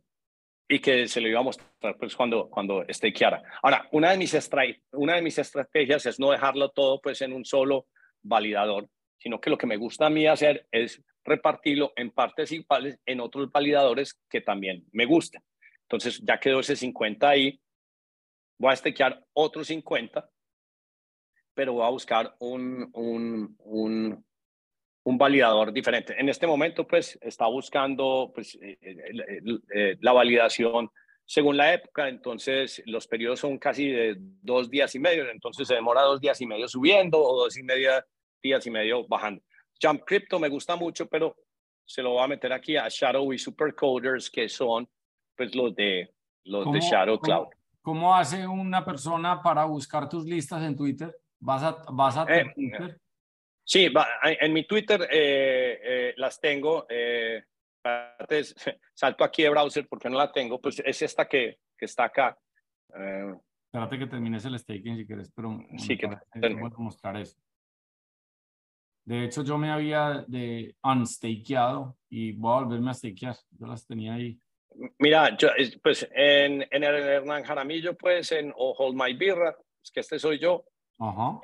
y 0.67 0.79
que 0.79 1.07
se 1.07 1.21
lo 1.21 1.27
iba 1.27 1.41
a 1.41 1.43
mostrar 1.43 1.97
pues 1.99 2.15
cuando, 2.15 2.49
cuando 2.49 2.83
stakeara. 2.89 3.43
Ahora, 3.61 3.87
una 3.91 4.11
de, 4.11 4.17
mis 4.17 4.49
una 4.93 5.15
de 5.15 5.21
mis 5.21 5.37
estrategias 5.37 6.05
es 6.07 6.19
no 6.19 6.31
dejarlo 6.31 6.69
todo 6.69 6.99
pues 7.01 7.21
en 7.21 7.33
un 7.33 7.45
solo 7.45 7.87
validador, 8.23 8.87
sino 9.19 9.39
que 9.39 9.49
lo 9.51 9.57
que 9.57 9.67
me 9.67 9.77
gusta 9.77 10.07
a 10.07 10.09
mí 10.09 10.25
hacer 10.25 10.65
es 10.71 11.03
repartirlo 11.23 11.93
en 11.97 12.09
partes 12.09 12.51
iguales 12.51 12.97
en 13.05 13.19
otros 13.19 13.51
validadores 13.51 14.19
que 14.27 14.41
también 14.41 14.85
me 14.91 15.05
gustan. 15.05 15.43
Entonces 15.83 16.21
ya 16.23 16.39
quedó 16.39 16.61
ese 16.61 16.75
50 16.75 17.29
ahí, 17.29 17.59
voy 18.61 18.71
a 18.71 18.75
stakear 18.75 19.25
otros 19.33 19.67
50, 19.67 20.29
pero 21.53 21.73
voy 21.73 21.85
a 21.85 21.89
buscar 21.89 22.35
un, 22.39 22.89
un, 22.93 23.55
un, 23.59 24.25
un 25.03 25.17
validador 25.17 25.73
diferente. 25.73 26.15
En 26.17 26.29
este 26.29 26.45
momento, 26.45 26.87
pues, 26.87 27.17
está 27.21 27.47
buscando 27.47 28.31
pues, 28.33 28.55
eh, 28.61 28.77
eh, 28.79 29.41
eh, 29.73 29.97
la 29.99 30.13
validación 30.13 30.89
según 31.25 31.55
la 31.55 31.73
época, 31.73 32.09
entonces 32.09 32.83
los 32.85 33.07
periodos 33.07 33.39
son 33.39 33.57
casi 33.57 33.87
de 33.87 34.15
dos 34.19 34.69
días 34.69 34.93
y 34.95 34.99
medio, 34.99 35.29
entonces 35.29 35.67
se 35.67 35.75
demora 35.75 36.01
dos 36.01 36.19
días 36.19 36.39
y 36.41 36.45
medio 36.45 36.67
subiendo 36.67 37.19
o 37.19 37.43
dos 37.43 37.57
y 37.57 37.63
media 37.63 38.05
días 38.43 38.67
y 38.67 38.69
medio 38.69 39.07
bajando. 39.07 39.41
Jump 39.81 40.03
Crypto 40.05 40.39
me 40.39 40.49
gusta 40.49 40.75
mucho, 40.75 41.07
pero 41.07 41.35
se 41.85 42.03
lo 42.03 42.11
voy 42.11 42.23
a 42.23 42.27
meter 42.27 42.51
aquí 42.51 42.75
a 42.75 42.87
Shadow 42.89 43.31
y 43.31 43.39
Supercoders, 43.39 44.29
que 44.29 44.49
son 44.49 44.89
pues 45.35 45.55
los 45.55 45.73
de, 45.73 46.13
los 46.43 46.71
de 46.71 46.79
Shadow 46.81 47.17
Cloud. 47.19 47.47
¿Cómo, 47.81 48.15
hace 48.15 48.47
una 48.47 48.83
persona 48.85 49.41
para 49.41 49.65
buscar 49.65 50.07
tus 50.07 50.25
listas 50.25 50.63
en 50.63 50.75
Twitter? 50.75 51.15
¿Vas 51.39 51.63
a, 51.63 51.83
vas 51.91 52.17
a 52.17 52.25
Twitter? 52.25 52.99
Sí, 53.63 53.91
en 54.23 54.53
mi 54.53 54.65
Twitter 54.65 55.01
eh, 55.11 55.79
eh, 55.83 56.13
las 56.17 56.39
tengo. 56.39 56.85
Eh, 56.89 57.43
salto 58.93 59.23
aquí 59.23 59.43
de 59.43 59.49
browser 59.49 59.87
porque 59.87 60.09
no 60.09 60.17
la 60.17 60.31
tengo. 60.31 60.59
Pues 60.59 60.81
es 60.85 61.01
esta 61.01 61.27
que, 61.27 61.59
que 61.77 61.85
está 61.85 62.05
acá. 62.05 62.37
Eh, 62.95 63.33
Espérate 63.65 63.97
que 63.97 64.07
termines 64.07 64.43
el 64.43 64.59
staking 64.59 64.97
si 64.97 65.07
quieres, 65.07 65.31
pero 65.33 65.57
sí 65.77 65.97
que 65.97 66.05
a 66.05 66.19
mostrar 66.77 67.15
eso. 67.15 67.37
De 69.05 69.23
hecho, 69.23 69.43
yo 69.43 69.57
me 69.57 69.71
había 69.71 70.25
de 70.27 70.75
unstakeado 70.83 71.97
y 72.09 72.33
voy 72.33 72.51
a 72.51 72.63
volverme 72.63 72.91
a 72.91 72.93
stakear. 72.93 73.35
Yo 73.51 73.67
las 73.67 73.87
tenía 73.87 74.15
ahí. 74.15 74.37
Mira, 74.99 75.35
yo, 75.37 75.49
pues 75.83 76.07
en, 76.13 76.65
en 76.69 76.83
el 76.83 76.95
Hernán 76.95 77.43
Jaramillo, 77.43 77.95
pues 77.95 78.31
en 78.31 78.53
o 78.55 78.71
Hold 78.71 78.95
My 78.95 79.13
Birra, 79.13 79.55
es 79.83 79.91
que 79.91 79.99
este 79.99 80.19
soy 80.19 80.39
yo. 80.39 80.65
Ajá 80.99 81.39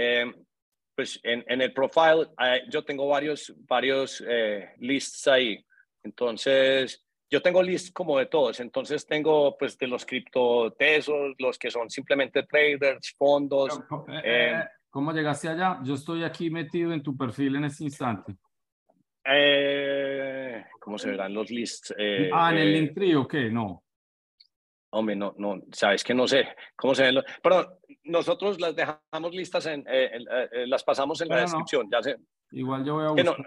pues 0.97 1.19
en, 1.21 1.45
en 1.47 1.61
el 1.61 1.71
profile 1.73 2.27
eh, 2.43 2.63
yo 2.69 2.83
tengo 2.83 3.07
varios, 3.07 3.53
varios 3.67 4.23
eh, 4.27 4.73
lists 4.79 5.27
ahí. 5.27 5.63
Entonces, 6.03 7.05
yo 7.29 7.39
tengo 7.39 7.61
lists 7.61 7.91
como 7.91 8.17
de 8.17 8.25
todos. 8.25 8.59
Entonces, 8.59 9.05
tengo 9.05 9.55
pues 9.59 9.77
de 9.77 9.85
los 9.85 10.03
criptotesos, 10.03 11.35
los 11.37 11.59
que 11.59 11.69
son 11.69 11.87
simplemente 11.91 12.41
traders, 12.43 13.13
fondos. 13.15 13.79
Eh, 14.23 14.59
¿Cómo 14.89 15.11
llegaste 15.11 15.49
allá? 15.49 15.79
Yo 15.83 15.93
estoy 15.93 16.23
aquí 16.23 16.49
metido 16.49 16.91
en 16.91 17.03
tu 17.03 17.15
perfil 17.15 17.57
en 17.57 17.65
este 17.65 17.83
instante. 17.83 18.35
¿Cómo 20.79 20.97
se 20.97 21.09
verán 21.09 21.33
los 21.33 21.49
lists? 21.49 21.93
ah, 22.33 22.51
en 22.51 22.57
el 22.57 22.73
Linktree 22.73 23.15
o 23.15 23.27
qué? 23.27 23.49
No. 23.49 23.83
Hombre, 24.89 25.15
no, 25.15 25.35
no, 25.37 25.61
sabes 25.71 26.03
que 26.03 26.13
no 26.13 26.27
sé 26.27 26.47
cómo 26.75 26.95
se 26.95 27.03
ven 27.03 27.15
los... 27.15 27.25
Pero 27.43 27.79
nosotros 28.05 28.59
las 28.59 28.75
dejamos 28.75 29.33
listas, 29.33 29.65
en, 29.65 29.81
eh, 29.81 30.11
eh, 30.13 30.49
eh, 30.51 30.67
las 30.67 30.83
pasamos 30.83 31.19
en 31.21 31.27
la 31.27 31.41
descripción, 31.41 31.89
ya 31.91 32.01
sé. 32.01 32.17
Igual 32.51 32.85
yo 32.85 32.95
voy 32.95 33.05
a 33.05 33.09
buscar. 33.09 33.45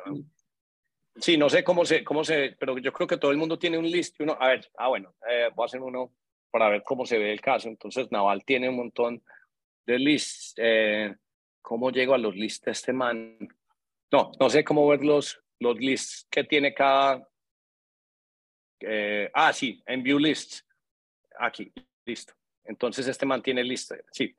sí, 1.16 1.38
no 1.38 1.48
sé 1.48 1.64
cómo 1.64 1.84
se, 1.84 2.04
cómo 2.04 2.24
se, 2.24 2.56
pero 2.58 2.76
yo 2.78 2.92
creo 2.92 3.06
que 3.06 3.16
todo 3.16 3.30
el 3.30 3.38
mundo 3.38 3.58
tiene 3.58 3.78
un 3.78 3.90
list. 3.90 4.20
Uno, 4.20 4.36
a 4.38 4.48
ver, 4.48 4.70
ah, 4.76 4.88
bueno, 4.88 5.14
voy 5.54 5.64
a 5.64 5.66
hacer 5.66 5.80
uno 5.80 6.12
para 6.50 6.68
ver 6.68 6.82
cómo 6.82 7.06
se 7.06 7.18
ve 7.18 7.32
el 7.32 7.40
caso. 7.40 7.68
Entonces, 7.68 8.12
Naval 8.12 8.44
tiene 8.44 8.68
un 8.68 8.76
montón 8.76 9.22
de 9.86 9.98
lists. 9.98 10.54
¿Cómo 11.62 11.90
llego 11.90 12.14
a 12.14 12.18
los 12.18 12.34
lists 12.36 12.64
de 12.64 12.72
este 12.72 12.92
man? 12.92 13.38
No, 14.12 14.32
no 14.38 14.50
sé 14.50 14.62
cómo 14.62 14.86
ver 14.88 15.02
los, 15.60 15.76
lists 15.78 16.26
que 16.30 16.44
tiene 16.44 16.74
cada... 16.74 17.26
ah, 19.34 19.52
sí, 19.52 19.82
en 19.86 20.02
View 20.02 20.18
Lists. 20.18 20.66
Aquí, 21.38 21.72
listo. 22.04 22.34
Entonces, 22.64 23.06
este 23.06 23.26
mantiene 23.26 23.64
listo. 23.64 23.94
Sí, 24.12 24.34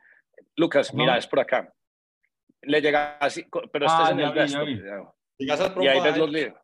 Lucas, 0.56 0.94
mira, 0.94 1.18
es 1.18 1.28
por 1.28 1.40
acá. 1.40 1.74
Le 2.62 2.82
llega 2.82 3.18
así, 3.18 3.46
pero 3.72 3.86
este 3.86 4.04
es 4.04 4.10
ah, 4.10 4.12
en 4.12 4.20
el 4.20 4.34
resto. 4.34 4.66
Y 5.38 5.88
ahí 5.88 6.02
ves 6.02 6.18
los 6.18 6.30
listos. 6.30 6.62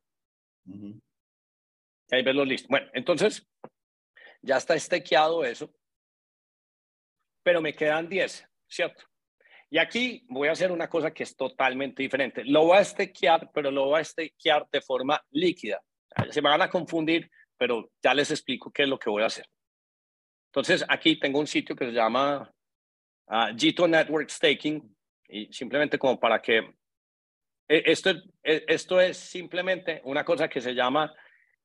Ahí 2.12 2.24
ves 2.24 2.36
los 2.36 2.48
listos. 2.48 2.70
Bueno, 2.70 2.88
entonces, 2.94 3.48
ya 4.42 4.58
está 4.58 4.76
estequeado 4.76 5.44
eso, 5.44 5.74
pero 7.44 7.62
me 7.62 7.74
quedan 7.74 8.08
10, 8.08 8.48
¿cierto? 8.68 9.04
Y 9.70 9.78
aquí 9.80 10.26
voy 10.30 10.48
a 10.48 10.54
hacer 10.54 10.72
una 10.72 10.90
cosa 10.90 11.12
que 11.12 11.24
es 11.24 11.36
totalmente 11.36 12.02
diferente. 12.02 12.44
Lo 12.46 12.66
voy 12.66 12.78
a 12.78 12.82
estequear, 12.82 13.52
pero 13.54 13.70
lo 13.70 13.86
voy 13.86 14.00
a 14.00 14.02
estequear 14.02 14.68
de 14.72 14.82
forma 14.82 15.22
líquida. 15.32 15.82
Se 16.30 16.42
van 16.42 16.62
a 16.62 16.70
confundir, 16.70 17.30
pero 17.58 17.92
ya 18.02 18.14
les 18.14 18.32
explico 18.32 18.72
qué 18.72 18.84
es 18.84 18.90
lo 18.90 18.98
que 18.98 19.10
voy 19.10 19.24
a 19.24 19.28
hacer. 19.28 19.46
Entonces, 20.48 20.86
aquí 20.88 21.20
tengo 21.20 21.40
un 21.40 21.48
sitio 21.48 21.76
que 21.76 21.86
se 21.86 21.92
llama 21.92 22.50
uh, 23.28 23.58
Gito 23.58 23.88
Network 23.88 24.30
Staking 24.30 24.96
y 25.28 25.52
simplemente 25.52 26.00
como 26.00 26.18
para 26.20 26.42
que 26.42 26.60
e, 27.68 27.84
esto, 27.86 28.12
e, 28.44 28.64
esto 28.68 29.02
es 29.02 29.18
simplemente 29.18 30.02
una 30.06 30.24
cosa 30.24 30.48
que 30.48 30.62
se 30.62 30.74
llama 30.74 31.14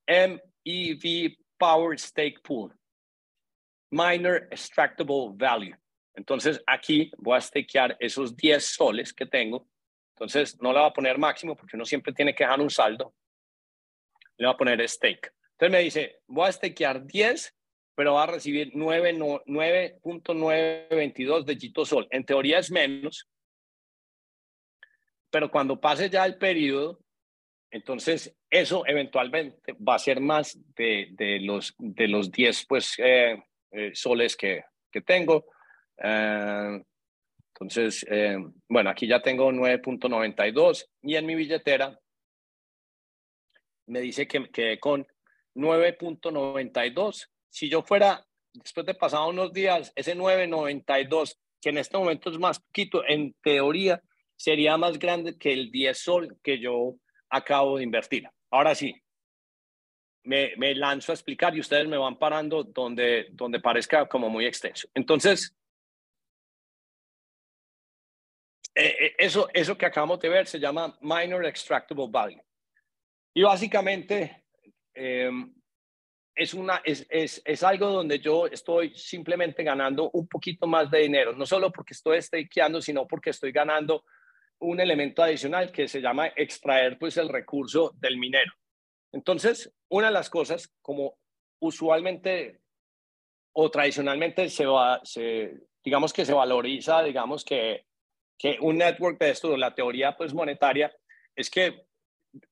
MEV 0.09 1.37
Power 1.57 1.99
Stake 1.99 2.41
Pool, 2.43 2.75
Minor 3.91 4.49
Extractable 4.51 5.31
Value. 5.35 5.77
Entonces 6.15 6.63
aquí 6.67 7.11
voy 7.19 7.37
a 7.37 7.41
stakear 7.41 7.97
esos 8.01 8.37
10 8.37 8.65
soles 8.65 9.13
que 9.13 9.27
tengo. 9.27 9.69
Entonces 10.15 10.61
no 10.61 10.73
le 10.73 10.79
voy 10.79 10.89
a 10.89 10.93
poner 10.93 11.19
máximo 11.19 11.57
porque 11.57 11.77
uno 11.77 11.85
siempre 11.85 12.13
tiene 12.13 12.35
que 12.35 12.45
dejar 12.45 12.61
un 12.61 12.71
saldo. 12.71 13.15
Le 14.37 14.47
voy 14.47 14.55
a 14.55 14.59
poner 14.59 14.89
stake. 14.89 15.33
Entonces 15.53 15.71
me 15.71 15.81
dice, 15.81 16.21
voy 16.27 16.49
a 16.49 16.53
stakear 16.53 17.05
10 17.05 17.55
pero 17.95 18.15
va 18.15 18.23
a 18.25 18.27
recibir 18.27 18.73
9.922 18.73 21.45
de 21.45 21.57
Gito 21.57 21.85
Sol. 21.85 22.09
En 22.11 22.25
teoría 22.25 22.59
es 22.59 22.69
menos, 22.71 23.29
pero 25.31 25.51
cuando 25.51 25.79
pase 25.81 26.09
ya 26.11 26.25
el 26.25 26.39
periodo, 26.39 27.01
entonces 27.71 28.35
eso 28.51 28.87
eventualmente 28.87 29.75
va 29.75 29.97
a 29.97 29.99
ser 29.99 30.21
más 30.21 30.57
de, 30.75 31.09
de 31.13 31.41
los, 31.41 31.75
de 31.79 32.09
los 32.09 32.31
10 32.31 32.67
pues, 32.67 32.95
eh, 32.99 33.43
eh, 33.71 33.91
soles 33.95 34.37
que, 34.37 34.65
que 34.91 35.01
tengo. 35.01 35.47
Eh, 36.03 36.83
entonces, 37.55 38.05
bueno, 38.69 38.91
aquí 38.91 39.07
ya 39.07 39.23
tengo 39.23 39.53
9.92 39.53 40.87
y 41.03 41.15
en 41.15 41.27
mi 41.27 41.37
billetera 41.37 41.97
me 43.87 44.01
dice 44.01 44.27
que 44.27 44.51
quedé 44.51 44.81
con 44.81 45.07
9.92 45.55 47.29
si 47.53 47.69
yo 47.69 47.83
fuera, 47.83 48.27
después 48.55 48.87
de 48.87 48.95
pasado 48.95 49.29
unos 49.29 49.53
días, 49.53 49.93
ese 49.95 50.15
992, 50.15 51.39
que 51.61 51.69
en 51.69 51.79
este 51.79 51.99
momento 51.99 52.31
es 52.31 52.39
más 52.39 52.59
poquito, 52.59 53.05
en 53.07 53.35
teoría 53.43 54.03
sería 54.37 54.77
más 54.79 54.99
grande 54.99 55.37
que 55.37 55.53
el 55.53 55.71
10 55.71 55.99
sol 55.99 56.39
que 56.43 56.59
yo 56.59 56.95
acabo 57.29 57.77
de 57.77 57.85
invertir. 57.85 58.27
Ahora 58.51 58.75
sí, 58.75 58.95
me, 60.25 60.55
me 60.57 60.75
lanzo 60.75 61.13
a 61.13 61.15
explicar 61.15 61.55
y 61.55 61.61
ustedes 61.61 61.87
me 61.87 61.99
van 61.99 62.19
parando 62.19 62.65
donde, 62.65 63.27
donde 63.33 63.61
parezca 63.61 64.09
como 64.09 64.31
muy 64.31 64.47
extenso. 64.47 64.89
Entonces, 64.95 65.55
eh, 68.75 68.97
eh, 69.01 69.15
eso, 69.19 69.49
eso 69.53 69.77
que 69.77 69.87
acabamos 69.87 70.21
de 70.21 70.29
ver 70.29 70.47
se 70.47 70.59
llama 70.59 70.97
minor 71.01 71.45
extractable 71.47 72.07
value. 72.09 72.43
Y 73.35 73.43
básicamente, 73.43 74.45
eh, 74.95 75.31
es, 76.35 76.55
una, 76.55 76.81
es, 76.85 77.07
es, 77.11 77.43
es, 77.45 77.63
algo 77.63 77.89
donde 77.89 78.19
yo 78.19 78.47
estoy 78.47 78.95
simplemente 78.95 79.63
ganando 79.63 80.11
un 80.11 80.27
poquito 80.27 80.67
más 80.67 80.91
de 80.91 81.01
dinero, 81.01 81.35
no 81.35 81.45
solo 81.45 81.71
porque 81.71 81.95
estoy 81.95 82.21
stakeando, 82.21 82.81
sino 82.81 83.07
porque 83.07 83.31
estoy 83.31 83.53
ganando 83.53 84.05
un 84.61 84.81
elemento 84.81 85.23
adicional 85.23 85.73
que 85.73 85.89
se 85.89 86.01
llama 86.01 86.29
extraer 86.29 86.99
pues 86.99 87.17
el 87.17 87.29
recurso 87.29 87.93
del 87.99 88.17
minero. 88.17 88.53
Entonces, 89.13 89.75
una 89.91 90.07
de 90.07 90.13
las 90.13 90.31
cosas, 90.31 90.73
como 90.81 91.19
usualmente 91.61 92.61
o 93.55 93.71
tradicionalmente 93.71 94.49
se 94.49 94.65
va, 94.65 95.01
se, 95.05 95.67
digamos 95.85 96.13
que 96.13 96.25
se 96.25 96.33
valoriza, 96.33 97.03
digamos 97.03 97.45
que, 97.45 97.85
que 98.43 98.59
un 98.61 98.77
network 98.77 99.21
de 99.21 99.31
esto, 99.31 99.57
la 99.57 99.73
teoría 99.73 100.17
pues 100.17 100.35
monetaria, 100.35 100.93
es 101.37 101.49
que 101.49 101.85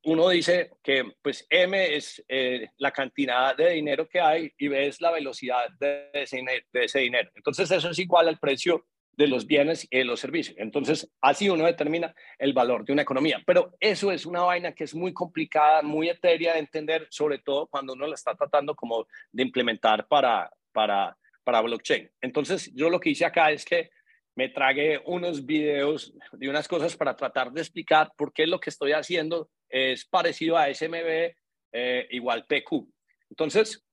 uno 0.05 0.28
dice 0.28 0.70
que 0.84 1.05
pues 1.20 1.45
M 1.51 1.97
es 1.97 2.22
eh, 2.28 2.68
la 2.76 2.93
cantidad 2.93 3.57
de 3.57 3.70
dinero 3.70 4.09
que 4.09 4.20
hay 4.20 4.53
y 4.57 4.68
B 4.68 4.86
es 4.86 5.01
la 5.01 5.11
velocidad 5.11 5.68
de 5.80 6.11
ese, 6.12 6.45
de 6.72 7.01
dinero. 7.01 7.30
Entonces 7.34 7.68
eso 7.72 7.91
es 7.91 7.99
igual 7.99 8.28
al 8.28 8.38
precio 8.38 8.86
de 9.16 9.26
los 9.26 9.49
bienes 9.49 9.88
y 9.91 9.99
de 9.99 10.05
los 10.05 10.20
servicios. 10.20 10.57
Entonces, 10.59 11.11
así 11.20 11.51
uno 11.51 11.66
determina 11.66 12.14
el 12.38 12.53
valor 12.53 12.84
de 12.84 12.93
una 12.93 13.03
economía. 13.03 13.43
Pero 13.45 13.74
eso 13.80 14.12
es 14.12 14.24
una 14.24 14.43
vaina 14.43 14.72
que 14.72 14.84
es 14.84 14.95
muy 14.95 15.12
complicada, 15.12 15.82
muy 15.82 16.09
etérea 16.09 16.55
de 16.55 16.61
entender, 16.61 17.09
sobre 17.11 17.38
todo 17.38 17.66
cuando 17.66 17.95
uno 17.95 18.07
la 18.07 18.14
está 18.14 18.34
tratando 18.34 18.76
como 18.76 19.07
de 19.32 19.43
implementar 19.43 20.07
para, 20.07 20.51
para, 20.72 21.18
para 21.45 21.61
blockchain. 21.61 22.09
Entonces, 22.20 22.72
yo 22.74 22.88
lo 22.88 23.01
que 23.01 23.11
hice 23.11 23.26
acá 23.26 23.51
es 23.51 23.64
que 23.64 23.91
me 24.37 24.49
tragué 24.49 25.01
unos 25.07 25.45
videos 25.45 26.14
de 26.33 26.49
unas 26.49 26.68
cosas 26.68 26.97
para 26.97 27.16
tratar 27.16 27.53
de 27.53 27.61
explicar 27.61 28.12
por 28.16 28.33
qué 28.33 28.47
lo 28.47 28.61
que 28.61 28.70
estoy 28.70 28.93
haciendo 28.93 29.51
es 29.68 30.05
parecido 30.07 30.57
a 30.57 30.72
SMB 30.72 31.35
eh, 31.72 32.07
igual 32.11 32.47
PQ. 32.47 32.87
Entonces, 33.31 33.85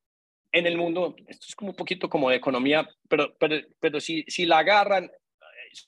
en 0.51 0.65
el 0.65 0.77
mundo, 0.77 1.15
esto 1.27 1.45
es 1.49 1.55
como 1.55 1.71
un 1.71 1.75
poquito 1.75 2.09
como 2.09 2.29
de 2.29 2.37
economía, 2.37 2.87
pero, 3.09 3.35
pero, 3.37 3.55
pero 3.79 3.99
si, 3.99 4.23
si 4.27 4.45
la 4.45 4.59
agarran, 4.59 5.11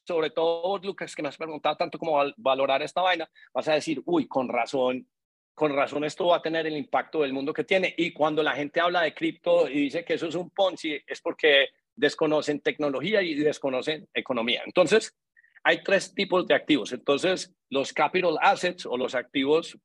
sobre 0.05 0.29
todo 0.31 0.77
Lucas, 0.79 1.15
que 1.15 1.21
me 1.21 1.29
has 1.29 1.37
preguntado 1.37 1.75
tanto 1.77 1.97
cómo 1.97 2.21
valorar 2.37 2.81
esta 2.81 3.01
vaina, 3.01 3.29
vas 3.53 3.67
a 3.67 3.73
decir, 3.73 4.01
uy, 4.05 4.27
con 4.27 4.49
razón, 4.49 5.07
con 5.53 5.75
razón 5.75 6.03
esto 6.03 6.27
va 6.27 6.37
a 6.37 6.41
tener 6.41 6.67
el 6.67 6.77
impacto 6.77 7.21
del 7.21 7.33
mundo 7.33 7.53
que 7.53 7.63
tiene. 7.63 7.93
Y 7.97 8.11
cuando 8.11 8.43
la 8.43 8.53
gente 8.53 8.79
habla 8.79 9.01
de 9.01 9.13
cripto 9.13 9.67
y 9.67 9.81
dice 9.81 10.03
que 10.03 10.13
eso 10.15 10.27
es 10.27 10.35
un 10.35 10.49
Ponzi, 10.49 10.99
es 11.05 11.21
porque 11.21 11.69
desconocen 11.99 12.61
tecnología 12.61 13.21
y 13.21 13.35
desconocen 13.35 14.07
economía. 14.13 14.63
Entonces, 14.65 15.15
hay 15.63 15.83
tres 15.83 16.13
tipos 16.13 16.47
de 16.47 16.55
activos. 16.55 16.93
Entonces, 16.93 17.53
los 17.69 17.93
capital 17.93 18.37
assets 18.41 18.85
o 18.85 18.97
los 18.97 19.13
activos 19.15 19.77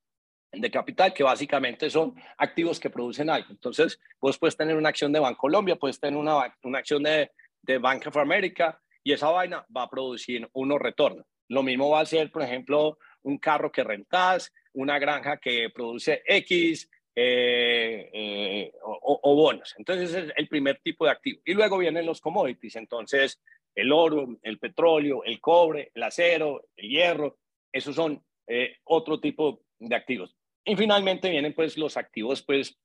de 0.52 0.70
capital, 0.70 1.12
que 1.12 1.24
básicamente 1.24 1.90
son 1.90 2.14
activos 2.38 2.78
que 2.78 2.88
producen 2.88 3.28
algo. 3.28 3.48
Entonces, 3.50 3.98
vos 4.20 4.38
puedes 4.38 4.56
tener 4.56 4.76
una 4.76 4.90
acción 4.90 5.12
de 5.12 5.18
Bancolombia, 5.18 5.76
puedes 5.76 5.98
tener 5.98 6.18
una, 6.18 6.56
una 6.62 6.78
acción 6.78 7.02
de, 7.02 7.32
de 7.62 7.78
Bank 7.78 8.06
of 8.06 8.16
America 8.16 8.80
y 9.02 9.12
esa 9.12 9.30
vaina 9.30 9.66
va 9.76 9.82
a 9.82 9.90
producir 9.90 10.48
unos 10.52 10.80
retornos. 10.80 11.26
Lo 11.48 11.64
mismo 11.64 11.90
va 11.90 12.00
a 12.00 12.06
ser, 12.06 12.30
por 12.30 12.42
ejemplo, 12.42 12.98
un 13.22 13.38
carro 13.38 13.72
que 13.72 13.82
rentas, 13.82 14.52
una 14.72 14.98
granja 15.00 15.38
que 15.38 15.70
produce 15.74 16.22
X 16.24 16.88
eh, 17.16 18.10
eh, 18.12 18.72
o, 18.82 19.20
o, 19.22 19.34
bonos. 19.36 19.74
Entonces, 19.78 20.14
es 20.14 20.32
el 20.36 20.48
primer 20.48 20.80
tipo 20.80 21.04
de 21.04 21.12
activo. 21.12 21.40
Y 21.44 21.54
luego 21.54 21.78
vienen 21.78 22.06
los 22.06 22.20
commodities. 22.20 22.76
Entonces, 22.76 23.40
el 23.74 23.92
oro, 23.92 24.36
el 24.42 24.58
petróleo, 24.58 25.24
el 25.24 25.40
cobre, 25.40 25.90
el 25.94 26.02
acero, 26.02 26.68
el 26.76 26.88
hierro, 26.88 27.38
esos 27.72 27.94
son 27.94 28.22
eh, 28.46 28.76
otro 28.84 29.20
tipo 29.20 29.62
de 29.78 29.96
activos. 29.96 30.36
Y 30.64 30.76
finalmente 30.76 31.30
vienen 31.30 31.54
pues 31.54 31.76
los 31.76 31.96
activos 31.96 32.42
pues 32.42 32.78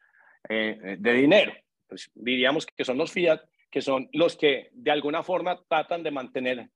eh, 0.48 0.98
de 1.00 1.14
dinero. 1.14 1.54
Pues 1.88 2.10
diríamos 2.14 2.66
que 2.66 2.86
son 2.86 2.98
los 2.98 3.12
fiat, 3.12 3.42
que 3.70 3.82
son 3.82 4.10
los 4.14 4.36
que 4.36 4.70
de 4.74 4.92
alguna 4.92 5.24
forma 5.24 5.62
tratan 5.68 6.04
de 6.04 6.12
mantener 6.12 6.70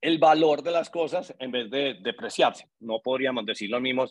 el 0.00 0.18
valor 0.18 0.62
de 0.62 0.72
las 0.72 0.90
cosas 0.90 1.34
en 1.38 1.50
vez 1.50 1.70
de 1.70 1.94
depreciarse. 2.00 2.68
No 2.80 3.00
podríamos 3.00 3.44
decir 3.44 3.70
lo 3.70 3.80
mismo 3.80 4.06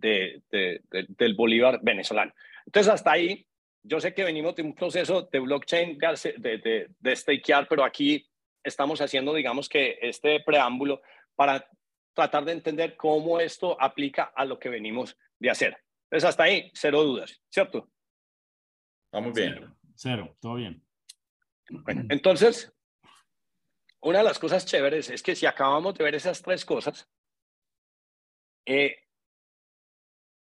de, 0.00 0.42
del 0.90 1.34
bolívar 1.34 1.80
venezolano. 1.82 2.32
Entonces 2.66 2.92
hasta 2.92 3.12
ahí, 3.12 3.46
yo 3.82 4.00
sé 4.00 4.12
que 4.12 4.24
venimos 4.24 4.54
de 4.54 4.62
un 4.62 4.74
proceso 4.74 5.22
de 5.22 5.38
blockchain 5.38 5.98
de, 5.98 6.58
de, 6.58 6.90
de 6.98 7.16
stakear, 7.16 7.66
pero 7.68 7.84
aquí 7.84 8.26
estamos 8.62 9.00
haciendo, 9.00 9.34
digamos 9.34 9.68
que 9.68 9.98
este 10.02 10.40
preámbulo 10.40 11.00
para 11.34 11.66
tratar 12.14 12.44
de 12.44 12.52
entender 12.52 12.96
cómo 12.96 13.40
esto 13.40 13.80
aplica 13.80 14.24
a 14.34 14.44
lo 14.44 14.58
que 14.58 14.68
venimos 14.68 15.16
de 15.38 15.50
hacer. 15.50 15.76
Entonces, 16.04 16.28
hasta 16.28 16.42
ahí, 16.44 16.70
cero 16.74 17.02
dudas, 17.02 17.40
¿cierto? 17.48 17.88
Vamos 19.12 19.32
bien. 19.32 19.74
Cero, 19.94 20.36
todo 20.40 20.56
bien. 20.56 20.82
entonces, 22.08 22.72
una 24.00 24.18
de 24.18 24.24
las 24.24 24.38
cosas 24.38 24.66
chéveres 24.66 25.10
es 25.10 25.22
que 25.22 25.36
si 25.36 25.46
acabamos 25.46 25.94
de 25.94 26.04
ver 26.04 26.14
esas 26.14 26.42
tres 26.42 26.64
cosas, 26.64 27.08
eh, 28.66 28.96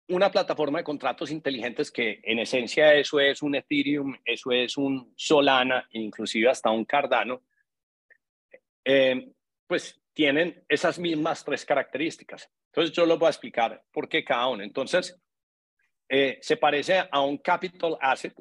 una 0.10 0.32
plataforma 0.32 0.80
de 0.80 0.84
contratos 0.84 1.32
inteligentes 1.32 1.91
que 1.91 2.20
en 2.24 2.39
esencia 2.39 2.93
eso 2.93 3.20
es 3.20 3.41
un 3.41 3.55
Ethereum, 3.55 4.16
eso 4.26 4.51
es 4.51 4.78
un 4.78 5.14
Solana, 5.16 5.88
inclusive 5.91 6.49
hasta 6.49 6.72
un 6.72 6.86
Cardano, 6.86 7.43
eh, 8.84 9.32
pues 9.68 10.01
tienen 10.14 10.64
esas 10.68 10.97
mismas 10.99 11.43
tres 11.45 11.64
características. 11.64 12.49
Entonces 12.72 12.95
yo 12.95 13.05
lo 13.05 13.18
voy 13.18 13.28
a 13.28 13.30
explicar 13.30 13.84
por 13.91 14.10
qué 14.10 14.24
cada 14.24 14.47
uno. 14.47 14.64
Entonces, 14.64 15.20
eh, 16.07 16.39
se 16.41 16.57
parece 16.57 17.07
a 17.12 17.22
un 17.22 17.38
capital 17.38 17.97
asset 18.01 18.34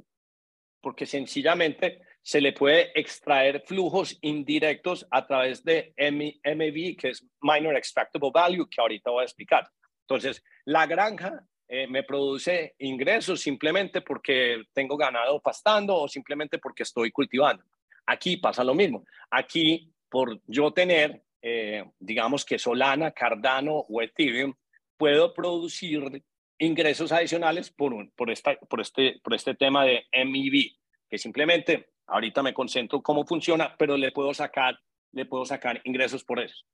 porque 0.81 1.07
sencillamente 1.07 2.01
se 2.23 2.41
le 2.41 2.53
puede 2.53 2.99
extraer 2.99 3.63
flujos 3.67 4.17
indirectos 4.23 5.07
a 5.11 5.27
través 5.27 5.65
de 5.65 5.95
MV, 5.97 6.97
que 6.97 7.11
es 7.11 7.27
Minor 7.41 7.77
Extractable 7.77 8.31
Value, 8.33 8.69
que 8.69 8.81
ahorita 8.81 9.11
voy 9.11 9.23
a 9.23 9.25
explicar. 9.25 9.69
Entonces, 10.03 10.43
la 10.65 10.87
granja 10.87 11.45
eh, 11.69 11.87
me 11.87 12.03
produce 12.03 12.75
ingresos 12.79 13.41
simplemente 13.41 14.01
porque 14.01 14.65
tengo 14.73 14.97
ganado 14.97 15.41
pastando 15.41 15.97
o 15.97 16.09
simplemente 16.09 16.59
porque 16.59 16.83
estoy 16.83 17.11
cultivando. 17.11 17.63
Aquí 18.07 18.39
pasa 18.39 18.65
lo 18.65 18.75
mismo. 18.75 19.05
Aquí, 19.31 19.93
por 20.09 20.41
yo 20.47 20.73
tener 20.73 21.23
eh, 21.41 21.85
digamos 21.99 22.45
que 22.45 22.59
Solana, 22.59 23.13
Cardano 23.13 23.85
o 23.89 24.03
Ethereum, 24.03 24.55
puedo 24.97 25.33
producir 25.33 26.25
ingresos 26.59 27.13
adicionales 27.13 27.71
por, 27.71 27.95
un, 27.95 28.11
por, 28.11 28.31
esta, 28.31 28.57
por, 28.57 28.81
este, 28.81 29.21
por 29.23 29.35
este 29.35 29.55
tema 29.55 29.85
de 29.85 30.07
MEV, 30.13 30.77
que 31.09 31.19
simplemente 31.19 31.91
ahorita 32.07 32.43
me 32.43 32.55
concentro 32.55 33.01
cómo 33.03 33.25
funciona, 33.25 33.77
pero 33.79 33.97
le 33.97 34.11
puedo 34.11 34.35
sacar, 34.35 34.79
le 35.13 35.27
puedo 35.27 35.45
sacar 35.45 35.81
ingresos 35.85 36.25
por 36.25 36.41
eso. 36.41 36.65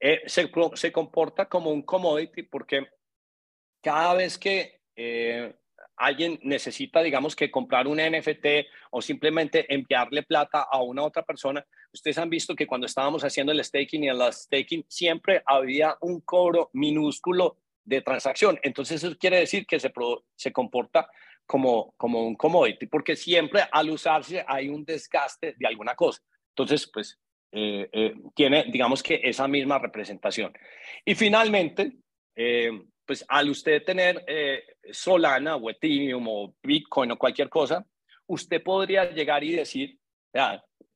Eh, 0.00 0.22
se, 0.24 0.50
se, 0.74 0.92
comporta 0.92 1.46
como 1.46 1.70
un 1.70 1.82
commodity 1.82 2.44
porque 2.44 2.88
cada 3.80 4.14
vez 4.14 4.38
que 4.38 4.80
eh, 4.96 5.54
alguien 5.96 6.38
necesita, 6.42 7.02
digamos, 7.02 7.36
que 7.36 7.50
comprar 7.50 7.86
un 7.86 7.98
NFT 7.98 8.66
o 8.90 9.02
simplemente 9.02 9.72
enviarle 9.72 10.22
plata 10.22 10.66
a 10.70 10.82
una 10.82 11.02
otra 11.02 11.22
persona, 11.22 11.64
ustedes 11.92 12.18
han 12.18 12.30
visto 12.30 12.54
que 12.54 12.66
cuando 12.66 12.86
estábamos 12.86 13.22
haciendo 13.22 13.52
el 13.52 13.62
staking 13.62 14.04
y 14.04 14.08
el 14.08 14.20
staking 14.32 14.84
siempre 14.88 15.42
había 15.44 15.96
un 16.00 16.20
cobro 16.20 16.70
minúsculo 16.72 17.58
de 17.84 18.00
transacción. 18.02 18.58
Entonces 18.62 19.02
eso 19.02 19.16
quiere 19.18 19.38
decir 19.38 19.66
que 19.66 19.78
se, 19.78 19.92
se 20.36 20.52
comporta 20.52 21.08
como, 21.46 21.94
como 21.96 22.26
un 22.26 22.36
commodity, 22.36 22.86
porque 22.86 23.16
siempre 23.16 23.62
al 23.70 23.90
usarse 23.90 24.44
hay 24.46 24.68
un 24.68 24.84
desgaste 24.84 25.54
de 25.58 25.66
alguna 25.66 25.94
cosa. 25.94 26.22
Entonces, 26.50 26.88
pues, 26.92 27.18
eh, 27.52 27.88
eh, 27.92 28.14
tiene, 28.34 28.66
digamos 28.70 29.02
que 29.02 29.20
esa 29.24 29.48
misma 29.48 29.78
representación. 29.78 30.52
Y 31.04 31.14
finalmente, 31.14 31.92
eh, 32.36 32.70
pues 33.10 33.24
al 33.26 33.50
usted 33.50 33.82
tener 33.82 34.22
eh, 34.28 34.62
Solana 34.92 35.56
o 35.56 35.68
Ethereum 35.68 36.28
o 36.28 36.54
Bitcoin 36.62 37.10
o 37.10 37.18
cualquier 37.18 37.48
cosa, 37.48 37.84
usted 38.28 38.62
podría 38.62 39.10
llegar 39.10 39.42
y 39.42 39.50
decir, 39.50 39.98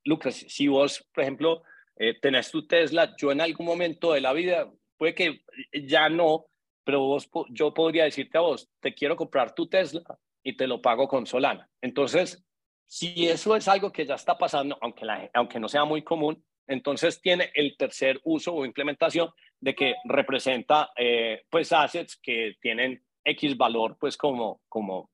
Lucas, 0.04 0.36
si 0.46 0.68
vos, 0.68 1.04
por 1.12 1.24
ejemplo, 1.24 1.64
eh, 1.96 2.14
tenés 2.22 2.52
tu 2.52 2.68
Tesla, 2.68 3.16
yo 3.20 3.32
en 3.32 3.40
algún 3.40 3.66
momento 3.66 4.12
de 4.12 4.20
la 4.20 4.32
vida, 4.32 4.70
puede 4.96 5.12
que 5.12 5.40
ya 5.72 6.08
no, 6.08 6.46
pero 6.84 7.00
vos, 7.00 7.28
yo 7.48 7.74
podría 7.74 8.04
decirte 8.04 8.38
a 8.38 8.42
vos, 8.42 8.70
te 8.78 8.94
quiero 8.94 9.16
comprar 9.16 9.52
tu 9.52 9.66
Tesla 9.66 10.04
y 10.44 10.56
te 10.56 10.68
lo 10.68 10.80
pago 10.80 11.08
con 11.08 11.26
Solana. 11.26 11.68
Entonces, 11.80 12.46
si 12.86 13.26
eso 13.26 13.56
es 13.56 13.66
algo 13.66 13.90
que 13.90 14.06
ya 14.06 14.14
está 14.14 14.38
pasando, 14.38 14.78
aunque, 14.80 15.04
la, 15.04 15.28
aunque 15.34 15.58
no 15.58 15.68
sea 15.68 15.84
muy 15.84 16.02
común, 16.04 16.44
entonces 16.66 17.20
tiene 17.20 17.50
el 17.54 17.76
tercer 17.76 18.20
uso 18.24 18.54
o 18.54 18.64
implementación 18.64 19.30
de 19.60 19.74
que 19.74 19.94
representa 20.04 20.90
eh, 20.96 21.42
pues 21.50 21.72
assets 21.72 22.16
que 22.16 22.56
tienen 22.60 23.02
X 23.24 23.56
valor 23.56 23.96
pues 23.98 24.16
como, 24.16 24.60
como, 24.68 25.10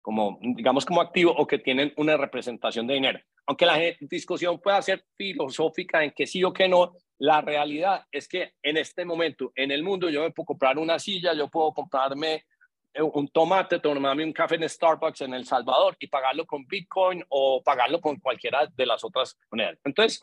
como, 0.00 0.38
digamos 0.40 0.84
como 0.84 1.00
activo 1.00 1.32
o 1.32 1.46
que 1.46 1.58
tienen 1.58 1.92
una 1.96 2.16
representación 2.16 2.86
de 2.86 2.94
dinero. 2.94 3.20
Aunque 3.46 3.66
la 3.66 3.78
discusión 4.00 4.60
pueda 4.60 4.80
ser 4.82 5.04
filosófica 5.16 6.04
en 6.04 6.10
que 6.10 6.26
sí 6.26 6.44
o 6.44 6.52
que 6.52 6.68
no, 6.68 6.92
la 7.18 7.40
realidad 7.40 8.04
es 8.12 8.28
que 8.28 8.52
en 8.62 8.76
este 8.76 9.04
momento 9.04 9.52
en 9.54 9.70
el 9.70 9.82
mundo 9.82 10.10
yo 10.10 10.22
me 10.22 10.30
puedo 10.30 10.46
comprar 10.46 10.78
una 10.78 10.98
silla, 10.98 11.32
yo 11.34 11.48
puedo 11.48 11.72
comprarme 11.72 12.44
eh, 12.92 13.02
un 13.02 13.28
tomate, 13.28 13.80
tomarme 13.80 14.24
un 14.24 14.32
café 14.32 14.56
en 14.56 14.68
Starbucks 14.68 15.22
en 15.22 15.34
El 15.34 15.44
Salvador 15.44 15.96
y 15.98 16.06
pagarlo 16.06 16.46
con 16.46 16.66
Bitcoin 16.66 17.24
o 17.28 17.62
pagarlo 17.62 18.00
con 18.00 18.16
cualquiera 18.20 18.66
de 18.66 18.86
las 18.86 19.02
otras 19.04 19.38
monedas. 19.50 19.78
Entonces, 19.84 20.20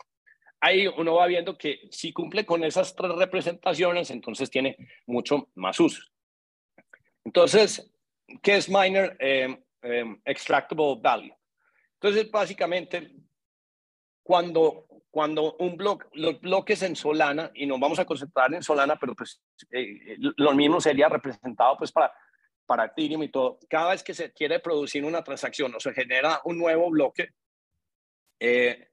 ahí 0.60 0.86
uno 0.86 1.14
va 1.14 1.26
viendo 1.26 1.56
que 1.56 1.88
si 1.90 2.12
cumple 2.12 2.44
con 2.44 2.64
esas 2.64 2.94
tres 2.94 3.12
representaciones, 3.12 4.10
entonces 4.10 4.50
tiene 4.50 4.76
mucho 5.06 5.48
más 5.54 5.78
uso. 5.80 6.02
Entonces, 7.24 7.92
¿qué 8.42 8.56
es 8.56 8.68
miner 8.68 9.16
eh, 9.20 9.58
eh, 9.82 10.16
extractable 10.24 10.98
value? 11.00 11.34
Entonces, 11.94 12.30
básicamente, 12.30 13.10
cuando, 14.22 14.86
cuando 15.10 15.54
un 15.58 15.76
bloque, 15.76 16.06
los 16.12 16.40
bloques 16.40 16.82
en 16.82 16.94
Solana, 16.96 17.50
y 17.54 17.66
nos 17.66 17.80
vamos 17.80 17.98
a 17.98 18.04
concentrar 18.04 18.52
en 18.54 18.62
Solana, 18.62 18.96
pero 18.96 19.14
pues 19.14 19.40
eh, 19.70 20.16
lo 20.18 20.54
mismo 20.54 20.80
sería 20.80 21.08
representado 21.08 21.76
pues 21.76 21.90
para, 21.92 22.12
para 22.66 22.86
Ethereum 22.86 23.22
y 23.22 23.28
todo, 23.28 23.58
cada 23.68 23.90
vez 23.90 24.02
que 24.02 24.14
se 24.14 24.32
quiere 24.32 24.60
producir 24.60 25.04
una 25.04 25.22
transacción 25.22 25.74
o 25.74 25.80
se 25.80 25.94
genera 25.94 26.40
un 26.44 26.58
nuevo 26.58 26.90
bloque, 26.90 27.30
eh, 28.40 28.88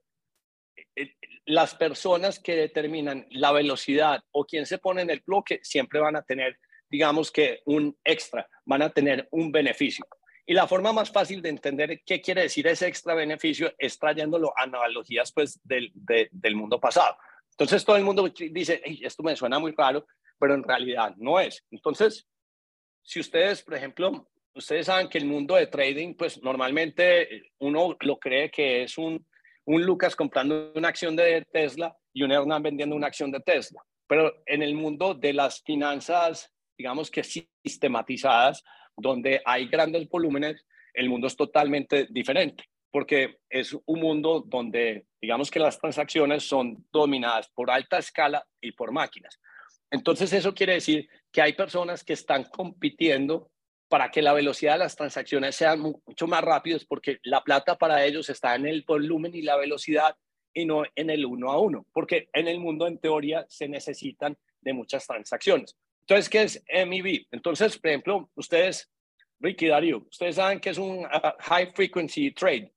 las 1.45 1.75
personas 1.75 2.39
que 2.39 2.55
determinan 2.55 3.27
la 3.31 3.51
velocidad 3.51 4.23
o 4.31 4.45
quién 4.45 4.65
se 4.65 4.77
pone 4.77 5.01
en 5.01 5.09
el 5.09 5.21
bloque 5.25 5.59
siempre 5.63 5.99
van 5.99 6.15
a 6.15 6.23
tener, 6.23 6.59
digamos 6.89 7.31
que 7.31 7.61
un 7.65 7.97
extra, 8.03 8.47
van 8.65 8.81
a 8.81 8.89
tener 8.89 9.27
un 9.31 9.51
beneficio. 9.51 10.05
Y 10.45 10.53
la 10.53 10.67
forma 10.67 10.91
más 10.91 11.09
fácil 11.11 11.41
de 11.41 11.49
entender 11.49 12.01
qué 12.05 12.21
quiere 12.21 12.43
decir 12.43 12.67
ese 12.67 12.87
extra 12.87 13.13
beneficio 13.13 13.73
es 13.77 13.97
trayéndolo 13.97 14.53
a 14.57 14.63
analogías 14.63 15.31
pues 15.31 15.59
del, 15.63 15.91
del 15.93 16.55
mundo 16.55 16.79
pasado. 16.79 17.17
Entonces 17.51 17.85
todo 17.85 17.95
el 17.95 18.03
mundo 18.03 18.27
dice, 18.27 18.81
esto 19.01 19.23
me 19.23 19.35
suena 19.35 19.59
muy 19.59 19.71
raro, 19.71 20.05
pero 20.39 20.55
en 20.55 20.63
realidad 20.63 21.13
no 21.17 21.39
es. 21.39 21.63
Entonces, 21.71 22.27
si 23.03 23.19
ustedes, 23.19 23.61
por 23.61 23.75
ejemplo, 23.75 24.27
ustedes 24.55 24.87
saben 24.87 25.07
que 25.07 25.17
el 25.17 25.25
mundo 25.25 25.55
de 25.55 25.67
trading, 25.67 26.15
pues 26.15 26.41
normalmente 26.41 27.51
uno 27.59 27.95
lo 28.01 28.19
cree 28.19 28.49
que 28.49 28.83
es 28.83 28.97
un, 28.97 29.25
un 29.65 29.85
Lucas 29.85 30.15
comprando 30.15 30.71
una 30.75 30.89
acción 30.89 31.15
de 31.15 31.45
Tesla 31.51 31.95
y 32.13 32.23
un 32.23 32.31
Hernán 32.31 32.63
vendiendo 32.63 32.95
una 32.95 33.07
acción 33.07 33.31
de 33.31 33.39
Tesla. 33.39 33.81
Pero 34.07 34.43
en 34.45 34.61
el 34.61 34.75
mundo 34.75 35.13
de 35.13 35.33
las 35.33 35.61
finanzas, 35.61 36.51
digamos 36.77 37.09
que 37.09 37.23
sistematizadas, 37.23 38.63
donde 38.95 39.41
hay 39.45 39.67
grandes 39.67 40.07
volúmenes, 40.09 40.65
el 40.93 41.09
mundo 41.09 41.27
es 41.27 41.35
totalmente 41.35 42.07
diferente, 42.09 42.65
porque 42.91 43.39
es 43.49 43.75
un 43.85 43.99
mundo 43.99 44.43
donde, 44.45 45.07
digamos 45.21 45.49
que 45.49 45.59
las 45.59 45.79
transacciones 45.79 46.43
son 46.43 46.85
dominadas 46.91 47.49
por 47.49 47.71
alta 47.71 47.97
escala 47.97 48.45
y 48.61 48.71
por 48.73 48.91
máquinas. 48.91 49.39
Entonces, 49.89 50.33
eso 50.33 50.53
quiere 50.53 50.73
decir 50.73 51.07
que 51.31 51.41
hay 51.41 51.53
personas 51.53 52.03
que 52.03 52.13
están 52.13 52.43
compitiendo 52.45 53.51
para 53.93 54.09
que 54.09 54.23
la 54.23 54.33
velocidad 54.33 54.73
de 54.73 54.79
las 54.79 54.95
transacciones 54.95 55.55
sea 55.55 55.75
mucho 55.75 56.25
más 56.25 56.41
rápido, 56.41 56.79
porque 56.89 57.19
la 57.21 57.43
plata 57.43 57.77
para 57.77 58.03
ellos 58.03 58.27
está 58.27 58.55
en 58.55 58.65
el 58.65 58.81
volumen 58.81 59.35
y 59.35 59.43
la 59.43 59.55
velocidad 59.55 60.17
y 60.51 60.65
no 60.65 60.83
en 60.95 61.11
el 61.11 61.23
uno 61.27 61.51
a 61.51 61.59
uno, 61.59 61.85
porque 61.93 62.27
en 62.33 62.47
el 62.47 62.59
mundo 62.59 62.87
en 62.87 62.97
teoría 62.97 63.45
se 63.49 63.67
necesitan 63.67 64.35
de 64.61 64.73
muchas 64.73 65.05
transacciones. 65.05 65.77
Entonces, 65.99 66.27
¿qué 66.27 66.41
es 66.41 66.63
MEV? 66.87 67.27
Entonces, 67.29 67.77
por 67.77 67.91
ejemplo, 67.91 68.31
ustedes, 68.33 68.91
Ricky 69.39 69.67
Darío, 69.67 69.99
ustedes 70.09 70.37
saben 70.37 70.59
que 70.59 70.71
es 70.71 70.79
un 70.79 71.05
uh, 71.05 71.09
high 71.41 71.71
frequency 71.75 72.31
trade. 72.31 72.73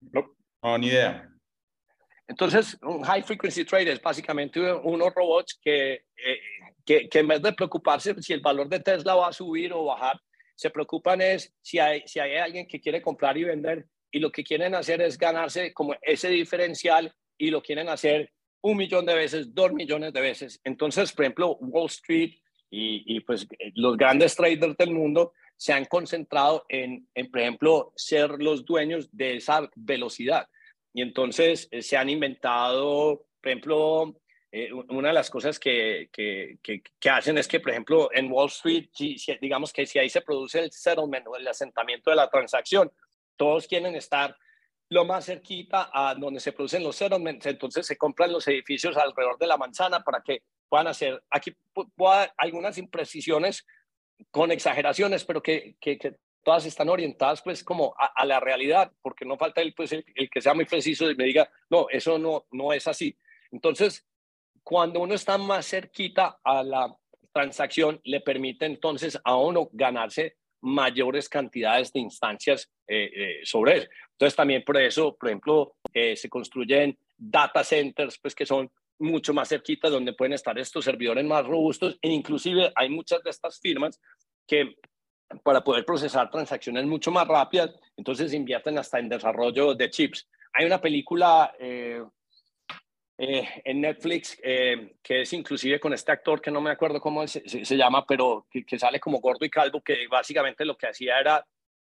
No, 0.00 0.34
no, 0.64 0.78
ni 0.78 0.88
idea. 0.88 1.32
Entonces, 2.26 2.76
un 2.82 3.02
high 3.02 3.22
frequency 3.22 3.64
trade 3.64 3.92
es 3.92 4.02
básicamente 4.02 4.60
unos 4.60 5.14
robots 5.14 5.56
que, 5.62 5.92
eh, 5.92 6.40
que, 6.84 7.08
que, 7.08 7.18
en 7.20 7.28
vez 7.28 7.42
de 7.42 7.52
preocuparse 7.52 8.14
si 8.22 8.32
el 8.32 8.40
valor 8.40 8.68
de 8.68 8.80
Tesla 8.80 9.14
va 9.14 9.28
a 9.28 9.32
subir 9.32 9.72
o 9.72 9.84
bajar, 9.84 10.20
se 10.54 10.70
preocupan 10.70 11.20
es 11.20 11.54
si 11.62 11.78
hay, 11.78 12.02
si 12.06 12.20
hay 12.20 12.36
alguien 12.36 12.66
que 12.66 12.80
quiere 12.80 13.00
comprar 13.00 13.36
y 13.38 13.44
vender 13.44 13.86
y 14.10 14.18
lo 14.18 14.30
que 14.30 14.44
quieren 14.44 14.74
hacer 14.74 15.00
es 15.00 15.16
ganarse 15.16 15.72
como 15.72 15.94
ese 16.02 16.28
diferencial 16.28 17.14
y 17.38 17.50
lo 17.50 17.62
quieren 17.62 17.88
hacer 17.88 18.32
un 18.62 18.76
millón 18.76 19.06
de 19.06 19.14
veces, 19.14 19.54
dos 19.54 19.72
millones 19.72 20.12
de 20.12 20.20
veces. 20.20 20.60
Entonces, 20.64 21.12
por 21.12 21.24
ejemplo, 21.24 21.56
Wall 21.60 21.86
Street 21.86 22.34
y, 22.70 23.16
y 23.16 23.20
pues 23.20 23.46
los 23.74 23.96
grandes 23.96 24.36
traders 24.36 24.76
del 24.76 24.90
mundo 24.90 25.32
se 25.56 25.72
han 25.72 25.84
concentrado 25.84 26.64
en, 26.68 27.06
en, 27.14 27.30
por 27.30 27.40
ejemplo, 27.40 27.92
ser 27.96 28.30
los 28.30 28.64
dueños 28.64 29.08
de 29.12 29.36
esa 29.36 29.68
velocidad. 29.76 30.46
Y 30.92 31.02
entonces 31.02 31.68
eh, 31.70 31.82
se 31.82 31.96
han 31.96 32.08
inventado, 32.08 33.26
por 33.40 33.50
ejemplo, 33.50 34.20
eh, 34.52 34.72
una 34.72 35.08
de 35.08 35.14
las 35.14 35.30
cosas 35.30 35.60
que, 35.60 36.08
que, 36.12 36.58
que, 36.62 37.10
hacen 37.10 37.38
es 37.38 37.46
que, 37.46 37.60
por 37.60 37.70
ejemplo, 37.70 38.10
en 38.12 38.30
Wall 38.32 38.48
Street, 38.48 38.88
si, 38.92 39.16
digamos 39.40 39.72
que 39.72 39.86
si 39.86 39.98
ahí 40.00 40.08
se 40.08 40.22
produce 40.22 40.58
el 40.58 40.72
settlement 40.72 41.26
o 41.28 41.36
el 41.36 41.46
asentamiento 41.46 42.10
de 42.10 42.16
la 42.16 42.28
transacción, 42.28 42.90
todos 43.36 43.68
quieren 43.68 43.94
estar 43.94 44.36
lo 44.88 45.04
más 45.04 45.26
cerquita 45.26 45.88
a 45.92 46.16
donde 46.16 46.40
se 46.40 46.52
producen 46.52 46.82
los 46.82 46.96
settlements, 46.96 47.46
entonces 47.46 47.86
se 47.86 47.96
compran 47.96 48.32
los 48.32 48.48
edificios 48.48 48.96
alrededor 48.96 49.38
de 49.38 49.46
la 49.46 49.56
manzana 49.56 50.02
para 50.02 50.20
que 50.20 50.42
puedan 50.68 50.88
hacer, 50.88 51.22
aquí 51.30 51.54
algunas 52.36 52.76
imprecisiones 52.76 53.64
con 54.32 54.50
exageraciones, 54.50 55.24
pero 55.24 55.42
que, 55.42 55.76
que, 55.80 56.16
todas 56.42 56.64
están 56.64 56.88
orientadas 56.88 57.42
pues 57.42 57.62
como 57.62 57.94
a, 57.98 58.24
la 58.24 58.40
realidad, 58.40 58.90
porque 59.02 59.26
no 59.26 59.36
falta 59.36 59.60
el, 59.60 59.74
pues, 59.74 59.92
el, 59.92 60.30
que 60.30 60.40
sea 60.40 60.54
muy 60.54 60.64
preciso 60.64 61.08
y 61.10 61.14
me 61.14 61.24
diga, 61.24 61.48
no, 61.68 61.86
eso 61.90 62.18
no, 62.18 62.46
no 62.50 62.72
es 62.72 62.86
así. 62.88 63.14
Entonces, 63.52 64.06
cuando 64.70 65.00
uno 65.00 65.14
está 65.14 65.36
más 65.36 65.66
cerquita 65.66 66.38
a 66.44 66.62
la 66.62 66.96
transacción, 67.32 68.00
le 68.04 68.20
permite 68.20 68.66
entonces 68.66 69.20
a 69.24 69.34
uno 69.34 69.68
ganarse 69.72 70.36
mayores 70.60 71.28
cantidades 71.28 71.92
de 71.92 71.98
instancias 71.98 72.70
eh, 72.86 73.10
eh, 73.12 73.40
sobre 73.42 73.78
él. 73.78 73.90
Entonces 74.12 74.36
también 74.36 74.62
por 74.64 74.76
eso, 74.76 75.16
por 75.16 75.28
ejemplo, 75.28 75.74
eh, 75.92 76.14
se 76.14 76.28
construyen 76.28 76.96
data 77.16 77.64
centers, 77.64 78.16
pues 78.22 78.32
que 78.32 78.46
son 78.46 78.70
mucho 79.00 79.34
más 79.34 79.48
cerquitas 79.48 79.90
donde 79.90 80.12
pueden 80.12 80.34
estar 80.34 80.56
estos 80.56 80.84
servidores 80.84 81.24
más 81.24 81.44
robustos 81.44 81.98
e 82.00 82.08
inclusive 82.08 82.70
hay 82.76 82.90
muchas 82.90 83.24
de 83.24 83.30
estas 83.30 83.58
firmas 83.58 84.00
que 84.46 84.76
para 85.42 85.64
poder 85.64 85.84
procesar 85.84 86.30
transacciones 86.30 86.84
mucho 86.86 87.10
más 87.10 87.26
rápidas, 87.26 87.74
entonces 87.96 88.32
invierten 88.32 88.78
hasta 88.78 89.00
en 89.00 89.08
desarrollo 89.08 89.74
de 89.74 89.90
chips. 89.90 90.28
Hay 90.52 90.64
una 90.64 90.80
película 90.80 91.52
eh, 93.22 93.46
en 93.66 93.82
Netflix, 93.82 94.40
eh, 94.42 94.94
que 95.02 95.20
es 95.20 95.32
inclusive 95.34 95.78
con 95.78 95.92
este 95.92 96.10
actor 96.10 96.40
que 96.40 96.50
no 96.50 96.62
me 96.62 96.70
acuerdo 96.70 97.02
cómo 97.02 97.28
se, 97.28 97.46
se, 97.46 97.76
llama, 97.76 98.06
pero 98.06 98.46
que, 98.50 98.78
sale 98.78 98.98
como 98.98 99.20
gordo 99.20 99.44
y 99.44 99.50
calvo, 99.50 99.82
que 99.82 100.08
básicamente 100.10 100.64
lo 100.64 100.74
que 100.74 100.86
hacía 100.86 101.20
era 101.20 101.46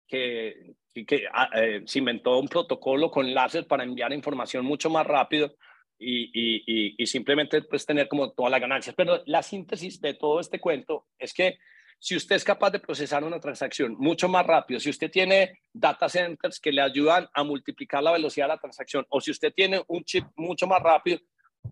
que, 0.06 0.74
que 1.08 1.26
ah, 1.32 1.50
eh, 1.56 1.82
se 1.86 2.00
inventó 2.00 2.38
un 2.38 2.50
protocolo 2.50 3.10
con 3.10 3.34
láser 3.34 3.66
para 3.68 3.86
enviar 3.86 4.12
información 4.12 4.66
mucho 4.66 4.90
más 4.90 5.08
rápido 5.08 5.56
y, 5.98 6.24
y, 6.34 6.96
y, 6.98 7.08
simplemente 7.08 7.62
pues 7.62 7.86
tener 7.86 8.10
como 8.10 8.34
todas 8.34 8.52
las 8.52 8.60
ganancias. 8.60 8.94
Pero 8.94 9.24
la 9.26 9.44
síntesis 9.44 10.02
de 10.02 10.16
todo 10.16 10.42
este 10.42 10.60
cuento 10.60 11.08
es 11.18 11.34
que 11.34 11.58
si 12.00 12.16
usted 12.16 12.36
es 12.36 12.44
capaz 12.44 12.72
de 12.72 12.80
procesar 12.80 13.24
una 13.24 13.40
transacción 13.40 13.96
mucho 13.98 14.28
más 14.28 14.46
rápido, 14.46 14.80
si 14.80 14.90
usted 14.90 15.10
tiene 15.10 15.60
data 15.72 16.10
centers 16.10 16.60
que 16.60 16.72
le 16.72 16.82
ayudan 16.82 17.28
a 17.34 17.44
multiplicar 17.44 18.04
la 18.04 18.12
velocidad 18.12 18.46
de 18.46 18.54
la 18.54 18.60
transacción, 18.60 19.06
o 19.10 19.22
si 19.22 19.32
usted 19.32 19.54
tiene 19.54 19.82
un 19.88 20.04
chip 20.04 20.26
mucho 20.36 20.68
más 20.68 20.82
rápido, 20.82 21.20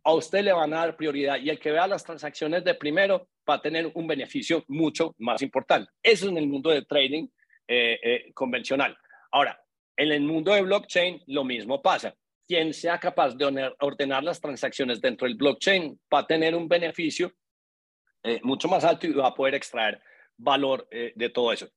a 0.03 0.13
usted 0.13 0.43
le 0.43 0.53
van 0.53 0.73
a 0.73 0.77
dar 0.77 0.95
prioridad 0.95 1.37
y 1.39 1.49
el 1.49 1.59
que 1.59 1.71
vea 1.71 1.87
las 1.87 2.03
transacciones 2.03 2.63
de 2.63 2.75
primero 2.75 3.29
va 3.49 3.55
a 3.55 3.61
tener 3.61 3.91
un 3.93 4.07
beneficio 4.07 4.63
mucho 4.67 5.13
más 5.19 5.41
importante. 5.41 5.91
Eso 6.01 6.29
en 6.29 6.37
el 6.37 6.47
mundo 6.47 6.69
de 6.69 6.83
trading 6.83 7.27
eh, 7.67 7.99
eh, 8.01 8.31
convencional. 8.33 8.97
Ahora, 9.31 9.61
en 9.95 10.11
el 10.11 10.21
mundo 10.21 10.53
de 10.53 10.61
blockchain 10.61 11.21
lo 11.27 11.43
mismo 11.43 11.81
pasa. 11.81 12.15
Quien 12.47 12.73
sea 12.73 12.99
capaz 12.99 13.35
de 13.35 13.73
ordenar 13.79 14.23
las 14.23 14.41
transacciones 14.41 14.99
dentro 14.99 15.27
del 15.27 15.37
blockchain 15.37 15.99
va 16.13 16.19
a 16.19 16.27
tener 16.27 16.55
un 16.55 16.67
beneficio 16.67 17.31
eh, 18.23 18.39
mucho 18.43 18.67
más 18.67 18.83
alto 18.83 19.07
y 19.07 19.13
va 19.13 19.27
a 19.27 19.33
poder 19.33 19.55
extraer 19.55 20.01
valor 20.41 20.87
eh, 20.91 21.13
de 21.15 21.29
todo 21.29 21.53
eso. 21.53 21.69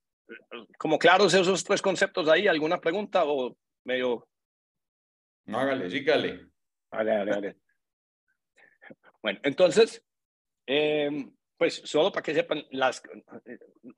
Como 0.77 0.97
claros 0.97 1.33
esos 1.33 1.63
tres 1.63 1.81
conceptos 1.81 2.27
ahí, 2.27 2.47
¿alguna 2.47 2.79
pregunta 2.81 3.23
o 3.25 3.55
medio? 3.83 4.27
No, 5.45 5.59
hágale, 5.59 5.89
sígale. 5.89 6.47
Hágale, 6.91 7.55
Bueno, 9.21 9.39
entonces, 9.43 10.03
em, 10.67 11.35
pues 11.57 11.81
solo 11.83 12.11
para 12.11 12.21
que 12.21 12.33
sepan, 12.33 12.63
las, 12.71 13.01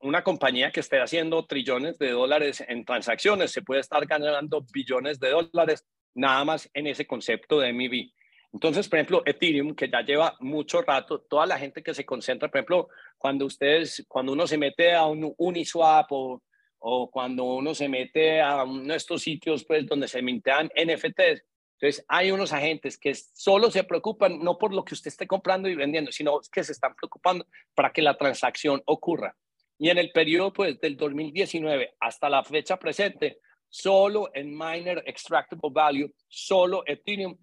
una 0.00 0.24
compañía 0.24 0.70
que 0.70 0.80
esté 0.80 1.00
haciendo 1.00 1.46
trillones 1.46 1.98
de 1.98 2.12
dólares 2.12 2.64
en 2.66 2.84
transacciones 2.84 3.52
se 3.52 3.62
puede 3.62 3.80
estar 3.80 4.06
ganando 4.06 4.64
billones 4.72 5.20
de 5.20 5.30
dólares 5.30 5.86
nada 6.14 6.44
más 6.44 6.70
en 6.72 6.86
ese 6.86 7.06
concepto 7.06 7.60
de 7.60 7.72
MIB. 7.72 8.10
Entonces, 8.52 8.88
por 8.88 8.98
ejemplo, 8.98 9.22
Ethereum, 9.26 9.74
que 9.74 9.90
ya 9.90 10.00
lleva 10.00 10.36
mucho 10.40 10.80
rato, 10.82 11.20
toda 11.20 11.46
la 11.46 11.58
gente 11.58 11.82
que 11.82 11.94
se 11.94 12.06
concentra, 12.06 12.48
por 12.48 12.58
ejemplo, 12.58 12.88
cuando 13.18 13.44
ustedes, 13.44 14.04
cuando 14.08 14.32
uno 14.32 14.46
se 14.46 14.56
mete 14.56 14.94
a 14.94 15.06
un 15.06 15.34
Uniswap 15.36 16.10
o, 16.10 16.42
o 16.78 17.10
cuando 17.10 17.44
uno 17.44 17.74
se 17.74 17.88
mete 17.88 18.40
a 18.40 18.64
uno 18.64 18.92
de 18.92 18.96
estos 18.96 19.22
sitios, 19.22 19.64
pues, 19.64 19.86
donde 19.86 20.08
se 20.08 20.22
mintean 20.22 20.70
NFTs, 20.74 21.44
entonces 21.80 22.04
hay 22.08 22.32
unos 22.32 22.52
agentes 22.52 22.98
que 22.98 23.14
solo 23.14 23.70
se 23.70 23.84
preocupan 23.84 24.40
no 24.40 24.58
por 24.58 24.74
lo 24.74 24.84
que 24.84 24.94
usted 24.94 25.08
esté 25.08 25.28
comprando 25.28 25.68
y 25.68 25.76
vendiendo, 25.76 26.10
sino 26.10 26.40
que 26.50 26.64
se 26.64 26.72
están 26.72 26.94
preocupando 26.96 27.46
para 27.74 27.92
que 27.92 28.02
la 28.02 28.16
transacción 28.16 28.82
ocurra. 28.86 29.36
Y 29.78 29.90
en 29.90 29.98
el 29.98 30.10
periodo, 30.10 30.52
pues, 30.52 30.80
del 30.80 30.96
2019 30.96 31.94
hasta 32.00 32.28
la 32.28 32.42
fecha 32.42 32.78
presente, 32.78 33.38
solo 33.68 34.28
en 34.34 34.56
Miner 34.56 35.04
Extractable 35.06 35.70
Value, 35.72 36.12
solo 36.26 36.82
Ethereum 36.84 37.38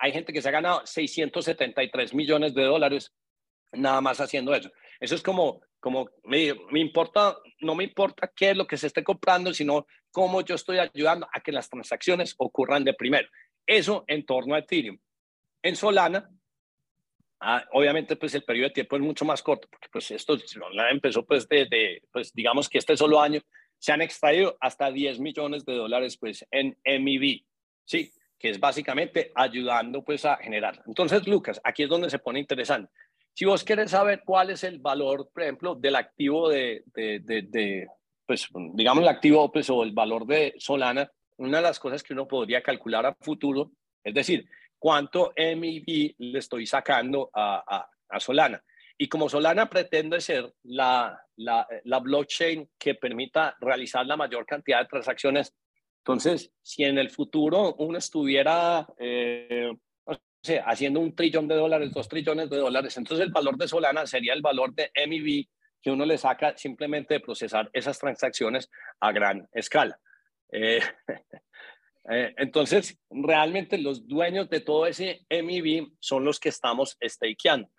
hay 0.00 0.12
gente 0.12 0.32
que 0.32 0.40
se 0.40 0.48
ha 0.48 0.52
ganado 0.52 0.84
673 0.84 2.14
millones 2.14 2.54
de 2.54 2.64
dólares 2.64 3.12
nada 3.72 4.00
más 4.00 4.20
haciendo 4.20 4.54
eso. 4.54 4.70
Eso 4.98 5.14
es 5.14 5.22
como, 5.22 5.60
como 5.78 6.08
me, 6.24 6.54
me, 6.70 6.80
importa, 6.80 7.36
no 7.60 7.74
me 7.74 7.84
importa 7.84 8.32
qué 8.34 8.50
es 8.50 8.56
lo 8.56 8.66
que 8.66 8.78
se 8.78 8.86
esté 8.86 9.04
comprando, 9.04 9.52
sino 9.52 9.86
cómo 10.10 10.40
yo 10.40 10.54
estoy 10.54 10.78
ayudando 10.78 11.28
a 11.32 11.40
que 11.40 11.52
las 11.52 11.68
transacciones 11.68 12.34
ocurran 12.38 12.82
de 12.82 12.94
primero. 12.94 13.28
Eso 13.66 14.04
en 14.08 14.24
torno 14.24 14.54
a 14.54 14.60
Ethereum. 14.60 14.98
En 15.62 15.76
Solana, 15.76 16.28
ah, 17.40 17.64
obviamente 17.72 18.16
pues 18.16 18.34
el 18.34 18.42
periodo 18.42 18.68
de 18.68 18.74
tiempo 18.74 18.96
es 18.96 19.02
mucho 19.02 19.26
más 19.26 19.42
corto, 19.42 19.68
porque 19.70 19.88
pues 19.92 20.10
esto 20.10 20.38
Solana 20.38 20.90
empezó 20.90 21.26
pues 21.26 21.46
desde, 21.46 22.02
pues 22.10 22.32
digamos 22.32 22.70
que 22.70 22.78
este 22.78 22.96
solo 22.96 23.20
año 23.20 23.42
se 23.78 23.92
han 23.92 24.00
extraído 24.00 24.56
hasta 24.60 24.90
10 24.90 25.20
millones 25.20 25.64
de 25.66 25.74
dólares 25.74 26.16
pues 26.16 26.46
en 26.50 26.78
MIB. 26.84 27.44
Sí, 27.84 28.12
que 28.40 28.48
es 28.48 28.58
básicamente 28.58 29.30
ayudando 29.34 30.02
pues 30.02 30.24
a 30.24 30.38
generar. 30.38 30.82
Entonces, 30.86 31.28
Lucas, 31.28 31.60
aquí 31.62 31.82
es 31.82 31.90
donde 31.90 32.08
se 32.08 32.18
pone 32.18 32.40
interesante. 32.40 32.90
Si 33.34 33.44
vos 33.44 33.62
querés 33.62 33.90
saber 33.90 34.22
cuál 34.24 34.50
es 34.50 34.64
el 34.64 34.78
valor, 34.78 35.30
por 35.32 35.42
ejemplo, 35.42 35.74
del 35.74 35.94
activo 35.94 36.48
de, 36.48 36.82
de, 36.94 37.86
pues 38.26 38.48
digamos 38.72 39.02
el 39.02 39.08
activo 39.08 39.52
pues, 39.52 39.68
o 39.68 39.82
el 39.82 39.92
valor 39.92 40.26
de 40.26 40.54
Solana, 40.58 41.10
una 41.36 41.58
de 41.58 41.62
las 41.62 41.78
cosas 41.78 42.02
que 42.02 42.14
uno 42.14 42.26
podría 42.26 42.62
calcular 42.62 43.04
a 43.04 43.14
futuro, 43.20 43.72
es 44.02 44.14
decir, 44.14 44.48
cuánto 44.78 45.32
MIB 45.36 46.14
le 46.18 46.38
estoy 46.38 46.66
sacando 46.66 47.30
a, 47.34 47.62
a, 47.66 47.88
a 48.08 48.20
Solana. 48.20 48.62
Y 48.96 49.08
como 49.08 49.28
Solana 49.28 49.68
pretende 49.68 50.20
ser 50.20 50.52
la, 50.64 51.22
la, 51.36 51.66
la, 51.84 51.98
blockchain 52.00 52.70
que 52.78 52.94
permita 52.94 53.56
realizar 53.60 54.04
la 54.06 54.16
mayor 54.16 54.44
cantidad 54.44 54.80
de 54.80 54.88
transacciones 54.88 55.54
entonces, 56.00 56.50
si 56.62 56.84
en 56.84 56.98
el 56.98 57.10
futuro 57.10 57.74
uno 57.78 57.98
estuviera 57.98 58.86
eh, 58.98 59.70
haciendo 60.64 61.00
un 61.00 61.14
trillón 61.14 61.46
de 61.46 61.54
dólares, 61.54 61.92
dos 61.92 62.08
trillones 62.08 62.48
de 62.48 62.56
dólares, 62.56 62.96
entonces 62.96 63.26
el 63.26 63.32
valor 63.32 63.58
de 63.58 63.68
Solana 63.68 64.06
sería 64.06 64.32
el 64.32 64.40
valor 64.40 64.74
de 64.74 64.90
MIB 65.06 65.46
que 65.82 65.90
uno 65.90 66.06
le 66.06 66.16
saca 66.16 66.56
simplemente 66.56 67.14
de 67.14 67.20
procesar 67.20 67.68
esas 67.74 67.98
transacciones 67.98 68.70
a 68.98 69.12
gran 69.12 69.46
escala. 69.52 69.98
Eh, 70.50 70.80
eh, 72.10 72.34
entonces, 72.38 72.98
realmente 73.10 73.76
los 73.76 74.06
dueños 74.06 74.48
de 74.48 74.60
todo 74.60 74.86
ese 74.86 75.26
MIB 75.28 75.92
son 76.00 76.24
los 76.24 76.40
que 76.40 76.48
estamos 76.48 76.96
stakeando. 77.02 77.70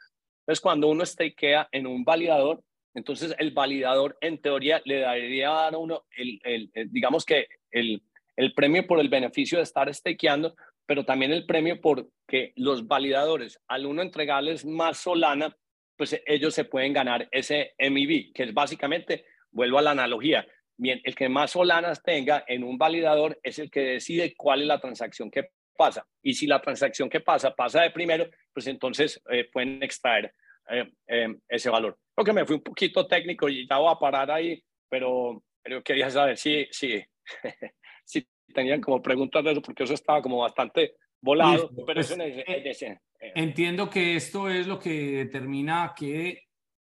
Entonces, 0.42 0.62
cuando 0.62 0.90
uno 0.90 1.06
stakea 1.06 1.70
en 1.72 1.88
un 1.88 2.04
validador, 2.04 2.64
entonces 2.94 3.34
el 3.40 3.52
validador 3.52 4.18
en 4.22 4.40
teoría 4.42 4.82
le 4.86 5.00
daría 5.00 5.68
a 5.68 5.78
uno, 5.78 6.06
el 6.16 6.72
digamos 6.92 7.26
que 7.26 7.48
el, 7.72 8.04
el 8.36 8.54
premio 8.54 8.86
por 8.88 9.00
el 9.00 9.10
beneficio 9.10 9.58
de 9.58 9.64
estar 9.64 9.94
stakeando, 9.94 10.56
pero 10.86 11.06
también 11.06 11.32
el 11.32 11.46
premio 11.46 11.80
por 11.80 12.10
que 12.28 12.54
los 12.56 12.88
validadores, 12.88 13.60
al 13.68 13.86
uno 13.86 14.02
entregarles 14.02 14.66
más 14.66 14.98
Solana, 14.98 15.56
pues 15.98 16.20
ellos 16.26 16.54
se 16.54 16.66
pueden 16.66 16.94
ganar 16.94 17.28
ese 17.32 17.74
MIB, 17.78 18.34
que 18.34 18.44
es 18.44 18.54
básicamente, 18.54 19.26
vuelvo 19.52 19.78
a 19.78 19.84
la 19.84 19.92
analogía, 19.92 20.46
bien, 20.82 21.00
el 21.04 21.14
que 21.14 21.30
más 21.30 21.52
Solanas 21.52 22.02
tenga 22.02 22.44
en 22.48 22.64
un 22.64 22.78
validador 22.78 23.40
es 23.44 23.60
el 23.60 23.70
que 23.70 23.82
decide 23.82 24.34
cuál 24.36 24.62
es 24.62 24.68
la 24.68 24.82
transacción 24.82 25.30
que 25.30 25.50
pasa. 25.78 26.06
Y 26.24 26.34
si 26.34 26.48
la 26.48 26.60
transacción 26.60 27.10
que 27.10 27.20
pasa 27.20 27.56
pasa 27.56 27.82
de 27.82 27.92
primero, 27.92 28.28
pues 28.52 28.66
entonces 28.68 29.22
eh, 29.30 29.48
pueden 29.52 29.82
extraer 29.84 30.34
eh, 30.70 30.92
eh, 31.08 31.36
ese 31.48 31.70
valor. 31.70 31.98
Creo 32.16 32.26
que 32.26 32.34
me 32.34 32.46
fui 32.46 32.56
un 32.56 32.64
poquito 32.64 33.06
técnico 33.06 33.48
y 33.48 33.68
ya 33.68 33.78
voy 33.78 33.92
a 33.92 34.00
parar 34.00 34.32
ahí, 34.32 34.62
pero, 34.90 35.44
pero 35.64 35.84
quería 35.84 36.10
saber 36.10 36.38
si, 36.38 36.68
sí, 36.72 37.00
si 38.04 38.28
tenían 38.54 38.82
como 38.82 39.02
preguntas 39.02 39.44
de 39.44 39.52
eso, 39.52 39.62
porque 39.62 39.84
eso 39.84 39.94
estaba 39.94 40.22
como 40.22 40.40
bastante 40.40 40.96
volado. 41.22 41.70
pero 41.86 42.02
pues, 42.02 42.12
eh, 42.12 42.44
eh. 42.48 43.00
Entiendo 43.36 43.90
que 43.90 44.16
esto 44.16 44.50
es 44.50 44.68
lo 44.68 44.80
que 44.80 45.18
determina 45.18 45.94
que 45.96 46.44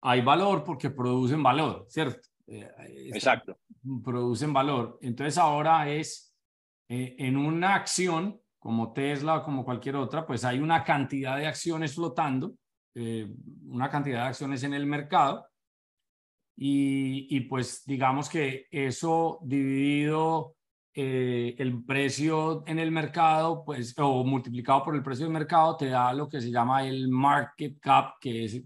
hay 0.01 0.21
valor 0.21 0.63
porque 0.63 0.89
producen 0.89 1.43
valor, 1.43 1.85
¿cierto? 1.89 2.27
Eh, 2.47 2.67
Exacto. 3.13 3.57
Producen 4.03 4.53
valor. 4.53 4.97
Entonces 5.01 5.37
ahora 5.37 5.89
es 5.89 6.33
en 6.87 7.37
una 7.37 7.75
acción 7.75 8.39
como 8.59 8.93
Tesla 8.93 9.37
o 9.37 9.43
como 9.43 9.65
cualquier 9.65 9.95
otra, 9.95 10.25
pues 10.25 10.45
hay 10.45 10.59
una 10.59 10.83
cantidad 10.83 11.37
de 11.37 11.47
acciones 11.47 11.95
flotando, 11.95 12.53
una 12.93 13.89
cantidad 13.89 14.21
de 14.21 14.27
acciones 14.27 14.63
en 14.63 14.73
el 14.73 14.85
mercado. 14.85 15.47
Y, 16.55 17.35
y 17.35 17.41
pues 17.41 17.83
digamos 17.83 18.29
que 18.29 18.67
eso 18.69 19.39
dividido 19.41 20.55
eh, 20.95 21.55
el 21.57 21.83
precio 21.83 22.63
en 22.67 22.77
el 22.77 22.91
mercado, 22.91 23.63
pues, 23.65 23.95
o 23.97 24.23
multiplicado 24.23 24.83
por 24.83 24.95
el 24.95 25.01
precio 25.01 25.25
del 25.25 25.33
mercado, 25.33 25.75
te 25.75 25.89
da 25.89 26.13
lo 26.13 26.29
que 26.29 26.39
se 26.39 26.51
llama 26.51 26.85
el 26.85 27.07
market 27.07 27.79
cap, 27.79 28.13
que 28.21 28.45
es 28.45 28.61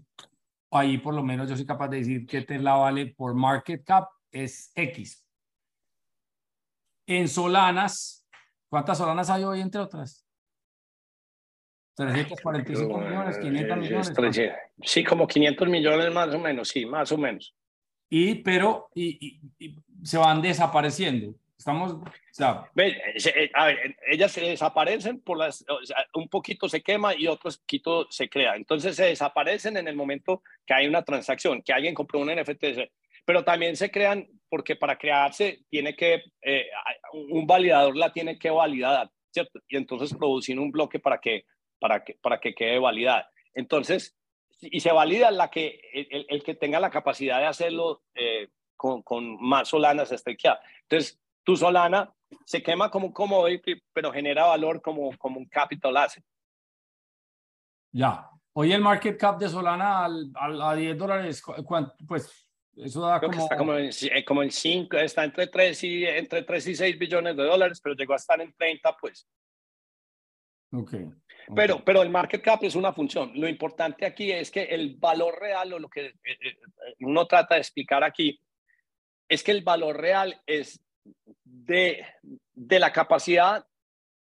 ahí 0.70 0.98
por 0.98 1.14
lo 1.14 1.22
menos 1.22 1.48
yo 1.48 1.56
soy 1.56 1.64
capaz 1.64 1.88
de 1.88 1.98
decir 1.98 2.26
que 2.26 2.42
Tesla 2.42 2.74
vale 2.74 3.06
por 3.06 3.34
market 3.34 3.82
cap 3.82 4.08
es 4.30 4.70
X. 4.74 5.24
En 7.06 7.26
Solanas, 7.28 8.26
¿cuántas 8.68 8.98
Solanas 8.98 9.30
hay 9.30 9.44
hoy 9.44 9.62
entre 9.62 9.80
otras? 9.80 10.26
345 11.94 12.98
millones, 12.98 13.38
500 13.38 13.76
millones. 13.78 14.52
Sí, 14.82 15.02
como 15.02 15.26
500 15.26 15.68
millones 15.68 16.12
más 16.12 16.32
o 16.34 16.38
menos, 16.38 16.68
sí, 16.68 16.84
más 16.84 17.10
o 17.10 17.16
menos. 17.16 17.56
Y, 18.10 18.36
pero, 18.36 18.90
y 18.94 19.40
se 20.02 20.18
van 20.18 20.42
desapareciendo. 20.42 21.34
Estamos, 21.58 21.92
o 21.92 22.04
sea, 22.30 22.70
eh, 22.76 23.50
a 23.52 23.66
ver, 23.66 23.96
ellas 24.06 24.30
se 24.30 24.42
desaparecen 24.42 25.20
por 25.20 25.38
las, 25.38 25.64
un 26.14 26.28
poquito 26.28 26.68
se 26.68 26.82
quema 26.82 27.16
y 27.16 27.26
otro 27.26 27.50
poquito 27.50 28.06
se 28.10 28.28
crea. 28.28 28.54
Entonces 28.54 28.94
se 28.94 29.06
desaparecen 29.06 29.76
en 29.76 29.88
el 29.88 29.96
momento 29.96 30.42
que 30.64 30.74
hay 30.74 30.86
una 30.86 31.02
transacción, 31.02 31.60
que 31.62 31.72
alguien 31.72 31.96
compró 31.96 32.20
un 32.20 32.32
NFT, 32.32 32.64
pero 33.24 33.42
también 33.42 33.76
se 33.76 33.90
crean 33.90 34.28
porque 34.48 34.76
para 34.76 34.96
crearse 34.96 35.64
tiene 35.68 35.96
que, 35.96 36.22
eh, 36.42 36.68
un 37.12 37.44
validador 37.44 37.96
la 37.96 38.12
tiene 38.12 38.38
que 38.38 38.50
validar, 38.50 39.10
¿cierto? 39.32 39.60
Y 39.68 39.76
entonces 39.76 40.16
producir 40.16 40.60
un 40.60 40.70
bloque 40.70 41.00
para 41.00 41.18
que, 41.18 41.44
para 41.80 42.04
que, 42.04 42.14
para 42.22 42.38
que 42.38 42.54
quede 42.54 42.78
validada. 42.78 43.28
Entonces, 43.52 44.16
y 44.60 44.78
se 44.78 44.92
valida 44.92 45.32
la 45.32 45.50
que, 45.50 45.80
el, 45.92 46.24
el 46.28 46.42
que 46.44 46.54
tenga 46.54 46.78
la 46.78 46.90
capacidad 46.90 47.40
de 47.40 47.46
hacerlo 47.46 48.04
eh, 48.14 48.48
con, 48.76 49.02
con, 49.02 49.42
más 49.42 49.68
solanas 49.68 50.10
stakeadas. 50.10 50.60
Entonces, 50.82 51.20
tu 51.48 51.56
Solana 51.56 52.14
se 52.44 52.62
quema 52.62 52.90
como 52.90 53.06
un 53.06 53.12
commodity, 53.14 53.80
pero 53.94 54.12
genera 54.12 54.44
valor 54.44 54.82
como, 54.82 55.16
como 55.16 55.38
un 55.38 55.46
capital 55.46 55.96
asset. 55.96 56.22
Ya. 57.90 58.28
Hoy 58.52 58.70
el 58.74 58.82
market 58.82 59.18
cap 59.18 59.38
de 59.38 59.48
Solana 59.48 60.04
al, 60.04 60.30
a 60.36 60.74
10 60.74 60.98
dólares, 60.98 61.42
pues 62.06 62.50
eso 62.76 63.00
da 63.00 63.18
como... 63.18 63.32
está 63.32 63.56
como 63.56 63.78
en, 63.78 63.88
eh, 63.88 64.24
como 64.26 64.42
en 64.42 64.50
5, 64.50 64.98
está 64.98 65.24
entre 65.24 65.46
3, 65.46 65.84
y, 65.84 66.04
entre 66.04 66.42
3 66.42 66.66
y 66.66 66.74
6 66.74 66.98
billones 66.98 67.34
de 67.34 67.44
dólares, 67.44 67.80
pero 67.82 67.96
llegó 67.96 68.12
a 68.12 68.16
estar 68.16 68.38
en 68.42 68.52
30, 68.52 68.94
pues. 69.00 69.26
Ok. 70.72 70.96
Pero, 71.56 71.82
pero 71.82 72.02
el 72.02 72.10
market 72.10 72.42
cap 72.42 72.62
es 72.62 72.74
una 72.74 72.92
función. 72.92 73.32
Lo 73.36 73.48
importante 73.48 74.04
aquí 74.04 74.30
es 74.30 74.50
que 74.50 74.64
el 74.64 74.96
valor 74.96 75.40
real, 75.40 75.72
o 75.72 75.78
lo 75.78 75.88
que 75.88 76.08
eh, 76.08 76.14
eh, 76.24 76.58
uno 77.00 77.26
trata 77.26 77.54
de 77.54 77.62
explicar 77.62 78.04
aquí, 78.04 78.38
es 79.26 79.42
que 79.42 79.52
el 79.52 79.62
valor 79.62 79.96
real 79.96 80.42
es 80.44 80.78
de, 81.44 82.04
de 82.54 82.78
la 82.78 82.92
capacidad 82.92 83.66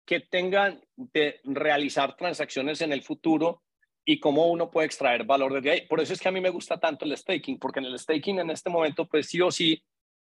que 0.06 0.20
tengan 0.20 0.82
de 0.96 1.40
realizar 1.44 2.16
transacciones 2.16 2.82
en 2.82 2.92
el 2.92 3.02
futuro 3.02 3.64
y 4.04 4.20
cómo 4.20 4.48
uno 4.48 4.70
puede 4.70 4.88
extraer 4.88 5.24
valor 5.24 5.62
de 5.62 5.72
ahí. 5.72 5.88
Por 5.88 6.02
eso 6.02 6.14
es 6.14 6.20
que 6.20 6.28
a 6.28 6.32
mí 6.32 6.42
me 6.42 6.50
gusta 6.50 6.80
tanto 6.80 7.06
el 7.06 7.16
staking, 7.16 7.60
porque 7.60 7.80
en 7.80 7.86
el 7.86 8.00
staking 8.00 8.40
en 8.40 8.50
este 8.50 8.70
momento, 8.70 9.08
pues 9.08 9.28
sí 9.28 9.40
o 9.42 9.52
sí, 9.52 9.82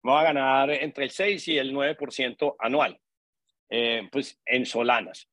va 0.08 0.22
a 0.22 0.24
ganar 0.24 0.72
entre 0.72 1.06
el 1.06 1.12
6 1.12 1.48
y 1.50 1.58
el 1.58 1.74
9% 1.74 2.56
anual, 2.60 3.00
eh, 3.70 4.08
pues 4.12 4.40
en 4.46 4.66
solanas. 4.66 5.30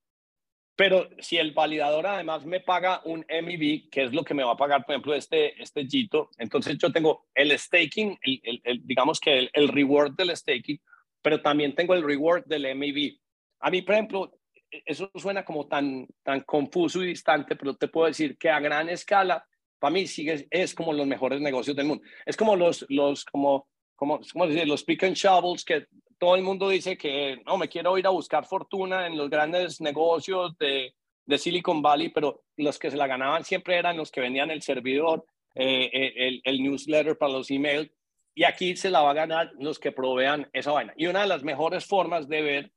Pero 0.77 1.09
si 1.21 1.39
el 1.39 1.53
validador 1.53 2.07
además 2.07 2.45
me 2.45 2.59
paga 2.59 3.01
un 3.05 3.25
MIB, 3.29 3.89
que 3.91 4.03
es 4.03 4.13
lo 4.13 4.25
que 4.25 4.35
me 4.35 4.43
va 4.43 4.53
a 4.53 4.57
pagar, 4.57 4.85
por 4.85 4.95
ejemplo, 4.95 5.15
este, 5.15 5.63
este 5.63 5.87
Gito, 5.87 6.31
entonces 6.37 6.77
yo 6.79 6.91
tengo 6.91 7.29
el 7.35 7.57
staking, 7.57 8.19
el, 8.21 8.83
digamos 8.85 9.21
que 9.21 9.49
el 9.53 9.69
reward 9.69 10.17
del 10.17 10.37
staking, 10.37 10.81
pero 11.25 11.41
también 11.41 11.75
tengo 11.75 11.95
el 11.95 12.05
reward 12.05 12.45
del 12.45 12.67
MIB. 12.77 13.19
A 13.61 13.71
mí, 13.71 13.81
por 13.81 13.95
ejemplo, 13.95 14.39
e-, 14.71 14.83
eso 14.85 15.11
suena 15.15 15.43
como 15.43 15.67
tan, 15.67 16.07
tan 16.23 16.43
confuso 16.43 17.03
y 17.03 17.07
distante, 17.07 17.57
pero 17.57 17.75
te 17.75 17.89
puedo 17.89 18.07
decir 18.07 18.37
que 18.37 18.51
a 18.51 18.61
gran 18.61 18.91
escala, 18.91 19.43
para 19.79 19.91
mí 19.91 20.07
sigue, 20.07 20.47
es 20.51 20.75
como 20.75 20.93
los 20.93 21.07
mejores 21.07 21.41
negocios 21.41 21.75
del 21.75 21.87
mundo. 21.87 22.05
Es 22.27 22.37
como 22.37 22.57
los, 22.57 22.85
los 22.91 23.25
como, 23.25 23.67
como, 23.97 24.21
¿cómo 24.33 24.47
decir? 24.47 24.69
Los 24.69 24.85
pick 24.85 25.05
and 25.05 25.17
shovels 25.17 25.65
que 25.65 25.87
todo 26.19 26.37
el 26.37 26.43
mundo 26.43 26.69
dice 26.69 26.99
que 26.99 27.41
no, 27.47 27.57
me 27.57 27.69
quiero 27.69 27.97
ir 27.97 28.07
a 28.07 28.11
buscar 28.11 28.45
fortuna 28.45 29.07
en 29.07 29.17
los 29.17 29.31
grandes 29.31 29.81
negocios 29.81 30.59
de, 30.59 30.95
de 31.25 31.39
Silicon 31.39 31.81
Valley, 31.81 32.11
pero 32.11 32.43
los 32.59 32.79
que 32.79 32.91
se 32.91 32.99
la 32.99 33.07
ganaban 33.07 33.45
siempre 33.45 33.79
eran 33.79 33.97
los 33.97 34.11
que 34.11 34.21
vendían 34.21 34.51
el 34.51 34.61
servidor, 34.61 35.25
eh, 35.55 35.89
eh, 35.91 36.13
el, 36.17 36.43
el, 36.45 36.63
newsletter 36.63 37.17
para 37.17 37.33
los 37.33 37.51
emails 37.51 37.91
y 38.35 38.45
aquí 38.45 38.77
se 38.77 38.91
la 38.91 39.03
va 39.03 39.11
a 39.11 39.15
ganar 39.15 39.53
los 39.59 39.79
que 39.79 39.93
provean 39.93 40.49
esa 40.53 40.73
vaina. 40.73 40.93
Y 40.97 41.07
una 41.07 41.23
de 41.23 41.29
las 41.29 41.45
mejores 41.45 41.87
formas 41.87 42.29
de 42.29 42.43
ver 42.43 42.73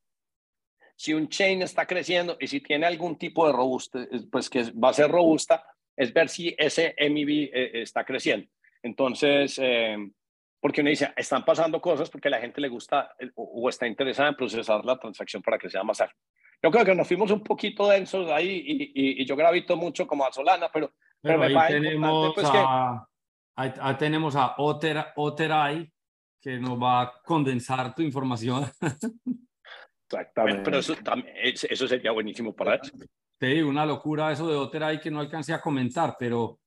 si 0.95 1.13
un 1.13 1.29
chain 1.29 1.61
está 1.61 1.85
creciendo 1.85 2.37
y 2.39 2.47
si 2.47 2.61
tiene 2.61 2.85
algún 2.85 3.17
tipo 3.17 3.47
de 3.47 3.53
robusta, 3.53 4.07
pues 4.31 4.49
que 4.49 4.63
va 4.71 4.89
a 4.89 4.93
ser 4.93 5.09
robusta, 5.09 5.63
es 5.95 6.13
ver 6.13 6.29
si 6.29 6.55
ese 6.57 6.95
MIB 6.97 7.49
eh, 7.53 7.81
está 7.81 8.03
creciendo. 8.03 8.47
Entonces, 8.83 9.59
eh, 9.61 9.97
porque 10.59 10.81
uno 10.81 10.89
dice, 10.89 11.11
están 11.15 11.43
pasando 11.43 11.81
cosas 11.81 12.09
porque 12.09 12.27
a 12.27 12.31
la 12.31 12.39
gente 12.39 12.61
le 12.61 12.67
gusta 12.67 13.15
eh, 13.19 13.29
o, 13.35 13.67
está 13.69 13.87
interesada 13.87 14.29
en 14.29 14.35
procesar 14.35 14.85
la 14.85 14.97
transacción 14.97 15.41
para 15.41 15.57
que 15.57 15.69
sea 15.69 15.83
más 15.83 16.01
ágil. 16.01 16.15
Yo 16.61 16.71
creo 16.71 16.85
que 16.85 16.95
nos 16.95 17.07
fuimos 17.07 17.29
un 17.31 17.43
poquito 17.43 17.87
densos 17.87 18.29
ahí 18.31 18.63
y, 18.65 19.21
y, 19.21 19.25
yo 19.25 19.35
gravito 19.35 19.75
mucho 19.75 20.07
como 20.07 20.25
a 20.25 20.31
Solana, 20.31 20.69
pero, 20.71 20.93
pero, 21.21 21.37
me 21.37 21.51
parece 21.51 21.79
tenemos 21.79 22.33
pues, 22.33 22.47
a... 22.51 23.07
Ahí, 23.57 23.95
tenemos 23.97 24.35
a 24.35 24.53
Oter, 24.57 25.03
Oteray, 25.15 25.91
que 26.39 26.59
nos 26.59 26.81
va 26.81 27.01
a 27.01 27.13
condensar 27.25 27.93
tu 27.95 28.03
información. 28.03 28.63
Exactamente. 30.05 30.61
Pero 30.63 30.77
eso, 30.77 30.95
eso 31.43 31.87
sería 31.87 32.11
buenísimo 32.11 32.55
para. 32.55 32.79
Sí, 32.83 33.61
una 33.61 33.85
locura 33.85 34.31
eso 34.31 34.47
de 34.47 34.55
Otter 34.55 34.99
que 35.01 35.11
no 35.11 35.19
alcancé 35.19 35.53
a 35.53 35.61
comentar, 35.61 36.15
pero 36.17 36.59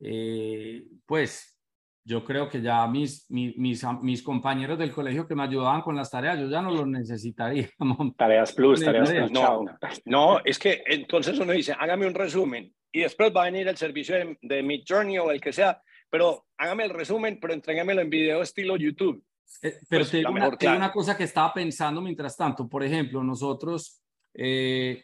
eh, 0.00 0.84
pues 1.06 1.56
yo 2.04 2.24
creo 2.24 2.48
que 2.48 2.60
ya 2.60 2.86
mis, 2.86 3.30
mis, 3.30 3.56
mis, 4.02 4.22
compañeros 4.22 4.78
del 4.78 4.92
colegio 4.92 5.26
que 5.26 5.34
me 5.34 5.44
ayudaban 5.44 5.80
con 5.80 5.96
las 5.96 6.10
tareas, 6.10 6.38
yo 6.38 6.48
ya 6.48 6.60
no 6.60 6.70
los 6.70 6.86
necesitaría. 6.86 7.68
Tareas 8.18 8.52
plus, 8.52 8.84
tareas 8.84 9.10
plus. 9.10 9.30
No, 9.30 9.64
no, 10.04 10.40
es 10.44 10.58
que 10.58 10.82
entonces 10.86 11.38
uno 11.38 11.52
dice, 11.52 11.74
hágame 11.78 12.06
un 12.06 12.14
resumen 12.14 12.72
y 12.92 13.00
después 13.00 13.32
va 13.34 13.42
a 13.42 13.46
venir 13.46 13.66
el 13.68 13.76
servicio 13.76 14.14
de, 14.16 14.36
de 14.42 14.62
Mid 14.62 14.82
Journey 14.86 15.18
o 15.18 15.30
el 15.30 15.40
que 15.40 15.52
sea, 15.52 15.80
pero 16.14 16.46
hágame 16.58 16.84
el 16.84 16.90
resumen, 16.90 17.40
pero 17.40 17.54
entrégamelo 17.54 18.00
en 18.00 18.08
video 18.08 18.40
estilo 18.40 18.76
YouTube. 18.76 19.20
Eh, 19.60 19.80
pero 19.88 20.02
pues, 20.02 20.12
te 20.12 20.18
digo 20.18 20.30
una, 20.30 20.48
una, 20.76 20.92
cosa 20.92 21.16
que 21.16 21.24
estaba 21.24 21.52
pensando 21.52 22.00
mientras 22.00 22.36
tanto. 22.36 22.68
Por 22.68 22.84
ejemplo, 22.84 23.24
nosotros, 23.24 24.00
eh, 24.32 25.02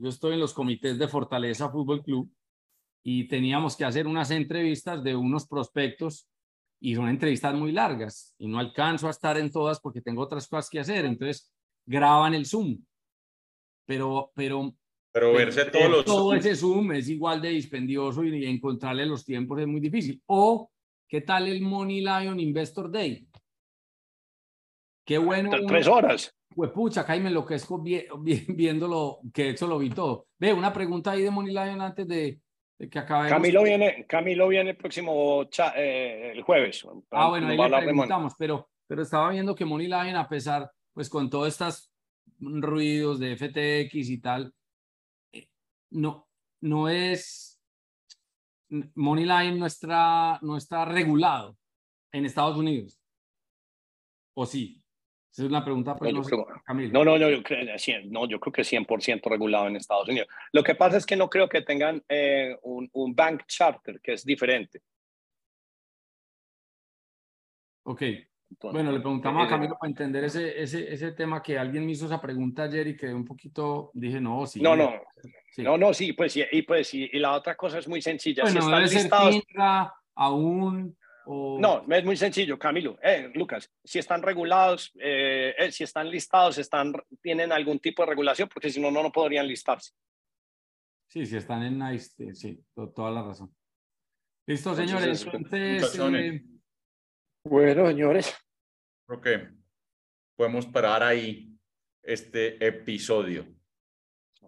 yo 0.00 0.08
estoy 0.08 0.34
en 0.34 0.40
los 0.40 0.52
comités 0.52 0.98
de 0.98 1.06
Fortaleza 1.06 1.70
Fútbol 1.70 2.02
Club 2.02 2.28
y 3.04 3.28
teníamos 3.28 3.76
que 3.76 3.84
hacer 3.84 4.08
unas 4.08 4.32
entrevistas 4.32 5.04
de 5.04 5.14
unos 5.14 5.46
prospectos 5.46 6.28
y 6.80 6.96
son 6.96 7.08
entrevistas 7.08 7.54
muy 7.54 7.70
largas 7.70 8.34
y 8.36 8.48
no 8.48 8.58
alcanzo 8.58 9.06
a 9.06 9.12
estar 9.12 9.38
en 9.38 9.52
todas 9.52 9.78
porque 9.78 10.00
tengo 10.00 10.20
otras 10.20 10.48
cosas 10.48 10.68
que 10.68 10.80
hacer. 10.80 11.04
Entonces, 11.04 11.54
graban 11.86 12.34
el 12.34 12.44
Zoom. 12.44 12.84
Pero, 13.86 14.32
pero, 14.34 14.74
pero 15.14 15.32
verse 15.32 15.66
todos 15.66 15.88
los 15.88 16.04
todo 16.04 16.34
ese 16.34 16.56
Zoom 16.56 16.90
es 16.90 17.08
igual 17.08 17.40
de 17.40 17.50
dispendioso 17.50 18.24
y 18.24 18.46
encontrarle 18.46 19.06
los 19.06 19.24
tiempos 19.24 19.60
es 19.60 19.66
muy 19.68 19.80
difícil. 19.80 20.20
O, 20.26 20.68
¿qué 21.08 21.20
tal 21.20 21.46
el 21.46 21.62
Money 21.62 22.00
Lion 22.00 22.40
Investor 22.40 22.90
Day? 22.90 23.24
Qué 25.06 25.18
bueno. 25.18 25.52
Tres 25.68 25.86
horas. 25.86 26.34
Pues 26.52 26.72
pucha, 26.72 27.02
acá 27.02 27.16
me 27.16 27.28
enloquezco 27.28 27.80
viéndolo, 28.48 29.20
que 29.32 29.50
eso 29.50 29.68
lo 29.68 29.78
vi 29.78 29.90
todo. 29.90 30.26
Ve, 30.36 30.52
una 30.52 30.72
pregunta 30.72 31.12
ahí 31.12 31.22
de 31.22 31.30
Money 31.30 31.52
Lion 31.52 31.80
antes 31.80 32.08
de, 32.08 32.40
que 32.90 32.98
acabemos. 32.98 33.30
Camilo 33.30 33.62
viene, 33.62 34.06
Camilo 34.08 34.48
viene 34.48 34.70
el 34.70 34.76
próximo 34.76 35.48
eh, 35.76 36.32
el 36.34 36.42
jueves. 36.42 36.84
Ah, 37.12 37.28
bueno, 37.28 37.46
ahí 37.46 37.56
le 37.56 37.82
preguntamos, 37.82 38.34
pero, 38.36 38.68
pero 38.88 39.02
estaba 39.02 39.30
viendo 39.30 39.54
que 39.54 39.64
Money 39.64 39.86
Lion, 39.86 40.16
a 40.16 40.28
pesar, 40.28 40.68
pues 40.92 41.08
con 41.08 41.30
todos 41.30 41.46
estos 41.46 41.92
ruidos 42.40 43.20
de 43.20 43.36
FTX 43.36 44.10
y 44.10 44.18
tal, 44.18 44.52
no, 45.94 46.28
no 46.60 46.88
es, 46.88 47.60
Money 48.68 49.24
Line 49.24 49.58
no 49.58 49.66
está, 49.66 50.38
no 50.42 50.56
está 50.56 50.84
regulado 50.84 51.56
en 52.12 52.26
Estados 52.26 52.56
Unidos. 52.56 53.00
¿O 54.34 54.44
sí? 54.44 54.82
Esa 55.32 55.42
es 55.42 55.48
una 55.48 55.64
pregunta 55.64 55.96
pues, 55.96 56.12
no, 56.12 57.04
no, 57.04 57.18
no, 57.18 57.30
yo 57.30 57.42
creo, 57.42 57.64
no, 58.06 58.28
yo 58.28 58.38
creo 58.38 58.52
que 58.52 58.62
100% 58.62 59.28
regulado 59.28 59.66
en 59.66 59.76
Estados 59.76 60.08
Unidos. 60.08 60.28
Lo 60.52 60.62
que 60.62 60.76
pasa 60.76 60.96
es 60.96 61.06
que 61.06 61.16
no 61.16 61.28
creo 61.28 61.48
que 61.48 61.62
tengan 61.62 62.04
eh, 62.08 62.56
un, 62.62 62.88
un, 62.92 63.14
bank 63.14 63.42
charter, 63.46 64.00
que 64.00 64.12
es 64.12 64.24
diferente. 64.24 64.80
Ok. 67.84 68.02
Bueno, 68.60 68.92
le 68.92 69.00
preguntamos 69.00 69.42
a 69.42 69.46
eh, 69.46 69.48
Camilo 69.48 69.76
para 69.78 69.90
entender 69.90 70.24
ese, 70.24 70.62
ese, 70.62 70.92
ese 70.92 71.12
tema 71.12 71.42
que 71.42 71.58
alguien 71.58 71.84
me 71.84 71.92
hizo 71.92 72.06
esa 72.06 72.20
pregunta 72.20 72.64
ayer 72.64 72.86
y 72.88 72.96
que 72.96 73.12
un 73.12 73.24
poquito 73.24 73.90
dije, 73.94 74.20
no, 74.20 74.46
sí. 74.46 74.60
No, 74.60 74.76
no. 74.76 74.92
No, 75.58 75.78
no, 75.78 75.94
sí, 75.94 76.12
pues, 76.12 76.36
y, 76.36 76.62
pues, 76.62 76.92
y, 76.94 77.08
la 77.18 77.32
otra 77.32 77.54
cosa 77.54 77.78
es 77.78 77.86
muy 77.86 78.02
sencilla. 78.02 78.42
Bueno, 78.42 78.60
si 78.88 78.96
están 78.96 79.30
listados... 79.30 79.92
aún 80.16 80.96
no, 81.26 81.84
es 81.88 82.04
muy 82.04 82.16
sencillo, 82.16 82.58
Camilo. 82.58 82.98
Eh, 83.02 83.30
Lucas, 83.34 83.70
si 83.82 83.98
están 83.98 84.22
regulados, 84.22 84.92
eh, 85.00 85.54
eh, 85.56 85.72
si 85.72 85.84
están 85.84 86.10
listados, 86.10 86.58
están, 86.58 86.92
tienen 87.22 87.50
algún 87.52 87.78
tipo 87.78 88.02
de 88.02 88.10
regulación, 88.10 88.48
porque 88.48 88.70
si 88.70 88.80
no, 88.80 88.90
no, 88.90 89.10
podrían 89.10 89.46
listarse. 89.46 89.92
Sí, 91.06 91.24
si 91.26 91.36
están 91.36 91.62
en 91.62 91.78
NICE, 91.78 92.34
sí, 92.34 92.62
toda 92.94 93.10
la 93.10 93.22
razón. 93.22 93.54
Listo, 94.46 94.74
señores. 94.74 95.26
Bueno, 97.44 97.86
señores. 97.86 98.34
Ok, 99.08 99.28
podemos 100.36 100.66
parar 100.66 101.02
ahí 101.02 101.54
este 102.02 102.64
episodio. 102.66 103.46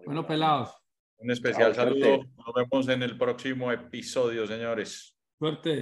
Bueno, 0.05 0.27
pelados. 0.27 0.75
Un 1.19 1.31
especial 1.31 1.75
saludo. 1.75 2.25
Nos 2.37 2.55
vemos 2.55 2.89
en 2.89 3.03
el 3.03 3.17
próximo 3.17 3.73
episodio, 3.73 4.47
señores. 4.47 5.17
Suerte. 5.39 5.75